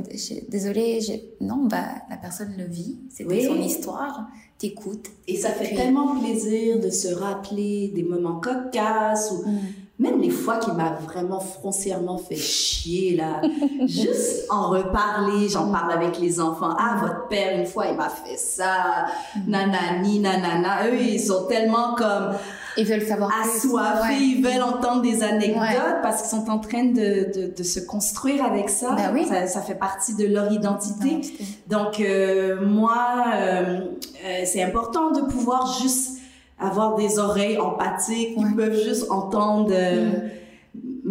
désolée 0.48 1.00
non 1.40 1.66
bah 1.66 1.86
la 2.08 2.16
personne 2.16 2.54
le 2.56 2.66
vit. 2.66 2.98
C'était 3.10 3.46
son 3.46 3.60
histoire. 3.60 4.28
T'écoutes. 4.58 5.08
Et 5.26 5.36
ça 5.36 5.50
fait 5.50 5.74
tellement 5.74 6.20
plaisir 6.20 6.78
de 6.78 6.88
se 6.88 7.12
rappeler 7.12 7.88
des 7.88 8.04
moments 8.04 8.40
cocasses 8.40 9.32
ou 9.32 9.48
mm. 9.48 9.58
même 9.98 10.20
les 10.20 10.30
fois 10.30 10.58
qui 10.58 10.70
m'a 10.70 10.90
vraiment 10.90 11.40
foncièrement 11.40 12.18
fait 12.18 12.36
chier, 12.36 13.16
là, 13.16 13.42
juste 13.86 14.46
en 14.50 14.70
reparler, 14.70 15.48
j'en 15.48 15.72
parle 15.72 15.90
avec 15.90 16.20
les 16.20 16.38
enfants. 16.38 16.72
Ah, 16.78 16.98
votre 17.00 17.26
père, 17.26 17.58
une 17.58 17.66
fois, 17.66 17.88
il 17.88 17.96
m'a 17.96 18.08
fait 18.08 18.36
ça, 18.36 19.06
nanani, 19.48 20.20
nanana. 20.20 20.88
Eux, 20.88 21.00
ils 21.00 21.20
sont 21.20 21.46
tellement 21.46 21.96
comme... 21.96 22.34
Ils 22.76 22.86
veulent 22.86 23.02
savoir 23.02 23.30
assoiffés, 23.42 24.20
ils 24.20 24.42
veulent 24.42 24.62
entendre 24.62 25.02
des 25.02 25.22
anecdotes 25.22 26.02
parce 26.02 26.22
qu'ils 26.22 26.30
sont 26.30 26.50
en 26.50 26.58
train 26.58 26.84
de, 26.84 27.32
de, 27.32 27.54
de, 27.56 27.62
se 27.62 27.80
construire 27.80 28.44
avec 28.44 28.68
ça. 28.68 28.94
Ben 28.94 29.10
oui. 29.12 29.26
ça. 29.26 29.46
ça. 29.46 29.60
fait 29.60 29.74
partie 29.74 30.14
de 30.14 30.26
leur 30.26 30.50
identité. 30.52 31.20
Donc, 31.68 32.00
euh, 32.00 32.64
moi, 32.66 33.24
euh, 33.34 33.80
euh, 34.24 34.42
c'est 34.44 34.62
important 34.62 35.10
de 35.12 35.22
pouvoir 35.22 35.78
juste 35.80 36.18
avoir 36.58 36.94
des 36.96 37.18
oreilles 37.18 37.58
empathiques 37.58 38.36
qui 38.36 38.54
peuvent 38.56 38.82
juste 38.82 39.10
entendre 39.10 39.70
euh, 39.72 40.06
mm. 40.06 40.30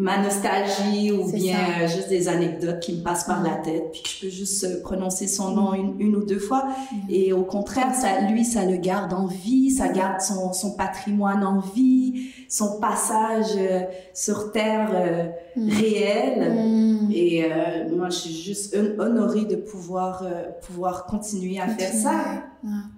Ma 0.04 0.22
nostalgie 0.22 1.14
ou 1.14 1.32
bien 1.32 1.58
euh, 1.82 1.88
juste 1.88 2.10
des 2.10 2.28
anecdotes 2.28 2.82
qui 2.82 2.98
me 2.98 3.04
passent 3.04 3.24
par 3.24 3.40
mm. 3.40 3.46
la 3.46 3.56
tête 3.56 3.92
puis 3.92 4.02
que 4.04 4.10
je 4.10 4.20
peux 4.22 4.30
juste 4.30 4.64
euh, 4.66 4.82
prononcer 4.82 5.28
son 5.28 5.52
nom 5.52 5.72
mm. 5.72 6.00
une, 6.00 6.16
ou 6.18 6.26
deux 6.26 6.40
fois. 6.40 6.68
Et 7.10 7.32
au 7.32 7.44
contraire 7.44 7.96
ça 7.96 8.20
lui 8.30 8.44
ça 8.44 8.66
le 8.66 8.76
garde 8.76 9.14
en 9.14 9.28
vie 9.28 9.72
ça 9.72 9.88
garde 9.88 10.20
son, 10.20 10.52
son 10.52 10.76
patrimoine 10.76 11.44
en 11.44 11.60
vie 11.60 12.32
son 12.50 12.80
passage 12.80 13.58
sur 14.14 14.52
terre 14.52 15.32
réelle 15.56 16.54
et 17.12 17.44
moi 17.96 18.10
je 18.10 18.16
suis 18.16 18.34
juste 18.34 18.78
honorée 19.00 19.46
de 19.46 19.56
pouvoir 19.56 20.24
pouvoir 20.62 21.06
continuer 21.06 21.60
à 21.60 21.68
faire 21.68 21.94
ça. 21.94 22.44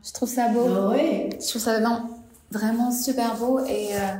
Je 0.03 0.11
trouve 0.11 0.29
ça 0.29 0.49
beau. 0.49 0.65
Ah 0.67 0.91
oui. 0.93 1.29
je 1.39 1.49
trouve 1.49 1.61
ça 1.61 1.79
non 1.79 2.01
vraiment 2.51 2.91
super 2.91 3.35
beau. 3.37 3.59
Et 3.65 3.89
euh, 3.93 4.13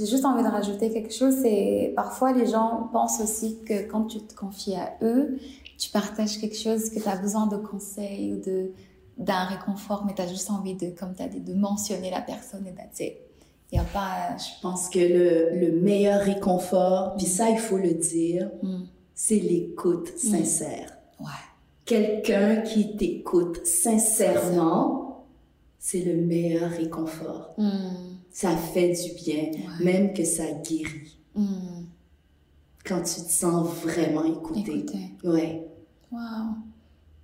j'ai 0.00 0.06
juste 0.06 0.24
envie 0.24 0.42
de 0.42 0.48
rajouter 0.48 0.90
quelque 0.90 1.12
chose, 1.12 1.34
c'est 1.42 1.92
parfois 1.94 2.32
les 2.32 2.46
gens 2.46 2.88
pensent 2.92 3.20
aussi 3.20 3.58
que 3.66 3.86
quand 3.86 4.04
tu 4.04 4.20
te 4.20 4.34
confies 4.34 4.74
à 4.74 4.94
eux, 5.02 5.38
tu 5.78 5.90
partages 5.90 6.38
quelque 6.38 6.56
chose, 6.56 6.88
que 6.88 7.00
tu 7.00 7.08
as 7.08 7.16
besoin 7.16 7.46
de 7.46 7.56
conseils 7.56 8.32
ou 8.32 8.40
de 8.40 8.70
d'un 9.18 9.44
réconfort, 9.44 10.06
mais 10.06 10.14
tu 10.14 10.22
as 10.22 10.28
juste 10.28 10.50
envie 10.50 10.74
de, 10.74 10.88
comme 10.98 11.14
tu 11.14 11.22
as 11.22 11.28
dit, 11.28 11.40
de 11.40 11.52
mentionner 11.52 12.10
la 12.10 12.22
personne 12.22 12.66
et 12.66 12.72
that's 12.72 13.00
Il 13.00 13.76
y 13.76 13.78
a 13.78 13.84
pas... 13.84 14.34
Je 14.38 14.62
pense 14.62 14.88
que 14.88 14.98
le, 14.98 15.60
le 15.60 15.78
meilleur 15.78 16.22
réconfort, 16.22 17.16
puis 17.18 17.26
ça, 17.26 17.50
il 17.50 17.58
faut 17.58 17.76
le 17.76 17.92
dire, 17.92 18.50
mm. 18.62 18.84
c'est 19.14 19.38
l'écoute 19.38 20.10
mm. 20.14 20.16
sincère. 20.16 20.96
Ouais. 21.20 21.26
Quelqu'un 21.84 22.62
qui 22.62 22.96
t'écoute 22.96 23.66
sincèrement, 23.66 25.26
c'est 25.80 26.02
le 26.02 26.14
meilleur 26.14 26.70
réconfort. 26.70 27.54
Hmm. 27.56 28.09
Ça 28.32 28.56
fait 28.56 28.92
du 28.92 29.12
bien, 29.14 29.50
même 29.80 30.12
que 30.14 30.24
ça 30.24 30.44
guérit. 30.52 31.18
Hmm. 31.34 31.84
Quand 32.84 33.02
tu 33.02 33.20
te 33.22 33.30
sens 33.30 33.68
vraiment 33.82 34.24
écouté. 34.24 34.86
Ouais. 35.24 35.66
Wow. 36.10 36.54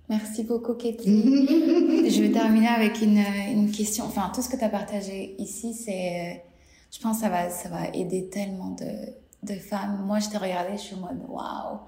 Merci 0.09 0.43
beaucoup, 0.43 0.75
Katie. 0.75 1.05
je 2.09 2.21
vais 2.21 2.31
terminer 2.31 2.67
avec 2.67 3.01
une, 3.01 3.17
une, 3.17 3.71
question. 3.71 4.05
Enfin, 4.05 4.31
tout 4.33 4.41
ce 4.41 4.47
que 4.49 4.55
tu 4.55 4.63
as 4.63 4.69
partagé 4.69 5.35
ici, 5.39 5.73
c'est. 5.73 6.43
Je 6.91 6.99
pense 7.01 7.17
que 7.17 7.23
ça 7.23 7.29
va, 7.29 7.49
ça 7.49 7.67
va 7.69 7.89
aider 7.93 8.29
tellement 8.29 8.69
de, 8.69 9.13
de 9.43 9.59
femmes. 9.59 10.03
Moi, 10.05 10.19
je 10.19 10.29
t'ai 10.29 10.37
regardé, 10.37 10.77
je 10.77 10.81
suis 10.81 10.95
en 10.95 10.99
mode, 10.99 11.21
wow, 11.27 11.81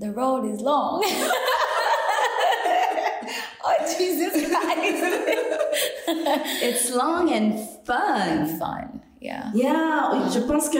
the 0.00 0.12
road 0.14 0.44
is 0.46 0.62
long. 0.62 1.00
oh, 3.64 3.70
Jesus 3.98 4.32
Christ. 4.32 5.33
It's 6.64 6.94
long 6.94 7.30
and 7.30 7.58
fun. 7.84 8.46
fun, 8.58 9.00
yeah. 9.20 9.50
Yeah, 9.54 10.30
je 10.32 10.40
pense 10.40 10.68
que 10.68 10.78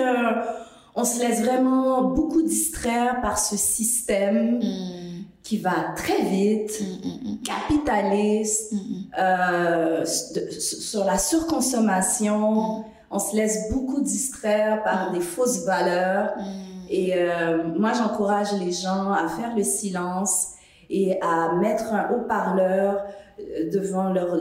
on 0.96 1.04
se 1.04 1.18
laisse 1.18 1.42
vraiment 1.42 2.02
beaucoup 2.02 2.42
distraire 2.42 3.20
par 3.20 3.38
ce 3.38 3.56
système 3.56 4.58
mm. 4.58 5.24
qui 5.42 5.58
va 5.58 5.92
très 5.96 6.22
vite, 6.22 6.80
mm, 6.80 7.30
mm, 7.30 7.38
capitaliste, 7.42 8.74
euh, 9.18 10.04
sur 10.04 11.04
la 11.04 11.18
surconsommation. 11.18 12.84
On 13.10 13.18
se 13.18 13.36
laisse 13.36 13.70
beaucoup 13.72 14.00
distraire 14.00 14.82
par 14.82 15.10
des 15.12 15.20
fausses 15.20 15.64
valeurs. 15.64 16.34
Et 16.88 17.14
euh, 17.14 17.64
moi, 17.76 17.92
j'encourage 17.92 18.52
les 18.60 18.72
gens 18.72 19.12
à 19.12 19.28
faire 19.28 19.56
le 19.56 19.64
silence 19.64 20.48
et 20.90 21.20
à 21.22 21.54
mettre 21.54 21.92
un 21.92 22.10
haut-parleur 22.10 23.04
devant 23.72 24.12
leur, 24.12 24.36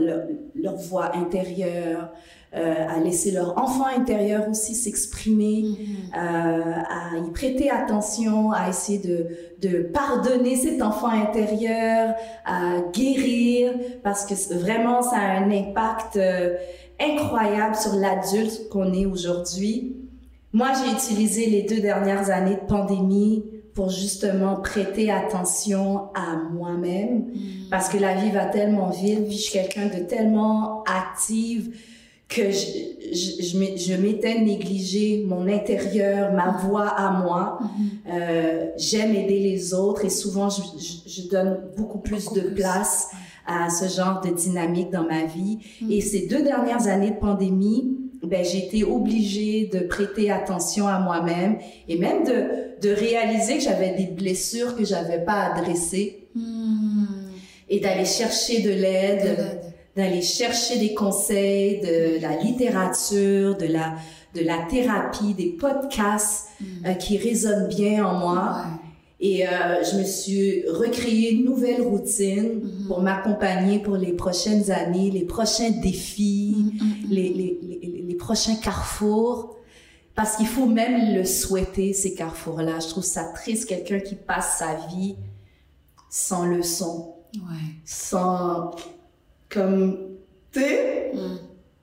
leur, 0.56 0.76
voix 0.76 1.16
intérieure, 1.16 2.12
euh, 2.56 2.88
à 2.88 3.00
laisser 3.00 3.32
leur 3.32 3.58
enfant 3.58 3.86
intérieur 3.88 4.48
aussi 4.50 4.76
s'exprimer, 4.76 5.64
mm-hmm. 5.64 6.18
euh, 6.18 6.74
à 6.89 7.18
y 7.18 7.32
prêter 7.32 7.72
attention, 7.72 8.52
à 8.52 8.70
essayer 8.70 9.00
de, 9.00 9.28
de 9.68 9.84
pardonner 9.84 10.56
cet 10.56 10.82
enfant 10.82 11.10
intérieur, 11.10 12.14
à 12.46 12.82
guérir, 12.94 13.74
parce 14.04 14.26
que 14.26 14.54
vraiment 14.54 15.02
ça 15.02 15.18
a 15.18 15.38
un 15.39 15.52
impact 15.52 16.20
incroyable 17.00 17.76
sur 17.76 17.96
l'adulte 17.96 18.70
qu'on 18.70 18.94
est 18.94 19.06
aujourd'hui. 19.06 19.98
Moi, 20.52 20.70
j'ai 20.74 20.91
utilisé 20.94 21.48
les 21.48 21.64
deux 21.64 21.82
dernières 21.82 22.30
années 22.30 22.56
de 22.56 22.68
pandémie 22.68 23.44
pour 23.74 23.89
justement 23.89 24.57
prêter 24.57 25.11
attention 25.11 26.09
à 26.13 26.36
moi-même 26.51 27.26
mm. 27.26 27.69
parce 27.69 27.89
que 27.89 27.97
la 27.97 28.15
vie 28.15 28.30
va 28.30 28.45
tellement 28.45 28.89
vite 28.89 29.26
puis 29.28 29.38
je 29.38 29.41
suis 29.41 29.53
quelqu'un 29.53 29.88
de 29.88 30.03
tellement 30.03 30.84
active 30.84 31.76
que 32.28 32.51
je, 32.51 32.67
je, 33.13 33.78
je 33.78 33.93
m'étais 33.95 34.39
négligé 34.39 35.24
mon 35.28 35.47
intérieur, 35.47 36.34
ma 36.34 36.51
mm. 36.51 36.57
voix 36.65 36.88
à 36.88 37.11
moi. 37.21 37.59
Mm-hmm. 37.61 38.11
Euh, 38.11 38.65
J'aime 38.78 39.13
aider 39.13 39.39
les 39.39 39.74
autres 39.74 40.05
et 40.05 40.09
souvent 40.09 40.49
je, 40.49 40.61
je 41.05 41.28
donne 41.30 41.59
beaucoup 41.78 41.99
plus 41.99 42.32
de 42.34 42.41
place 42.41 43.09
à 43.45 43.69
ce 43.69 43.86
genre 43.86 44.21
de 44.21 44.30
dynamique 44.30 44.89
dans 44.89 45.03
ma 45.03 45.26
vie. 45.26 45.59
Mm. 45.82 45.91
Et 45.91 46.01
ces 46.01 46.28
deux 46.28 46.41
dernières 46.43 46.88
années 46.88 47.11
de 47.11 47.19
pandémie, 47.19 48.03
ben, 48.24 48.43
j'ai 48.43 48.59
été 48.59 48.84
obligée 48.84 49.69
de 49.71 49.80
prêter 49.80 50.32
attention 50.32 50.88
à 50.88 50.99
moi-même 50.99 51.57
et 51.88 51.97
même 51.97 52.24
de, 52.24 52.71
de 52.82 52.93
réaliser 52.93 53.57
que 53.57 53.63
j'avais 53.63 53.93
des 53.95 54.05
blessures 54.05 54.76
que 54.76 54.86
j'avais 54.86 55.19
pas 55.19 55.51
adressées 55.53 56.28
hmm. 56.36 57.05
et 57.69 57.80
d'aller 57.80 58.05
chercher 58.05 58.61
de 58.61 58.69
l'aide, 58.69 59.61
d'aller 59.95 60.21
chercher 60.21 60.80
des 60.80 60.93
conseils, 60.93 61.82
de 61.82 62.21
la 62.21 62.38
littérature, 62.38 63.57
de 63.57 63.65
la, 63.65 63.95
de 64.36 64.41
la 64.41 64.59
thérapie, 64.69 65.34
des 65.34 65.49
podcasts 65.49 66.47
hmm. 66.61 66.86
euh, 66.86 66.93
qui 66.93 67.17
résonnent 67.17 67.67
bien 67.67 68.05
en 68.05 68.19
moi. 68.19 68.63
Et 69.19 69.47
euh, 69.47 69.82
je 69.89 69.99
me 69.99 70.03
suis 70.03 70.63
recréé 70.69 71.32
une 71.32 71.45
nouvelle 71.45 71.82
routine 71.82 72.59
mm-hmm. 72.59 72.88
pour 72.88 73.01
m'accompagner 73.01 73.80
pour 73.80 73.95
les 73.95 74.11
prochaines 74.11 74.69
années, 74.69 75.11
les 75.11 75.24
prochains 75.24 75.69
défis, 75.69 76.74
les, 77.09 77.30
les, 77.30 77.57
les, 77.61 78.03
les, 78.24 78.26
prochains 78.26 78.55
carrefours. 78.55 79.57
Parce 80.15 80.36
qu'il 80.36 80.47
faut 80.47 80.67
même 80.67 81.15
le 81.15 81.26
souhaiter, 81.26 81.93
ces 81.93 82.13
carrefours-là. 82.13 82.80
Je 82.80 82.88
trouve 82.89 83.03
ça 83.03 83.24
triste, 83.34 83.67
quelqu'un 83.67 83.99
qui 83.99 84.15
passe 84.15 84.59
sa 84.59 84.76
vie 84.89 85.15
sans 86.09 86.45
leçon, 86.45 87.15
ouais. 87.36 87.74
sans... 87.84 88.71
comme... 89.49 89.97
Tu 90.51 90.59
mm. 90.59 91.39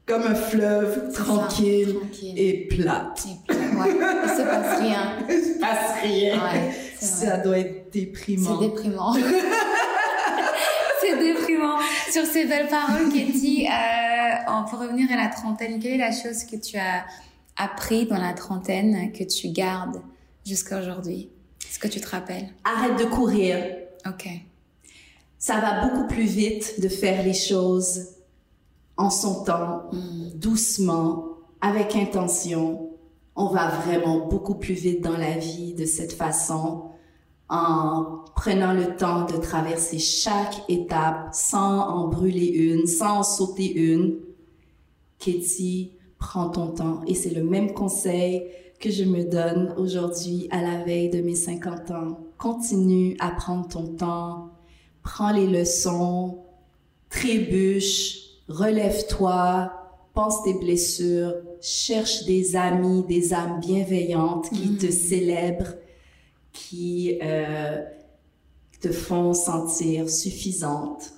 comme 0.06 0.22
un 0.22 0.34
fleuve 0.36 1.12
tranquille, 1.12 1.96
et 2.36 2.68
plate. 2.68 3.26
Et 3.48 3.60
Ouais. 3.80 3.96
Il 4.24 4.30
se 4.30 4.42
passe 4.42 4.80
rien. 4.80 5.16
Il 5.28 5.42
se 5.42 5.58
passe 5.58 6.02
rien. 6.02 6.34
Ouais. 6.34 6.74
Ça 6.98 7.38
doit 7.38 7.58
être 7.58 7.90
déprimant. 7.90 8.58
C'est 8.60 8.68
déprimant. 8.68 9.14
c'est 11.00 11.18
déprimant. 11.18 11.78
Sur 12.10 12.24
ces 12.26 12.44
belles 12.44 12.68
paroles, 12.68 13.08
Katie, 13.12 13.66
euh, 13.66 14.09
pour 14.68 14.80
revenir 14.80 15.10
à 15.12 15.16
la 15.16 15.28
trentaine, 15.28 15.80
quelle 15.80 15.92
est 15.92 15.98
la 15.98 16.12
chose 16.12 16.44
que 16.44 16.56
tu 16.56 16.76
as 16.76 17.04
appris 17.56 18.06
dans 18.06 18.18
la 18.18 18.32
trentaine 18.32 19.12
que 19.12 19.24
tu 19.24 19.48
gardes 19.48 20.00
jusqu'à 20.46 20.78
aujourd'hui? 20.78 21.30
Est-ce 21.68 21.78
que 21.78 21.88
tu 21.88 22.00
te 22.00 22.08
rappelles? 22.08 22.48
Arrête 22.64 22.98
de 22.98 23.04
courir. 23.04 23.56
Ok. 24.06 24.28
Ça 25.38 25.60
va 25.60 25.86
beaucoup 25.86 26.06
plus 26.06 26.24
vite 26.24 26.80
de 26.80 26.88
faire 26.88 27.22
les 27.22 27.34
choses 27.34 28.08
en 28.96 29.08
son 29.08 29.44
temps, 29.44 29.84
hmm. 29.92 30.30
doucement, 30.34 31.24
avec 31.60 31.96
intention, 31.96 32.90
on 33.36 33.46
va 33.46 33.68
vraiment 33.68 34.26
beaucoup 34.26 34.54
plus 34.54 34.74
vite 34.74 35.02
dans 35.02 35.16
la 35.16 35.38
vie 35.38 35.74
de 35.74 35.86
cette 35.86 36.12
façon 36.12 36.90
en 37.48 38.24
prenant 38.36 38.72
le 38.72 38.96
temps 38.96 39.24
de 39.24 39.36
traverser 39.36 39.98
chaque 39.98 40.62
étape 40.68 41.30
sans 41.32 41.88
en 41.88 42.08
brûler 42.08 42.46
une, 42.46 42.86
sans 42.86 43.18
en 43.18 43.22
sauter 43.22 43.72
une. 43.72 44.18
Katie, 45.20 45.92
prends 46.18 46.48
ton 46.48 46.72
temps. 46.72 47.02
Et 47.06 47.14
c'est 47.14 47.30
le 47.30 47.44
même 47.44 47.72
conseil 47.72 48.46
que 48.80 48.90
je 48.90 49.04
me 49.04 49.24
donne 49.24 49.74
aujourd'hui 49.76 50.48
à 50.50 50.62
la 50.62 50.82
veille 50.82 51.10
de 51.10 51.20
mes 51.20 51.34
50 51.34 51.90
ans. 51.90 52.18
Continue 52.38 53.16
à 53.20 53.30
prendre 53.30 53.68
ton 53.68 53.86
temps, 53.94 54.50
prends 55.02 55.32
les 55.32 55.46
leçons, 55.46 56.38
trébuche, 57.10 58.20
relève-toi, 58.48 59.70
pense 60.14 60.42
tes 60.42 60.54
blessures, 60.54 61.34
cherche 61.60 62.24
des 62.24 62.56
amis, 62.56 63.04
des 63.06 63.34
âmes 63.34 63.60
bienveillantes 63.60 64.48
qui 64.50 64.76
te 64.76 64.86
mm. 64.86 64.90
célèbrent, 64.90 65.74
qui 66.52 67.18
euh, 67.22 67.82
te 68.80 68.90
font 68.90 69.34
sentir 69.34 70.08
suffisante, 70.08 71.12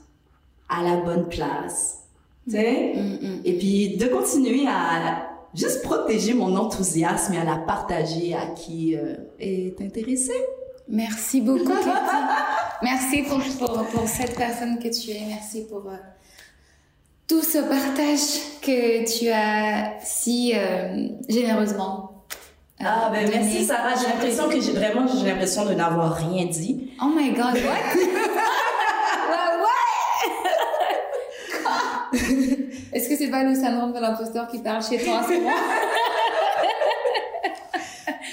à 0.68 0.82
la 0.82 0.96
bonne 0.96 1.28
place. 1.28 2.01
Tu 2.44 2.56
sais? 2.56 2.94
Et 3.44 3.58
puis 3.58 3.96
de 3.96 4.06
continuer 4.06 4.66
à 4.66 5.28
juste 5.54 5.82
protéger 5.82 6.34
mon 6.34 6.56
enthousiasme 6.56 7.34
et 7.34 7.38
à 7.38 7.44
la 7.44 7.56
partager 7.56 8.34
à 8.34 8.46
qui 8.46 8.96
euh, 8.96 9.16
est 9.38 9.80
intéressé. 9.80 10.32
Merci 10.88 11.40
beaucoup, 11.40 11.64
Katie. 11.68 11.86
Merci 12.82 13.22
pour, 13.22 13.38
pour, 13.38 13.84
pour, 13.86 14.08
cette 14.08 14.36
personne 14.36 14.78
que 14.78 14.88
tu 14.88 15.10
es. 15.10 15.20
Merci 15.28 15.66
pour... 15.68 15.86
Euh, 15.88 15.96
tout 17.32 17.42
ce 17.42 17.58
partage 17.58 18.60
que 18.60 19.04
tu 19.10 19.30
as 19.30 19.94
si 20.02 20.52
euh, 20.54 21.08
généreusement. 21.30 22.26
Ah 22.78 23.10
ben 23.10 23.26
merci 23.30 23.64
Sarah, 23.64 23.94
j'ai 23.98 24.08
l'impression 24.08 24.48
que 24.50 24.60
j'ai 24.60 24.72
vraiment 24.72 25.06
j'ai 25.06 25.26
l'impression 25.26 25.64
de 25.64 25.72
n'avoir 25.72 26.14
rien 26.14 26.44
dit. 26.44 26.90
Oh 27.00 27.10
my 27.14 27.30
god, 27.30 27.54
what? 27.54 27.96
Est-ce 32.92 33.08
que 33.08 33.16
c'est 33.16 33.30
pas 33.30 33.44
le 33.44 33.54
syndrome 33.54 33.92
de 33.92 33.98
l'imposteur 33.98 34.48
qui 34.48 34.58
parle 34.58 34.82
chez 34.82 35.02
toi 35.02 35.20
en 35.20 35.22
ce 35.22 35.34
moment? 35.34 35.50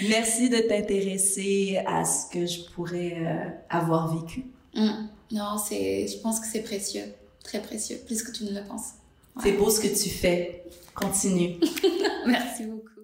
Merci 0.09 0.49
de 0.49 0.59
t'intéresser 0.59 1.81
à 1.85 2.05
ce 2.05 2.25
que 2.31 2.45
je 2.45 2.61
pourrais 2.73 3.17
euh, 3.19 3.49
avoir 3.69 4.15
vécu. 4.15 4.45
Hum. 4.75 5.09
Non, 5.31 5.57
c'est, 5.57 6.07
je 6.07 6.17
pense 6.19 6.39
que 6.39 6.47
c'est 6.47 6.63
précieux 6.63 7.03
très 7.49 7.61
précieux, 7.61 7.97
plus 8.05 8.21
que 8.21 8.31
tu 8.31 8.43
ne 8.43 8.51
le 8.51 8.63
penses. 8.63 8.91
C'est 9.41 9.53
beau 9.53 9.71
ce 9.71 9.79
que 9.79 9.87
tu 9.87 10.09
fais. 10.09 10.65
Continue. 10.93 11.55
Merci 12.27 12.65
beaucoup. 12.65 12.98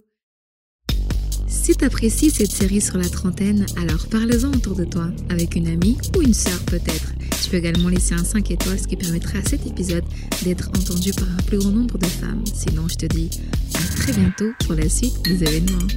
Si 1.66 1.76
tu 1.76 1.84
apprécies 1.84 2.30
cette 2.30 2.51
série 2.51 2.80
sur 2.80 2.99
la 2.99 3.09
trentaine, 3.09 3.66
alors 3.76 4.05
parle-en 4.05 4.53
autour 4.55 4.76
de 4.76 4.86
toi, 4.86 5.07
avec 5.30 5.55
une 5.55 5.66
amie 5.66 5.97
ou 6.16 6.22
une 6.22 6.36
sœur 6.36 6.59
peut-être. 6.68 7.11
Tu 7.41 7.49
peux 7.49 7.57
également 7.57 7.89
laisser 7.89 8.13
un 8.13 8.24
5 8.24 8.51
étoiles, 8.51 8.80
ce 8.80 8.88
qui 8.88 8.95
permettra 8.95 9.39
à 9.39 9.49
cet 9.49 9.66
épisode 9.66 10.03
d'être 10.43 10.70
entendu 10.70 11.11
par 11.13 11.28
un 11.28 11.41
plus 11.47 11.57
grand 11.57 11.72
nombre 11.72 11.97
de 11.97 12.05
femmes. 12.05 12.43
Sinon, 12.53 12.88
je 12.88 12.97
te 12.97 13.05
dis 13.07 13.32
à 13.74 13.95
très 13.95 14.13
bientôt 14.13 14.51
pour 14.63 14.76
la 14.76 14.88
suite 14.88 15.20
des 15.24 15.41
événements. 15.41 15.88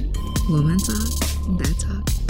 Woman 0.49 0.77
Talk, 0.77 1.59
That 1.59 1.85
Talk. 1.85 2.28